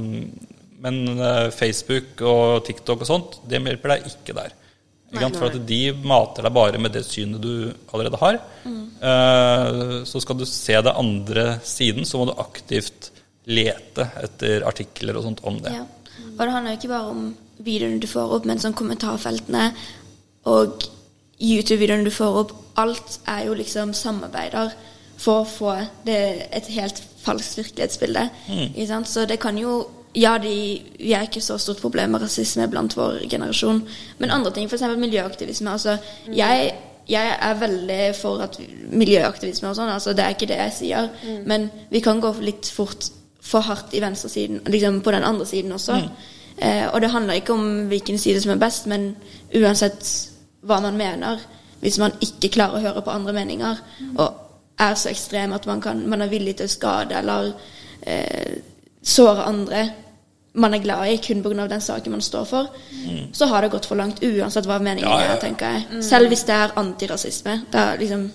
men 0.79 0.99
Facebook 1.53 2.23
og 2.23 2.63
TikTok 2.69 3.03
og 3.03 3.11
sånt, 3.11 3.39
det 3.51 3.61
hjelper 3.61 3.97
deg 3.97 4.09
ikke 4.13 4.37
der. 4.37 4.55
Sant? 5.09 5.39
For 5.41 5.49
at 5.49 5.61
de 5.69 5.81
mater 6.05 6.45
deg 6.45 6.53
bare 6.53 6.81
med 6.83 6.93
det 6.93 7.05
synet 7.09 7.41
du 7.41 7.71
allerede 7.95 8.21
har. 8.21 8.41
Eh, 8.69 10.05
så 10.05 10.21
skal 10.21 10.37
du 10.37 10.45
se 10.49 10.77
det 10.85 10.93
andre 11.01 11.47
siden, 11.65 12.05
så 12.05 12.21
må 12.21 12.29
du 12.29 12.35
aktivt 12.43 13.11
lete 13.49 14.05
etter 14.21 14.67
artikler 14.69 15.17
og 15.17 15.25
sånt 15.25 15.41
om 15.49 15.57
det. 15.65 15.73
Ja. 15.73 15.87
Og 16.35 16.43
det 16.45 16.53
handler 16.53 16.75
jo 16.75 16.81
ikke 16.81 16.93
bare 16.93 17.15
om 17.15 17.25
videoene 17.65 18.03
du 18.03 18.09
får 18.11 18.37
opp, 18.37 18.47
men 18.47 18.61
sånn 18.63 18.77
kommentarfeltene 18.79 19.71
og 20.51 20.85
YouTube-videoene 21.39 22.07
du 22.07 22.15
får 22.15 22.41
opp. 22.43 22.55
Alt 22.79 23.21
er 23.31 23.47
jo 23.49 23.57
liksom 23.59 23.95
samarbeider 23.97 24.75
for 25.19 25.43
å 25.43 25.49
få 25.49 25.73
det, 26.07 26.21
et 26.55 26.69
helt 26.77 27.01
falskt 27.25 27.59
virkelighetsbilde. 27.59 28.29
Sant? 28.87 29.11
Så 29.11 29.25
det 29.27 29.41
kan 29.43 29.59
jo 29.59 29.81
Ja, 30.17 30.39
de, 30.41 30.53
vi 30.99 31.13
er 31.13 31.27
ikke 31.27 31.43
så 31.45 31.59
stort 31.61 31.81
problem 31.83 32.15
med 32.15 32.23
rasisme 32.23 32.69
blant 32.71 32.97
vår 32.97 33.21
generasjon, 33.31 33.83
men 34.19 34.31
andre 34.31 34.53
ting, 34.57 34.69
f.eks. 34.71 34.87
miljøaktivisme. 34.97 35.71
Altså, 35.71 35.99
jeg, 36.33 36.73
jeg 37.09 37.37
er 37.41 37.61
veldig 37.61 38.01
for 38.17 38.41
at 38.45 38.57
miljøaktivisme 38.93 39.69
og 39.69 39.77
sånn, 39.77 39.93
altså, 39.93 40.17
det 40.17 40.25
er 40.25 40.35
ikke 40.35 40.49
det 40.49 40.59
jeg 40.63 40.75
sier, 40.79 41.13
men 41.47 41.69
vi 41.93 42.01
kan 42.05 42.21
gå 42.25 42.33
litt 42.41 42.71
fort 42.73 43.11
for 43.49 43.65
hardt 43.65 43.95
i 43.95 44.03
venstresiden, 44.05 44.63
liksom 44.67 45.01
på 45.05 45.13
den 45.15 45.25
andre 45.25 45.47
siden 45.47 45.73
også. 45.73 46.01
Eh, 46.59 46.89
og 46.93 47.01
det 47.01 47.11
handler 47.13 47.39
ikke 47.39 47.55
om 47.55 47.87
hvilken 47.87 48.19
side 48.19 48.41
som 48.43 48.53
er 48.53 48.61
best, 48.61 48.89
men 48.91 49.13
uansett 49.55 50.09
hva 50.67 50.81
man 50.83 50.97
mener, 50.99 51.39
hvis 51.81 52.01
man 52.03 52.17
ikke 52.21 52.51
klarer 52.57 52.81
å 52.81 52.87
høre 52.89 53.05
på 53.07 53.15
andre 53.15 53.33
meninger, 53.37 53.81
og 54.19 54.35
er 54.79 54.95
så 54.95 55.11
ekstrem 55.11 55.53
at 55.53 55.67
man, 55.67 55.81
kan, 55.81 56.03
man 56.09 56.23
er 56.23 56.31
villig 56.33 56.57
til 56.59 56.69
å 56.69 56.73
skade 56.73 57.19
eller 57.19 57.53
eh, 58.03 58.59
såre 59.03 59.45
andre 59.49 59.89
man 60.59 60.75
er 60.75 60.83
glad 60.83 61.07
i 61.07 61.17
kun 61.23 61.43
pga. 61.43 61.69
den 61.69 61.81
saken 61.81 62.11
man 62.17 62.21
står 62.25 62.45
for, 62.49 62.69
så 63.33 63.47
har 63.47 63.63
det 63.63 63.71
gått 63.71 63.87
for 63.87 63.97
langt 63.97 64.23
uansett 64.25 64.67
hva 64.67 64.79
meningen 64.83 65.07
Ja, 65.09 65.21
ja, 65.21 65.27
ja. 65.27 65.35
er, 65.37 65.41
tenker 65.41 65.67
jeg. 65.77 66.03
Selv 66.03 66.29
hvis 66.33 66.43
det 66.49 66.55
er 66.55 66.73
antirasisme. 66.77 67.61
Det 67.71 67.79
er 67.79 67.99
liksom 67.99 68.31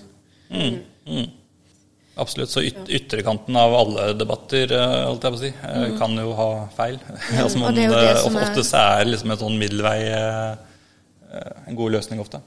Absolutt. 2.16 2.50
Så 2.50 2.62
yt 2.62 2.88
ytterkanten 2.88 3.56
av 3.58 3.74
alle 3.74 4.12
debatter, 4.14 4.70
eh, 4.72 5.00
holdt 5.08 5.24
jeg 5.26 5.34
på 5.34 5.38
å 5.38 5.42
si, 5.42 5.50
eh, 5.50 5.98
kan 5.98 6.14
jo 6.16 6.32
ha 6.38 6.48
feil. 6.76 6.98
altså 7.42 7.58
man, 7.58 7.72
og 7.72 7.74
det 7.74 7.84
er 7.84 7.90
jo 7.90 7.96
det 7.98 8.10
eh, 8.12 8.20
som 8.22 8.36
er- 8.36 8.44
Oftest 8.48 8.74
er 8.78 9.04
liksom 9.10 9.30
en 9.34 9.40
sånn 9.40 9.58
middelvei 9.58 9.98
en 11.66 11.74
god 11.74 11.96
løsning 11.96 12.20
ofte. 12.22 12.38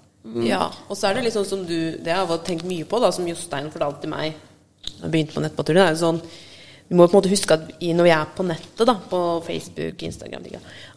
Ja, 0.44 0.70
og 0.88 0.96
så 0.96 1.10
er 1.10 1.18
det 1.18 1.26
litt 1.26 1.36
sånn 1.36 1.46
som 1.48 1.66
du 1.68 1.98
Det 2.04 2.12
har 2.12 2.28
jeg 2.28 2.44
tenkt 2.48 2.66
mye 2.68 2.86
på, 2.88 3.00
da, 3.04 3.12
som 3.12 3.28
Jostein 3.28 3.70
fortalte 3.72 4.02
til 4.06 4.12
meg 4.12 4.36
da 4.88 5.04
jeg 5.08 5.12
begynte 5.12 5.36
på 5.36 5.44
nettpatruljen. 5.44 5.84
er 5.88 5.96
jo 5.96 6.00
Sånn, 6.00 6.22
vi 6.88 6.96
må 6.96 7.08
på 7.08 7.18
en 7.18 7.20
måte 7.20 7.32
huske 7.32 7.58
at 7.58 7.66
vi, 7.80 7.92
når 7.96 8.08
vi 8.08 8.14
er 8.16 8.30
på 8.38 8.46
nettet, 8.48 8.86
da, 8.88 8.96
på 9.10 9.20
Facebook, 9.46 10.08
Instagram, 10.08 10.48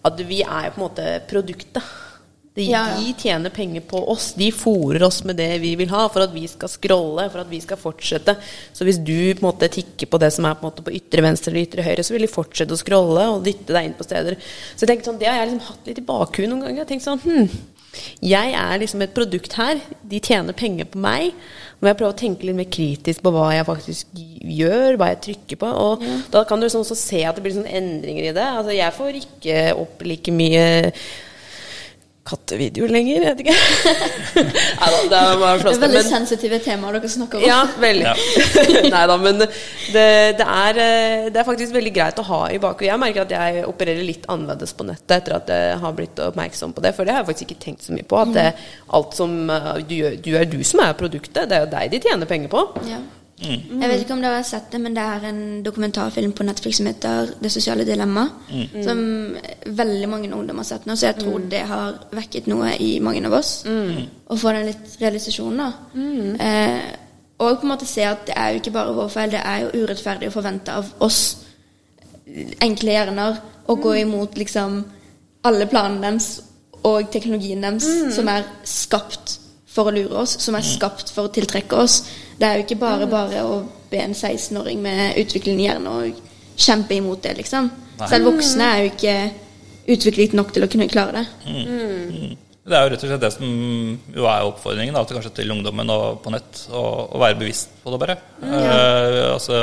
at 0.07 0.23
vi 0.29 0.43
er 0.45 0.71
på 0.71 0.79
en 0.79 0.87
måte 0.87 1.09
produktet. 1.31 1.83
De, 2.55 2.65
Ja, 2.67 2.81
ja. 2.89 2.97
de 2.99 3.13
tjener 3.15 3.51
penger 3.55 3.81
på 3.87 4.01
oss. 4.11 4.33
De 4.35 4.49
fòrer 4.51 5.03
oss 5.07 5.21
med 5.25 5.37
det 5.39 5.61
vi 5.63 5.77
vil 5.79 5.91
ha 5.93 6.09
for 6.11 6.25
at 6.25 6.33
vi 6.35 6.49
skal 6.51 6.69
scrolle, 6.69 7.29
for 7.31 7.45
at 7.45 7.51
vi 7.51 7.61
skal 7.63 7.79
fortsette. 7.79 8.35
Så 8.75 8.87
hvis 8.87 8.99
du 8.99 9.35
på 9.39 9.45
en 9.45 9.49
måte 9.53 9.71
tikker 9.71 10.11
på 10.11 10.19
det 10.19 10.33
som 10.35 10.49
er 10.49 10.57
på, 10.59 10.67
en 10.67 10.73
måte 10.73 10.85
på 10.87 10.95
ytre 10.99 11.23
venstre 11.23 11.53
eller 11.53 11.69
ytre 11.69 11.87
høyre, 11.87 12.03
så 12.07 12.17
vil 12.17 12.27
de 12.27 12.33
fortsette 12.33 12.75
å 12.75 12.81
scrolle 12.81 13.29
og 13.37 13.45
dytte 13.47 13.75
deg 13.77 13.87
inn 13.87 13.95
på 13.99 14.07
steder. 14.07 14.39
Så 14.75 14.83
jeg 14.83 14.93
tenkte 14.93 15.13
sånn, 15.13 15.21
Det 15.23 15.31
har 15.31 15.39
jeg 15.39 15.53
liksom 15.53 15.69
hatt 15.71 15.93
litt 15.93 16.03
i 16.03 16.09
bakhuet 16.11 16.51
noen 16.51 16.65
ganger. 16.67 16.83
Jeg 16.83 16.91
tenkte 16.91 17.11
sånn, 17.11 17.23
hm, 17.23 17.79
jeg 18.23 18.53
er 18.55 18.81
liksom 18.81 19.03
et 19.03 19.15
produkt 19.15 19.57
her. 19.59 19.81
De 20.07 20.21
tjener 20.23 20.57
penger 20.57 20.89
på 20.91 21.01
meg. 21.03 21.35
Må 21.81 21.89
jeg 21.91 21.99
prøve 21.99 22.13
å 22.13 22.19
tenke 22.19 22.47
litt 22.47 22.59
mer 22.59 22.69
kritisk 22.71 23.25
på 23.25 23.33
hva 23.35 23.49
jeg 23.55 23.67
faktisk 23.69 24.21
gjør, 24.61 24.99
hva 25.01 25.11
jeg 25.15 25.23
trykker 25.27 25.61
på. 25.63 25.71
Og 25.87 26.05
da 26.33 26.45
kan 26.47 26.61
du 26.61 26.67
liksom 26.67 26.85
også 26.85 26.99
se 26.99 27.25
at 27.27 27.39
det 27.39 27.45
blir 27.47 27.57
sånne 27.57 27.75
endringer 27.81 28.29
i 28.29 28.37
det. 28.37 28.47
Altså, 28.47 28.77
jeg 28.77 28.97
får 28.99 29.21
ikke 29.23 29.67
opp 29.81 30.07
like 30.07 30.35
mye 30.35 30.65
kattevideoer 32.31 32.93
lenger, 32.95 33.17
jeg 33.17 33.25
vet 33.27 33.41
ikke. 33.45 33.57
Nei 34.81 34.91
da, 34.95 35.01
det 35.11 35.19
er 35.21 35.41
bare 35.41 35.59
Det 35.65 35.73
er 35.75 35.83
veldig 35.83 35.99
men- 36.01 36.09
sensitive 36.09 36.61
temaer 36.65 36.97
dere 36.99 37.11
snakker 37.11 37.41
om. 37.41 37.47
ja, 37.49 37.59
veldig. 37.83 38.07
Ja. 38.07 38.15
Nei 38.95 39.03
da, 39.11 39.17
men 39.21 39.43
det, 39.43 39.51
det, 40.39 40.47
er, 40.47 40.81
eh, 40.85 41.29
det 41.35 41.43
er 41.43 41.49
faktisk 41.49 41.75
veldig 41.77 41.93
greit 41.97 42.23
å 42.23 42.27
ha 42.31 42.41
i 42.55 42.61
bakhodet. 42.63 42.89
Jeg 42.93 43.03
merker 43.03 43.27
at 43.27 43.35
jeg 43.37 43.65
opererer 43.69 44.07
litt 44.07 44.29
annerledes 44.31 44.75
på 44.79 44.87
nettet 44.89 45.17
etter 45.21 45.37
at 45.41 45.51
jeg 45.55 45.79
har 45.83 45.97
blitt 45.99 46.23
oppmerksom 46.31 46.75
på 46.77 46.85
det. 46.87 46.95
For 46.97 47.05
det 47.09 47.17
har 47.17 47.25
jeg 47.25 47.31
faktisk 47.33 47.51
ikke 47.51 47.65
tenkt 47.67 47.87
så 47.89 47.97
mye 47.97 48.07
på. 48.07 48.21
At 48.23 48.35
det, 48.37 48.49
alt 49.01 49.17
som 49.19 49.35
eh, 49.51 49.73
du 49.91 49.97
gjør, 49.99 50.19
du 50.25 50.31
er 50.39 50.51
du 50.51 50.61
som 50.67 50.85
er 50.87 50.95
produktet. 50.99 51.49
Det 51.51 51.59
er 51.59 51.67
jo 51.67 51.73
deg 51.75 51.95
de 51.97 52.03
tjener 52.07 52.31
penger 52.31 52.53
på. 52.53 52.67
Ja. 52.91 53.01
Jeg 53.41 53.89
vet 53.89 54.01
ikke 54.03 54.13
om 54.13 54.21
dere 54.23 54.37
har 54.37 54.45
sett 54.45 54.71
det, 54.73 54.81
men 54.81 54.95
det 54.95 55.03
er 55.03 55.25
en 55.31 55.63
dokumentarfilm 55.65 56.33
på 56.37 56.45
Netflix 56.45 56.77
som 56.77 56.87
heter 56.87 57.35
'Det 57.41 57.53
sosiale 57.53 57.85
dilemma'. 57.85 58.29
Som 58.85 59.37
veldig 59.67 60.09
mange 60.09 60.33
ungdommer 60.33 60.63
har 60.63 60.65
sett 60.65 60.87
nå, 60.87 60.95
så 60.95 61.07
jeg 61.07 61.17
tror 61.17 61.39
det 61.51 61.61
har 61.61 61.95
vekket 62.13 62.47
noe 62.47 62.77
i 62.79 62.99
mange 63.01 63.25
av 63.27 63.33
oss. 63.33 63.65
Å 64.31 64.37
få 64.37 64.53
den 64.53 64.67
litt 64.67 64.97
realisasjonen, 65.01 65.57
da. 65.57 65.73
Eh, 66.45 66.81
og 67.39 67.61
på 67.61 67.63
en 67.63 67.69
måte 67.73 67.87
se 67.87 68.03
at 68.03 68.27
det 68.27 68.35
er 68.37 68.49
jo 68.51 68.59
ikke 68.61 68.73
bare 68.73 68.95
vår 68.95 69.09
feil, 69.09 69.31
det 69.31 69.41
er 69.45 69.59
jo 69.61 69.85
urettferdig 69.85 70.29
å 70.29 70.33
forvente 70.33 70.69
av 70.73 70.85
oss 71.01 71.37
enkle 72.61 72.91
hjerner 72.93 73.41
å 73.67 73.75
gå 73.77 73.95
imot 74.03 74.37
liksom 74.37 74.85
alle 75.43 75.67
planene 75.67 76.01
deres 76.03 76.43
og 76.85 77.11
teknologien 77.11 77.61
deres 77.61 78.15
som 78.15 78.29
er 78.29 78.45
skapt 78.65 79.39
for 79.67 79.89
å 79.89 79.95
lure 79.95 80.15
oss, 80.23 80.37
som 80.43 80.55
er 80.55 80.67
skapt 80.67 81.11
for 81.11 81.29
å 81.29 81.33
tiltrekke 81.33 81.77
oss. 81.77 82.05
Det 82.41 82.49
er 82.49 82.57
jo 82.57 82.65
ikke 82.65 82.81
bare 82.81 83.07
bare 83.11 83.45
å 83.45 83.57
be 83.91 84.01
en 84.01 84.17
16-åring 84.17 84.81
med 84.81 85.19
utviklende 85.21 85.67
hjerne 85.67 85.93
å 85.93 86.05
kjempe 86.61 86.97
imot 86.97 87.23
det, 87.27 87.35
liksom. 87.41 87.69
Selv 88.09 88.31
voksne 88.31 88.65
er 88.65 88.85
jo 88.85 88.93
ikke 88.95 89.17
utviklet 89.91 90.37
nok 90.39 90.55
til 90.55 90.65
å 90.65 90.71
kunne 90.71 90.89
klare 90.89 91.21
det. 91.21 91.27
Det 92.71 92.77
er 92.77 92.85
jo 92.85 92.91
rett 92.93 93.03
og 93.03 93.11
slett 93.11 93.23
det 93.25 93.31
som 93.35 93.47
jo 94.15 94.27
er 94.31 94.47
oppfordringen 94.47 94.95
da, 94.95 95.03
til, 95.09 95.17
kanskje 95.17 95.33
til 95.41 95.53
ungdommen 95.53 95.91
og 95.91 96.21
på 96.23 96.33
nett, 96.33 96.61
å, 96.77 96.83
være 97.19 97.39
bevisst 97.41 97.73
på 97.83 97.93
det, 97.93 98.01
bare. 98.03 98.17
Eh, 98.45 99.23
altså, 99.33 99.61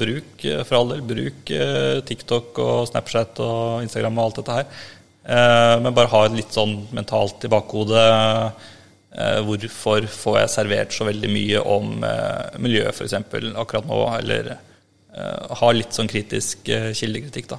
bruk, 0.00 0.32
eh, 0.48 0.64
for 0.64 0.80
all 0.80 0.90
del, 0.94 1.04
bruk 1.06 1.52
eh, 1.54 2.00
TikTok 2.08 2.58
og 2.64 2.88
Snapchat 2.90 3.42
og 3.44 3.84
Instagram 3.84 4.18
og 4.18 4.24
alt 4.24 4.40
dette 4.40 4.56
her. 4.56 4.82
Eh, 5.20 5.76
men 5.84 5.94
bare 5.94 6.10
ha 6.10 6.24
et 6.26 6.36
litt 6.40 6.56
sånn 6.56 6.74
mentalt 6.96 7.44
i 7.46 7.52
bakhodet 7.52 8.02
eh, 8.02 8.68
hvorfor 9.44 10.06
får 10.06 10.36
jeg 10.38 10.50
servert 10.52 10.94
så 10.94 11.06
veldig 11.08 11.30
mye 11.32 11.62
om 11.66 12.04
eh, 12.06 12.58
miljøet, 12.62 12.94
f.eks. 12.94 13.16
akkurat 13.58 13.88
nå, 13.88 13.98
eller 14.20 14.52
eh, 14.54 15.56
ha 15.60 15.72
litt 15.74 15.96
sånn 15.96 16.10
kritisk 16.10 16.70
eh, 16.70 16.92
kildekritikk, 16.94 17.50
da. 17.50 17.58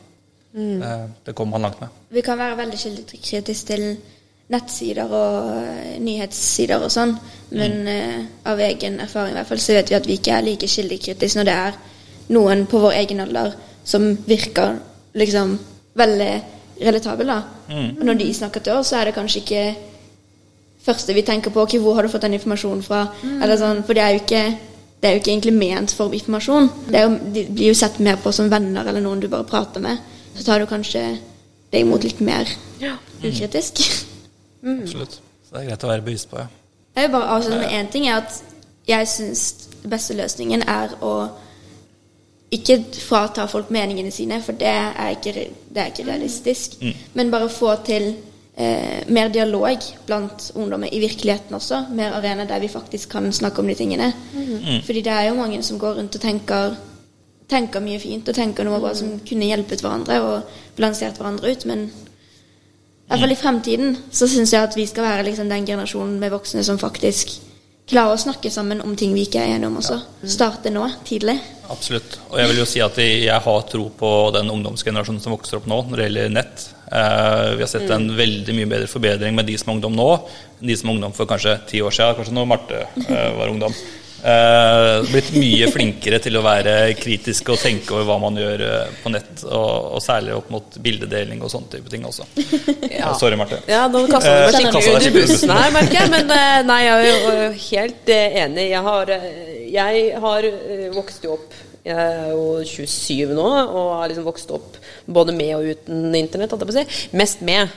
Eh, 0.55 1.05
det 1.25 1.35
kommer 1.35 1.57
man 1.57 1.67
langt 1.67 1.81
med. 1.81 1.89
Vi 2.09 2.23
kan 2.23 2.39
være 2.39 2.57
veldig 2.59 2.79
kildekritiske 2.79 3.67
til 3.67 3.85
nettsider 4.51 5.11
og 5.11 5.51
eh, 5.61 5.99
nyhetssider 6.03 6.83
og 6.83 6.91
sånn, 6.91 7.15
men 7.55 7.77
eh, 7.87 8.23
av 8.47 8.59
egen 8.59 8.99
erfaring 9.03 9.35
i 9.35 9.39
hvert 9.39 9.51
fall 9.51 9.63
så 9.63 9.75
vet 9.77 9.91
vi 9.91 9.99
at 9.99 10.07
vi 10.07 10.17
ikke 10.19 10.35
er 10.35 10.47
like 10.47 10.71
kildekritiske 10.71 11.39
når 11.39 11.47
det 11.47 11.59
er 11.67 11.79
noen 12.35 12.65
på 12.71 12.79
vår 12.83 12.97
egen 13.03 13.23
alder 13.23 13.55
som 13.83 14.11
virker 14.27 14.75
liksom 15.17 15.55
veldig 15.99 16.33
relatabel, 16.81 17.27
da. 17.27 17.39
Og 17.71 18.03
når 18.05 18.19
de 18.19 18.33
snakker 18.33 18.63
til 18.63 18.79
oss, 18.79 18.89
så 18.91 18.99
er 18.99 19.09
det 19.09 19.15
kanskje 19.15 19.41
ikke 19.43 19.63
første 20.85 21.13
vi 21.13 21.23
tenker 21.25 21.53
på 21.53 21.63
ok, 21.63 21.77
hvor 21.81 21.97
har 21.97 22.05
du 22.05 22.11
fått 22.11 22.25
den 22.25 22.37
informasjonen 22.37 22.83
fra, 22.85 23.05
eller 23.23 23.59
sånn, 23.59 23.83
for 23.87 23.97
det 23.97 24.03
er 24.05 24.15
jo 24.15 24.21
ikke 24.23 24.43
det 25.01 25.09
er 25.09 25.15
jo 25.15 25.21
ikke 25.23 25.31
egentlig 25.31 25.53
ment 25.57 25.91
for 25.97 26.13
informasjon. 26.13 26.67
Det 26.85 26.99
er 26.99 27.07
jo, 27.07 27.13
de 27.33 27.43
blir 27.49 27.71
jo 27.71 27.77
sett 27.77 27.97
mer 28.05 28.19
på 28.21 28.29
som 28.37 28.51
venner 28.51 28.85
eller 28.85 29.01
noen 29.01 29.23
du 29.23 29.25
bare 29.31 29.47
prater 29.49 29.81
med. 29.81 29.97
Så 30.35 30.45
tar 30.45 30.61
du 30.61 30.67
kanskje 30.69 31.01
det 31.73 31.81
imot 31.81 32.05
litt 32.05 32.21
mer 32.21 32.49
ukritisk. 33.23 33.81
Absolutt. 34.61 35.17
Så 35.17 35.55
det 35.55 35.63
er 35.63 35.71
greit 35.71 35.85
å 35.87 35.89
være 35.89 36.05
bevisst 36.05 36.29
på, 36.29 36.37
ja. 36.37 36.45
Jeg 36.93 37.07
vil 37.07 37.15
bare 37.15 37.33
avslutte 37.33 37.63
med 37.63 37.73
én 37.73 37.89
ting. 37.91 38.07
er 38.07 38.21
at 38.21 38.43
Jeg 38.87 39.07
syns 39.07 39.69
den 39.81 39.89
beste 39.89 40.13
løsningen 40.17 40.63
er 40.67 40.93
å 41.01 41.29
ikke 42.51 42.79
frata 42.99 43.45
folk 43.47 43.69
meningene 43.71 44.11
sine, 44.11 44.41
for 44.43 44.57
det 44.57 44.67
er 44.67 45.15
ikke, 45.15 45.33
det 45.69 45.81
er 45.81 45.91
ikke 45.93 46.05
realistisk. 46.07 46.77
Men 47.13 47.31
bare 47.31 47.49
få 47.49 47.75
til 47.85 48.15
eh, 48.55 49.07
mer 49.07 49.29
dialog 49.29 49.83
blant 50.05 50.51
ungdommer 50.55 50.93
i 50.93 50.99
virkeligheten 50.99 51.55
også. 51.55 51.85
Mer 51.95 52.17
arena 52.17 52.45
der 52.45 52.59
vi 52.59 52.67
faktisk 52.67 53.09
kan 53.09 53.31
snakke 53.33 53.59
om 53.59 53.67
de 53.67 53.75
tingene. 53.75 54.13
Fordi 54.85 55.01
det 55.01 55.11
er 55.11 55.29
jo 55.29 55.35
mange 55.35 55.63
som 55.63 55.79
går 55.79 55.99
rundt 55.99 56.15
og 56.15 56.21
tenker, 56.21 56.75
tenker 57.49 57.83
mye 57.83 57.99
fint 57.99 58.29
og 58.29 58.35
tenker 58.35 58.63
noe 58.63 58.79
bra 58.79 58.93
som 58.95 59.19
kunne 59.27 59.49
hjulpet 59.49 59.81
hverandre 59.81 60.21
og 60.21 60.57
balansert 60.77 61.19
hverandre 61.19 61.51
ut, 61.51 61.65
men 61.65 61.89
i 63.11 63.13
hvert 63.13 63.25
fall 63.25 63.33
i 63.33 63.35
fremtiden 63.35 63.97
så 64.11 64.27
syns 64.27 64.53
jeg 64.53 64.63
at 64.63 64.75
vi 64.77 64.85
skal 64.87 65.03
være 65.03 65.25
liksom 65.27 65.49
den 65.51 65.65
generasjonen 65.67 66.19
med 66.19 66.31
voksne 66.31 66.63
som 66.63 66.79
faktisk 66.79 67.33
klarer 67.89 68.15
å 68.15 68.19
snakke 68.21 68.51
sammen 68.53 68.81
om 68.83 68.93
ting 68.99 69.13
vi 69.15 69.25
ikke 69.27 69.41
er 69.41 69.55
enige 69.55 69.69
om 69.71 69.79
også. 69.81 69.97
Starte 70.27 70.71
nå, 70.73 70.85
tidlig. 71.07 71.37
Absolutt. 71.71 72.17
Og 72.29 72.37
jeg 72.39 72.51
vil 72.51 72.61
jo 72.61 72.67
si 72.67 72.83
at 72.83 72.97
jeg 72.99 73.39
har 73.45 73.65
tro 73.71 73.87
på 73.97 74.11
den 74.35 74.51
ungdomsgenerasjonen 74.51 75.23
som 75.23 75.35
vokser 75.35 75.59
opp 75.59 75.69
nå 75.71 75.81
når 75.87 75.97
det 75.97 76.07
gjelder 76.07 76.33
nett. 76.35 76.65
Eh, 76.91 77.47
vi 77.55 77.63
har 77.63 77.71
sett 77.71 77.91
en 77.95 78.09
veldig 78.17 78.55
mye 78.57 78.69
bedre 78.73 78.91
forbedring 78.91 79.35
med 79.37 79.47
de 79.47 79.57
som 79.59 79.71
er 79.71 79.79
ungdom 79.79 79.95
nå, 79.95 80.09
enn 80.59 80.71
de 80.71 80.77
som 80.77 80.89
er 80.91 80.97
ungdom 80.97 81.15
for 81.15 81.29
kanskje 81.29 81.55
ti 81.69 81.83
år 81.83 81.95
siden, 81.95 82.17
kanskje 82.17 82.35
når 82.35 82.49
Marte 82.51 82.81
eh, 82.83 83.29
var 83.37 83.51
ungdom. 83.53 83.75
Eh, 84.21 85.03
blitt 85.09 85.31
mye 85.33 85.69
flinkere 85.73 86.19
til 86.21 86.37
å 86.37 86.43
være 86.45 86.75
kritiske 86.99 87.55
og 87.55 87.61
tenke 87.61 87.95
over 87.95 88.05
hva 88.05 88.17
man 88.21 88.37
gjør 88.37 88.63
eh, 88.67 88.91
på 89.01 89.09
nett, 89.13 89.41
og, 89.47 89.95
og 89.97 90.03
særlig 90.03 90.35
opp 90.37 90.51
mot 90.53 90.77
bildedeling 90.83 91.41
og 91.41 91.49
sånne 91.53 91.71
type 91.77 91.93
ting 91.93 92.05
også. 92.09 92.27
Ja. 93.01 93.15
Sorry, 93.17 93.33
Marte. 93.39 93.57
Ja, 93.71 93.87
nå 93.89 94.03
kasta 94.11 94.29
du 94.29 94.43
meg 94.43 94.55
skikkelig 94.59 94.91
under 94.91 95.13
bussen 95.15 95.51
her, 95.55 95.71
merker 95.73 95.95
jeg. 95.95 96.09
Men 96.11 96.33
nei, 96.67 96.79
jeg 96.83 97.07
er 97.07 97.39
jo 97.39 97.47
helt 97.63 98.11
enig. 98.13 98.65
Jeg 98.69 98.83
har, 98.85 99.11
jeg 99.73 100.03
har 100.25 100.47
vokst 100.93 101.25
jo 101.25 101.37
opp 101.39 101.55
Jeg 101.81 101.97
er 101.97 102.27
jo 102.35 102.61
27 102.61 103.31
nå 103.33 103.43
og 103.43 103.87
har 103.97 104.09
liksom 104.11 104.25
vokst 104.27 104.51
opp 104.53 104.75
både 105.09 105.33
med 105.33 105.55
og 105.55 105.69
uten 105.71 106.13
internett, 106.13 106.51
holdt 106.53 106.61
jeg 106.61 106.69
på 106.69 106.75
å 106.75 106.77
si. 106.77 107.15
Mest 107.17 107.41
med. 107.45 107.71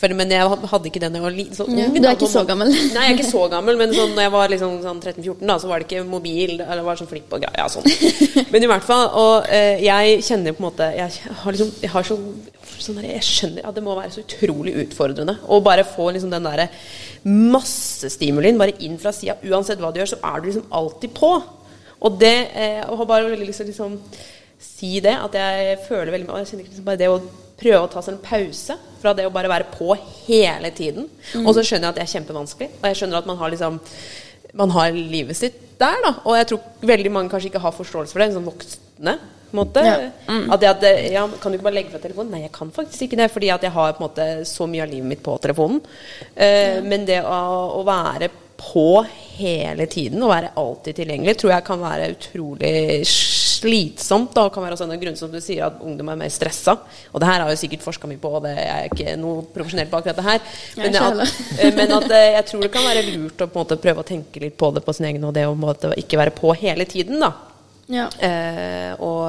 For, 0.00 0.12
men 0.16 0.30
jeg 0.32 0.46
hadde 0.70 0.88
ikke 0.88 1.02
den 1.02 1.16
jeg 1.18 1.24
var 1.24 1.34
liten. 1.34 1.74
Ja, 1.76 1.88
du 1.92 1.98
er 1.98 2.14
ikke 2.14 2.30
så 2.30 2.44
gammel. 2.48 2.70
Nei, 2.94 3.02
jeg 3.04 3.10
er 3.10 3.18
ikke 3.18 3.28
så 3.28 3.42
gammel, 3.52 3.76
men 3.80 3.92
sånn, 3.92 4.14
når 4.14 4.24
jeg 4.24 4.32
var 4.36 4.54
liksom, 4.54 4.78
sånn 4.84 5.02
13-14, 5.02 5.42
da, 5.50 5.58
så 5.60 5.68
var 5.68 5.82
det 5.82 5.88
ikke 5.88 6.06
mobil, 6.08 6.54
eller 6.62 6.86
var 6.86 7.00
sånn 7.00 7.10
flipp 7.10 7.34
og 7.36 7.42
greier. 7.42 7.58
Ja, 7.58 7.66
sånn. 7.68 7.84
Men 8.54 8.64
i 8.64 8.70
hvert 8.70 8.86
fall. 8.86 9.10
Og 9.20 9.50
eh, 9.52 9.82
jeg 9.84 10.22
kjenner 10.24 10.54
på 10.56 10.62
en 10.62 10.68
måte 10.70 10.86
Jeg 10.94 11.34
har 11.42 11.54
liksom 11.54 11.70
Jeg 11.82 11.90
har 11.92 12.06
så 12.06 12.16
sånn 12.80 12.96
der, 13.00 13.10
Jeg 13.16 13.26
skjønner 13.26 13.66
at 13.68 13.76
det 13.76 13.84
må 13.84 13.96
være 13.98 14.12
så 14.14 14.22
utrolig 14.24 14.72
utfordrende 14.84 15.36
å 15.50 15.58
bare 15.64 15.84
få 15.84 16.08
liksom 16.14 16.32
den 16.32 16.46
derre 16.46 16.70
massestimulien 17.26 18.56
bare 18.60 18.78
inn 18.80 18.96
fra 19.00 19.12
sida. 19.12 19.36
Uansett 19.44 19.82
hva 19.82 19.90
du 19.92 20.00
gjør, 20.00 20.14
så 20.14 20.20
er 20.24 20.40
du 20.40 20.48
liksom 20.48 20.70
alltid 20.72 21.12
på. 21.18 21.34
Og 22.00 22.18
det 22.20 22.34
eh, 22.54 22.78
Jeg 22.80 22.96
har 23.00 23.06
bare 23.08 23.28
veldig 23.28 23.46
lyst 23.48 23.60
til 23.62 23.68
å 23.68 23.70
liksom 23.72 23.96
si 24.60 25.00
det, 25.00 25.14
at 25.16 25.36
jeg 25.36 25.78
føler 25.86 26.12
veldig 26.12 26.28
Og 26.28 26.38
jeg 26.42 26.50
kjenner 26.50 26.66
liksom 26.68 26.84
bare 26.88 27.00
det 27.00 27.08
å 27.12 27.20
prøve 27.60 27.80
å 27.84 27.90
ta 27.92 28.00
seg 28.04 28.14
en 28.14 28.22
pause 28.24 28.76
fra 29.02 29.12
det 29.16 29.26
å 29.28 29.32
bare 29.32 29.48
være 29.52 29.66
på 29.72 29.92
hele 30.26 30.70
tiden. 30.76 31.06
Og 31.42 31.50
så 31.56 31.60
skjønner 31.64 31.90
jeg 31.90 31.92
at 31.92 31.98
det 31.98 32.04
er 32.06 32.12
kjempevanskelig. 32.14 32.68
Og 32.78 32.86
jeg 32.88 32.96
skjønner 33.00 33.20
at 33.20 33.28
man 33.28 33.36
har 33.40 33.52
liksom 33.52 33.80
Man 34.56 34.72
har 34.74 34.90
livet 34.96 35.36
sitt 35.38 35.58
der, 35.78 36.00
da. 36.04 36.14
Og 36.26 36.34
jeg 36.36 36.48
tror 36.50 36.88
veldig 36.88 37.10
mange 37.14 37.30
kanskje 37.30 37.52
ikke 37.52 37.60
har 37.62 37.72
forståelse 37.76 38.12
for 38.12 38.20
det, 38.24 38.32
sånn 38.34 38.48
voksne. 38.48 39.14
på 39.50 39.54
en 39.54 39.60
måte. 39.60 39.84
Ja. 39.84 40.08
At 40.54 40.60
det 40.60 40.68
at 40.70 40.82
ja, 41.12 41.22
Kan 41.40 41.52
du 41.52 41.58
ikke 41.58 41.68
bare 41.68 41.76
legge 41.78 41.92
fra 41.92 42.00
telefonen? 42.02 42.32
Nei, 42.34 42.42
jeg 42.46 42.52
kan 42.52 42.70
faktisk 42.74 43.02
ikke 43.06 43.16
det, 43.20 43.30
fordi 43.30 43.48
at 43.54 43.62
jeg 43.62 43.72
har 43.76 43.92
på 43.92 44.02
en 44.02 44.08
måte 44.08 44.26
så 44.48 44.66
mye 44.66 44.82
av 44.82 44.90
livet 44.90 45.08
mitt 45.12 45.22
på 45.22 45.36
telefonen. 45.42 45.80
Eh, 46.34 46.80
Men 46.82 47.06
det 47.06 47.20
å, 47.22 47.38
å 47.78 47.84
være 47.86 48.28
på 48.60 49.04
hele 49.40 49.86
tiden, 49.90 50.20
og 50.22 50.32
være 50.34 50.52
alltid 50.60 50.98
tilgjengelig, 51.00 51.36
tror 51.40 51.54
jeg 51.54 51.64
kan 51.66 51.80
være 51.80 52.10
utrolig 52.12 52.72
slitsomt. 53.08 54.34
Da. 54.36 54.44
Det 54.46 54.54
kan 54.54 54.64
være 54.64 54.76
også 54.76 54.86
en 54.86 54.94
av 54.94 55.00
grunnene 55.00 55.20
som 55.20 55.32
du 55.32 55.40
sier 55.42 55.66
at 55.66 55.80
ungdom 55.84 56.12
er 56.12 56.20
mer 56.20 56.32
stressa. 56.32 56.76
Og 57.10 57.22
det 57.22 57.30
her 57.30 57.44
har 57.44 57.52
jo 57.52 57.60
sikkert 57.60 57.84
forska 57.84 58.10
mye 58.10 58.20
på, 58.20 58.32
og 58.36 58.44
det 58.44 58.54
er 58.60 58.88
ikke 58.90 59.16
noe 59.20 59.46
profesjonelt 59.54 59.92
på 59.92 60.00
akkurat 60.00 60.20
det 60.20 60.26
her. 60.28 60.44
Men 60.80 61.00
at, 61.00 61.36
eh, 61.60 61.72
men 61.76 61.96
at 61.98 62.16
eh, 62.16 62.28
jeg 62.36 62.46
tror 62.50 62.66
det 62.66 62.72
kan 62.74 62.88
være 62.90 63.06
lurt 63.08 63.44
å 63.46 63.50
måte 63.54 63.80
prøve 63.80 64.04
å 64.04 64.10
tenke 64.12 64.44
litt 64.44 64.58
på 64.60 64.72
det 64.76 64.84
på 64.86 64.96
sin 64.96 65.08
egen, 65.10 65.26
og 65.28 65.36
det 65.36 65.46
å 65.48 65.56
måte 65.58 65.94
ikke 66.00 66.20
være 66.20 66.36
på 66.36 66.54
hele 66.60 66.88
tiden, 66.90 67.20
da. 67.24 67.32
Ja. 67.90 68.06
Eh, 68.22 68.92
og 69.02 69.24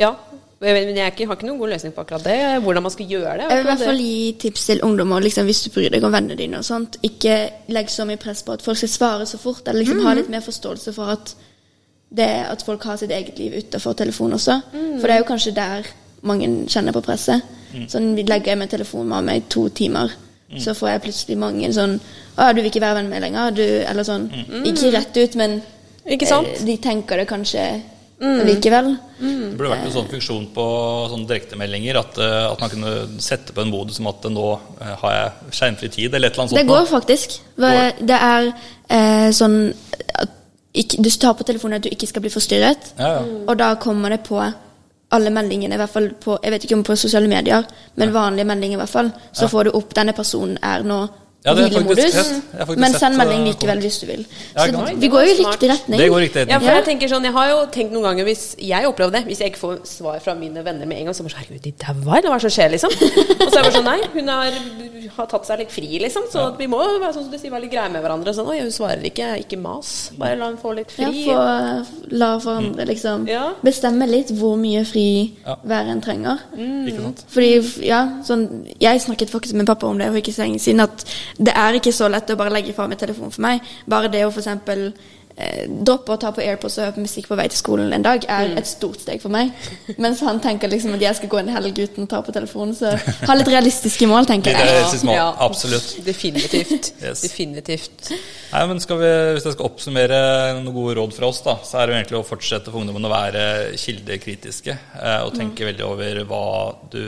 ja. 0.00 0.14
Men 0.62 0.94
jeg 0.94 1.12
ikke, 1.12 1.26
har 1.26 1.34
ikke 1.38 1.46
noen 1.48 1.58
god 1.58 1.72
løsning 1.72 1.92
på 1.96 2.04
akkurat 2.04 2.24
det. 2.28 2.36
Hvordan 2.62 2.84
man 2.86 2.92
skal 2.94 3.08
gjøre 3.10 3.32
det. 3.40 3.46
Jeg 3.50 3.58
vil 3.58 3.64
i 3.66 3.68
hvert 3.70 3.80
fall 3.88 4.02
gi 4.02 4.32
tips 4.44 4.66
til 4.68 4.82
ungdommer 4.86 5.24
liksom, 5.24 5.48
hvis 5.50 5.62
du 5.64 5.70
bryr 5.74 5.90
deg 5.90 6.04
om 6.06 6.12
vennene 6.14 6.36
dine. 6.38 6.60
og 6.60 6.64
sånt. 6.68 6.98
Ikke 7.02 7.34
legg 7.74 7.90
så 7.90 8.06
mye 8.06 8.20
press 8.22 8.44
på 8.46 8.54
at 8.54 8.62
folk 8.62 8.78
skal 8.78 8.92
svare 8.92 9.26
så 9.26 9.40
fort. 9.42 9.66
Eller 9.66 9.82
liksom 9.82 10.04
ha 10.06 10.14
litt 10.14 10.30
mer 10.30 10.44
forståelse 10.44 10.94
for 10.94 11.10
at, 11.16 11.34
det, 12.14 12.28
at 12.52 12.62
folk 12.62 12.84
har 12.86 13.00
sitt 13.00 13.10
eget 13.10 13.38
liv 13.42 13.58
utenfor 13.58 13.92
telefon 13.98 14.32
også. 14.38 14.60
For 14.72 15.06
det 15.10 15.16
er 15.16 15.24
jo 15.24 15.28
kanskje 15.32 15.54
der 15.58 15.90
mange 16.22 16.48
kjenner 16.70 16.94
på 16.94 17.02
presset. 17.02 17.42
Sånn, 17.90 18.12
legger 18.14 18.52
jeg 18.52 18.58
med 18.60 18.70
telefonen 18.70 19.08
med 19.16 19.24
meg 19.32 19.48
to 19.50 19.66
timer, 19.74 20.12
så 20.60 20.74
får 20.76 20.88
jeg 20.92 21.00
plutselig 21.06 21.38
mange 21.40 21.70
sånn 21.72 21.94
Å, 22.36 22.50
du 22.52 22.58
vil 22.60 22.66
ikke 22.68 22.82
være 22.84 22.98
venn 22.98 23.06
med 23.08 23.16
meg 23.16 23.22
lenger? 23.24 23.54
Du, 23.56 23.64
eller 23.88 24.04
sånn. 24.04 24.26
Ikke 24.68 24.90
rett 24.92 25.16
ut, 25.16 25.34
men 25.40 25.62
Ikke 26.06 26.28
sant? 26.28 26.46
eh, 26.52 26.62
de 26.68 26.76
tenker 26.84 27.16
det 27.16 27.26
kanskje 27.30 27.64
likevel. 28.22 28.92
Det 29.18 29.56
burde 29.58 29.70
vært 29.72 29.86
en 29.86 29.94
sånn 29.94 30.10
funksjon 30.10 30.44
på 30.54 30.66
sånne 31.10 31.28
direktemeldinger 31.30 31.98
at, 32.00 32.18
eh, 32.22 32.50
at 32.52 32.62
man 32.62 32.70
kunne 32.72 32.92
sette 33.22 33.54
på 33.54 33.64
en 33.64 33.72
modus 33.72 33.98
som 33.98 34.10
at 34.10 34.24
eh, 34.24 34.34
nå 34.34 34.46
eh, 34.80 34.94
har 35.02 35.16
jeg 35.16 35.56
skjermfri 35.58 35.90
tid, 35.96 36.14
eller 36.14 36.30
et 36.30 36.38
eller 36.38 36.46
annet 36.46 36.60
Det 36.60 36.68
går 36.70 36.86
faktisk. 36.90 37.38
Går. 37.56 37.80
Det 38.12 38.18
er 38.18 38.50
eh, 38.88 39.30
sånn 39.34 39.58
at 40.22 40.38
ikke, 40.72 41.02
Du 41.04 41.10
tar 41.20 41.34
på 41.36 41.44
telefonen 41.44 41.76
at 41.80 41.84
du 41.84 41.90
ikke 41.92 42.08
skal 42.08 42.24
bli 42.24 42.32
forstyrret, 42.32 42.94
Ja, 42.98 43.16
ja. 43.18 43.24
og 43.46 43.58
da 43.60 43.74
kommer 43.80 44.14
det 44.14 44.22
på 44.24 44.38
alle 45.12 45.28
meldingene, 45.28 45.76
i 45.76 45.80
hvert 45.82 45.92
fall 45.92 46.06
på 46.16 46.38
Jeg 46.40 46.54
vet 46.54 46.62
ikke 46.64 46.78
om 46.78 46.84
på 46.86 46.96
sosiale 46.96 47.28
medier, 47.28 47.66
men 48.00 48.14
vanlige 48.14 48.48
meldinger 48.48 48.78
i 48.78 48.80
hvert 48.80 48.94
fall. 48.94 49.10
Så 49.36 49.48
får 49.52 49.68
du 49.68 49.76
opp 49.76 49.92
'denne 49.92 50.14
personen 50.16 50.56
er 50.62 50.82
nå 50.82 51.02
Ja, 51.44 51.54
jeg 51.58 51.72
hvilemodus', 51.72 52.12
sett. 52.14 52.42
Jeg 52.52 52.66
faktisk 52.68 52.78
men 52.78 52.92
send 52.94 53.16
melding 53.18 53.40
eh, 53.42 53.46
likevel 53.50 53.80
hvis 53.82 53.96
du 53.98 54.06
vil. 54.06 54.20
Så 54.54 54.66
ja, 54.70 54.82
vi 54.94 55.08
går 55.10 55.24
jo 55.26 55.30
i 55.32 55.38
riktig 55.42 55.70
retning. 55.72 55.98
Det 55.98 56.08
går 56.12 56.20
riktig 56.22 56.38
retning. 56.42 56.52
Ja, 56.54 56.58
for 56.62 56.76
jeg 56.78 56.84
tenker 56.86 57.08
sånn, 57.10 57.24
jeg 57.26 57.32
har 57.34 57.48
jo 57.50 57.56
tenkt 57.74 57.92
noen 57.92 58.04
ganger 58.06 58.24
Hvis 58.28 58.44
jeg 58.62 58.86
opplever 58.86 59.10
det, 59.16 59.24
hvis 59.26 59.40
jeg 59.42 59.50
ikke 59.50 59.58
får 59.58 59.80
svar 59.90 60.20
fra 60.22 60.34
mine 60.38 60.62
venner 60.62 60.86
med 60.86 60.98
en 61.00 61.04
gang, 61.10 61.14
så 61.18 61.24
bare 61.26 61.34
sånn, 61.34 61.42
herregud, 61.42 61.62
de 61.66 61.72
daua, 61.82 62.18
eller 62.18 62.28
hva 62.30 62.36
er 62.36 62.44
det 62.44 62.46
som 62.46 62.54
skjer, 62.54 62.70
liksom? 62.76 62.90
Og 62.92 63.48
så 63.50 63.58
er 63.58 63.62
det 63.62 63.64
bare 63.66 63.74
sånn, 63.74 63.88
nei, 63.90 64.00
hun 64.14 64.28
har, 64.28 64.58
har 65.16 65.26
tatt 65.34 65.46
seg 65.50 65.58
litt 65.64 65.72
fri, 65.74 65.90
liksom. 66.04 66.28
Så 66.30 66.46
at 66.52 66.58
vi 66.62 66.68
må 66.70 66.78
være 66.78 67.10
sånn 67.16 67.26
som 67.26 67.32
du 67.34 67.38
sier, 67.38 67.50
være 67.50 67.64
litt 67.66 67.74
greie 67.74 67.90
med 67.90 68.02
hverandre. 68.06 68.34
Sånn, 68.38 68.46
oi, 68.54 68.60
hun 68.62 68.70
svarer 68.70 69.02
ikke, 69.10 69.32
ikke 69.42 69.58
mas. 69.58 70.12
Bare 70.22 70.38
la 70.38 70.46
hun 70.52 70.60
få 70.62 70.76
litt 70.78 70.94
Ja, 70.96 71.10
fri. 71.10 71.24
få 71.26 72.14
la 72.22 72.30
hverandre 72.38 72.86
liksom 72.86 73.26
Ja. 73.28 73.48
bestemme 73.66 74.06
litt 74.08 74.30
hvor 74.30 74.54
mye 74.62 74.84
fri 74.86 75.34
Ja. 75.44 75.56
hver 75.66 75.90
en 75.90 76.00
trenger. 76.00 76.38
Ikke 76.54 77.02
sant? 77.02 77.24
Fordi, 77.34 77.82
ja, 77.82 78.04
sånn, 78.22 78.46
Jeg 78.78 79.00
snakket 79.00 79.30
faktisk 79.30 79.54
med 79.54 79.66
pappa 79.66 79.86
om 79.86 79.98
det 79.98 80.06
for 80.06 80.18
ikke 80.22 80.32
så 80.34 80.42
lenge 80.46 80.60
siden, 80.60 80.80
at 80.80 81.04
det 81.38 81.54
er 81.56 81.78
ikke 81.78 81.94
så 81.94 82.08
lett 82.12 82.30
å 82.30 82.36
bare 82.38 82.52
legge 82.52 82.74
fra 82.76 82.88
meg 82.90 83.00
telefonen 83.00 83.32
for 83.32 83.44
meg. 83.44 83.62
Bare 83.88 84.10
det 84.12 84.24
å 84.26 84.32
f.eks. 84.32 84.48
Eh, 85.32 85.64
droppe 85.64 86.12
å 86.12 86.18
ta 86.20 86.28
på 86.34 86.42
AirPods 86.44 86.74
og 86.76 86.84
høre 86.84 86.94
på 86.98 87.02
musikk 87.06 87.28
på 87.30 87.36
vei 87.38 87.46
til 87.48 87.56
skolen 87.56 87.92
en 87.96 88.04
dag, 88.04 88.24
er 88.28 88.52
et 88.60 88.68
stort 88.68 89.00
steg 89.00 89.22
for 89.22 89.32
meg. 89.32 89.52
Mens 90.02 90.20
han 90.26 90.40
tenker 90.44 90.68
liksom 90.68 90.92
at 90.98 91.04
jeg 91.04 91.18
skal 91.18 91.30
gå 91.32 91.40
en 91.40 91.52
helg 91.54 91.78
uten 91.78 92.04
å 92.04 92.10
ta 92.10 92.20
på 92.24 92.34
telefonen. 92.36 92.74
Så 92.76 92.92
ha 92.92 93.36
litt 93.38 93.48
realistiske 93.48 94.08
mål, 94.10 94.28
tenker 94.28 94.52
jeg. 94.52 94.68
Realistiske 94.68 95.08
mål, 95.08 95.22
absolutt. 95.48 95.94
Definitivt. 96.06 96.92
Yes. 97.02 97.22
Definitivt. 97.24 98.10
Nei, 98.52 98.60
men 98.68 98.78
skal 98.82 98.98
vi, 99.00 99.08
Hvis 99.34 99.46
jeg 99.48 99.54
skal 99.56 99.66
oppsummere 99.66 100.18
noen 100.54 100.74
gode 100.74 100.94
råd 100.98 101.14
fra 101.16 101.30
oss, 101.32 101.40
da, 101.42 101.56
så 101.66 101.80
er 101.80 101.88
det 101.88 101.94
jo 101.94 101.98
egentlig 101.98 102.18
å 102.20 102.26
fortsette 102.26 102.70
for 102.70 102.82
ungdommen 102.82 103.08
å 103.08 103.10
være 103.10 103.44
kildekritiske. 103.80 104.76
Eh, 105.00 105.22
og 105.26 105.32
tenke 105.34 105.66
veldig 105.66 105.86
over 105.86 106.20
hva 106.28 106.44
du 106.92 107.02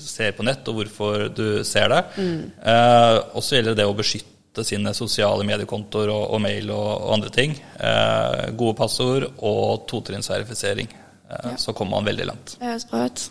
ser 0.00 0.32
på 0.36 0.46
nett, 0.46 0.64
og 0.70 0.80
hvorfor 0.80 1.26
du 1.34 1.48
ser 1.66 1.92
det. 1.92 2.00
Eh, 2.16 3.18
og 3.34 3.44
så 3.44 3.58
gjelder 3.58 3.76
det 3.82 3.88
å 3.90 3.96
beskytte 3.98 4.33
sine 4.62 4.92
sosiale 4.94 5.42
mediekontoer 5.48 6.12
og, 6.14 6.28
og 6.36 6.40
mail 6.44 6.70
og, 6.70 6.90
og 7.08 7.14
andre 7.16 7.30
ting. 7.34 7.56
Eh, 7.80 8.52
gode 8.54 8.76
passord 8.78 9.26
og 9.42 9.86
totrinnsverifisering. 9.90 10.88
Eh, 11.30 11.56
Så 11.56 11.72
kommer 11.72 11.96
man 11.96 12.04
veldig 12.06 12.26
langt. 12.26 12.54
Det 12.60 12.68
høres 12.68 12.84
bra 12.86 13.06
ut. 13.08 13.24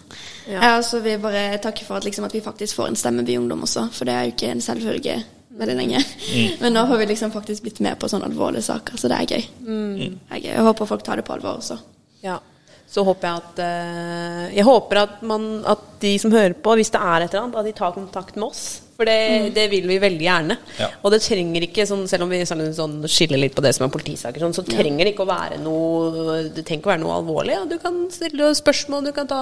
Ja. 0.50 0.60
Jeg 0.60 0.78
også 0.82 1.00
vil 1.06 1.20
bare 1.24 1.58
takke 1.64 1.86
for 1.86 1.96
at, 2.02 2.04
liksom, 2.04 2.26
at 2.28 2.34
vi 2.36 2.42
faktisk 2.42 2.76
får 2.76 2.88
en 2.92 2.96
stemme, 3.00 3.24
vi 3.26 3.38
ungdom 3.38 3.64
også. 3.64 3.88
For 3.96 4.06
det 4.10 4.14
er 4.14 4.24
jo 4.28 4.34
ikke 4.36 4.52
en 4.52 4.62
selvfølge 4.62 5.18
veldig 5.54 5.76
lenge. 5.78 6.00
Men 6.62 6.74
nå 6.74 6.84
har 6.90 6.98
vi 6.98 7.06
liksom 7.06 7.32
faktisk 7.32 7.64
blitt 7.64 7.80
med 7.86 8.00
på 8.02 8.10
sånne 8.10 8.28
alvorlige 8.28 8.66
saker, 8.68 8.98
så 8.98 9.08
det 9.12 9.20
er 9.22 9.36
gøy. 9.38 9.44
Det 9.64 10.10
er 10.34 10.42
gøy. 10.42 10.50
Jeg 10.58 10.66
håper 10.68 10.90
folk 10.90 11.04
tar 11.06 11.22
det 11.22 11.26
på 11.30 11.38
alvor 11.38 11.62
også. 11.62 11.78
Ja. 12.26 12.40
Så 12.94 13.02
håper 13.08 13.26
jeg 13.26 13.42
at 13.42 13.60
eh, 13.64 14.56
Jeg 14.58 14.66
håper 14.68 15.00
at, 15.02 15.22
man, 15.26 15.64
at 15.66 15.86
de 16.02 16.12
som 16.22 16.34
hører 16.34 16.54
på, 16.54 16.76
hvis 16.78 16.92
det 16.94 17.00
er 17.02 17.24
et 17.24 17.32
eller 17.34 17.48
annet, 17.48 17.56
at 17.62 17.66
de 17.66 17.72
tar 17.80 17.94
kontakt 17.96 18.36
med 18.36 18.50
oss. 18.52 18.83
For 18.94 19.10
det, 19.10 19.54
det 19.56 19.66
vil 19.72 19.88
vi 19.90 19.98
veldig 20.02 20.26
gjerne. 20.28 20.58
Ja. 20.78 20.90
Og 21.02 21.14
det 21.14 21.24
trenger 21.26 21.66
ikke, 21.66 21.86
sånn, 21.90 22.06
selv 22.10 22.28
om 22.28 22.34
vi 22.34 22.44
sånn, 22.46 22.62
sånn 22.78 23.00
skiller 23.10 23.42
litt 23.42 23.56
på 23.58 23.64
det 23.66 23.72
som 23.74 23.88
er 23.88 23.94
politisaker, 23.94 24.44
sånn, 24.44 24.54
så 24.54 24.66
trenger 24.68 25.08
det 25.08 25.16
ikke 25.16 25.26
å 25.26 25.32
være 25.32 25.58
noe 25.64 26.44
Det 26.54 26.62
trenger 26.62 26.82
ikke 26.82 26.92
å 26.92 26.94
være 26.94 27.04
noe 27.04 27.18
alvorlig. 27.18 27.56
Ja. 27.58 27.64
Du 27.70 27.78
kan 27.82 28.04
stille 28.14 28.52
spørsmål, 28.58 29.10
du 29.10 29.14
kan 29.16 29.30
ta 29.30 29.42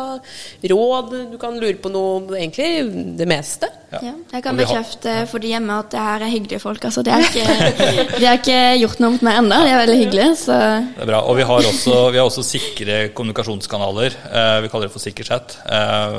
råd, 0.71 1.15
du 1.33 1.37
kan 1.41 1.59
lure 1.59 1.77
på 1.81 1.91
noe 1.91 2.39
Egentlig 2.41 3.15
det 3.19 3.27
meste. 3.27 3.67
Ja, 3.91 4.13
jeg 4.31 4.43
kan 4.45 4.55
bekrefte 4.55 5.13
for 5.27 5.43
de 5.43 5.49
hjemme 5.51 5.75
at 5.81 5.89
det 5.91 5.99
her 5.99 6.23
er 6.23 6.31
hyggelige 6.31 6.61
folk. 6.63 6.83
Altså, 6.87 7.03
de, 7.03 7.11
har 7.11 7.25
ikke, 7.25 7.43
de 8.21 8.27
har 8.27 8.37
ikke 8.39 8.59
gjort 8.79 9.01
noe 9.03 9.15
mot 9.17 9.25
meg 9.27 9.39
ennå. 9.41 9.57
De 9.65 9.73
er 9.73 9.81
veldig 9.81 9.97
hyggelige. 9.99 10.37
Så 10.39 10.55
Det 10.55 11.03
er 11.03 11.09
bra. 11.11 11.19
Og 11.27 11.35
vi 11.35 11.47
har 11.49 11.67
også, 11.71 11.97
vi 12.13 12.21
har 12.21 12.29
også 12.29 12.45
sikre 12.47 12.99
kommunikasjonskanaler. 13.17 14.15
Eh, 14.31 14.53
vi 14.63 14.71
kaller 14.71 14.87
det 14.87 14.95
for 14.95 15.03
sikkerhet. 15.03 15.57
Eh, 15.75 16.15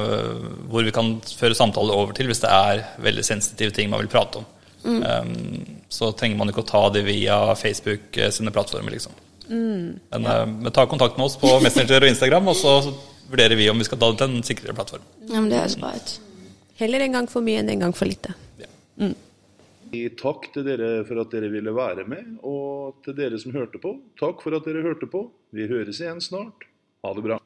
hvor 0.68 0.84
vi 0.84 0.92
kan 0.94 1.14
føre 1.38 1.56
samtaler 1.56 1.96
over 1.96 2.12
til 2.16 2.28
hvis 2.28 2.44
det 2.44 2.52
er 2.52 2.84
veldig 3.00 3.21
sensitive 3.26 3.74
ting 3.74 3.90
man 3.90 4.02
vil 4.04 4.10
prate 4.12 4.42
om. 4.42 4.48
Eh, 4.84 5.24
så 5.88 6.12
trenger 6.12 6.38
man 6.38 6.50
ikke 6.50 6.64
å 6.64 6.68
ta 6.68 6.82
det 6.94 7.04
via 7.06 7.54
Facebook 7.58 8.16
eh, 8.16 8.30
sine 8.34 8.50
plattformer, 8.54 8.94
liksom. 8.94 9.12
Men, 9.48 9.98
eh, 10.26 10.46
men 10.46 10.72
ta 10.72 10.86
kontakt 10.86 11.18
med 11.18 11.26
oss 11.26 11.36
på 11.36 11.50
Messenger 11.62 12.02
og 12.02 12.08
Instagram, 12.08 12.48
og 12.48 12.56
så 12.56 12.76
vurderer 13.30 13.58
vi 13.58 13.70
om 13.70 13.78
vi 13.78 13.88
skal 13.88 14.00
ta 14.00 14.10
det 14.12 14.22
til 14.22 14.30
en 14.30 14.46
sikrere 14.46 14.76
plattform. 14.76 15.04
ja, 15.28 15.40
men 15.40 15.50
det 15.50 15.60
høres 15.60 15.78
bra 15.80 15.92
ut. 15.96 16.16
Heller 16.80 17.04
en 17.04 17.20
gang 17.20 17.28
for 17.30 17.44
mye 17.44 17.60
enn 17.62 17.70
en 17.70 17.86
gang 17.86 17.94
for 17.94 18.10
lite. 18.10 18.34
Takk 19.92 20.46
til 20.54 20.64
dere 20.64 21.02
for 21.04 21.20
at 21.20 21.34
dere 21.34 21.50
ville 21.52 21.72
være 21.76 22.06
med, 22.08 22.38
og 22.48 23.02
til 23.04 23.16
dere 23.18 23.36
som 23.38 23.52
hørte 23.52 23.76
på, 23.82 23.98
takk 24.20 24.40
for 24.40 24.56
at 24.56 24.64
dere 24.64 24.84
hørte 24.86 25.08
på. 25.10 25.26
Vi 25.52 25.68
høres 25.68 26.00
igjen 26.00 26.22
snart. 26.24 26.64
Ha 27.04 27.12
det 27.12 27.24
bra. 27.26 27.36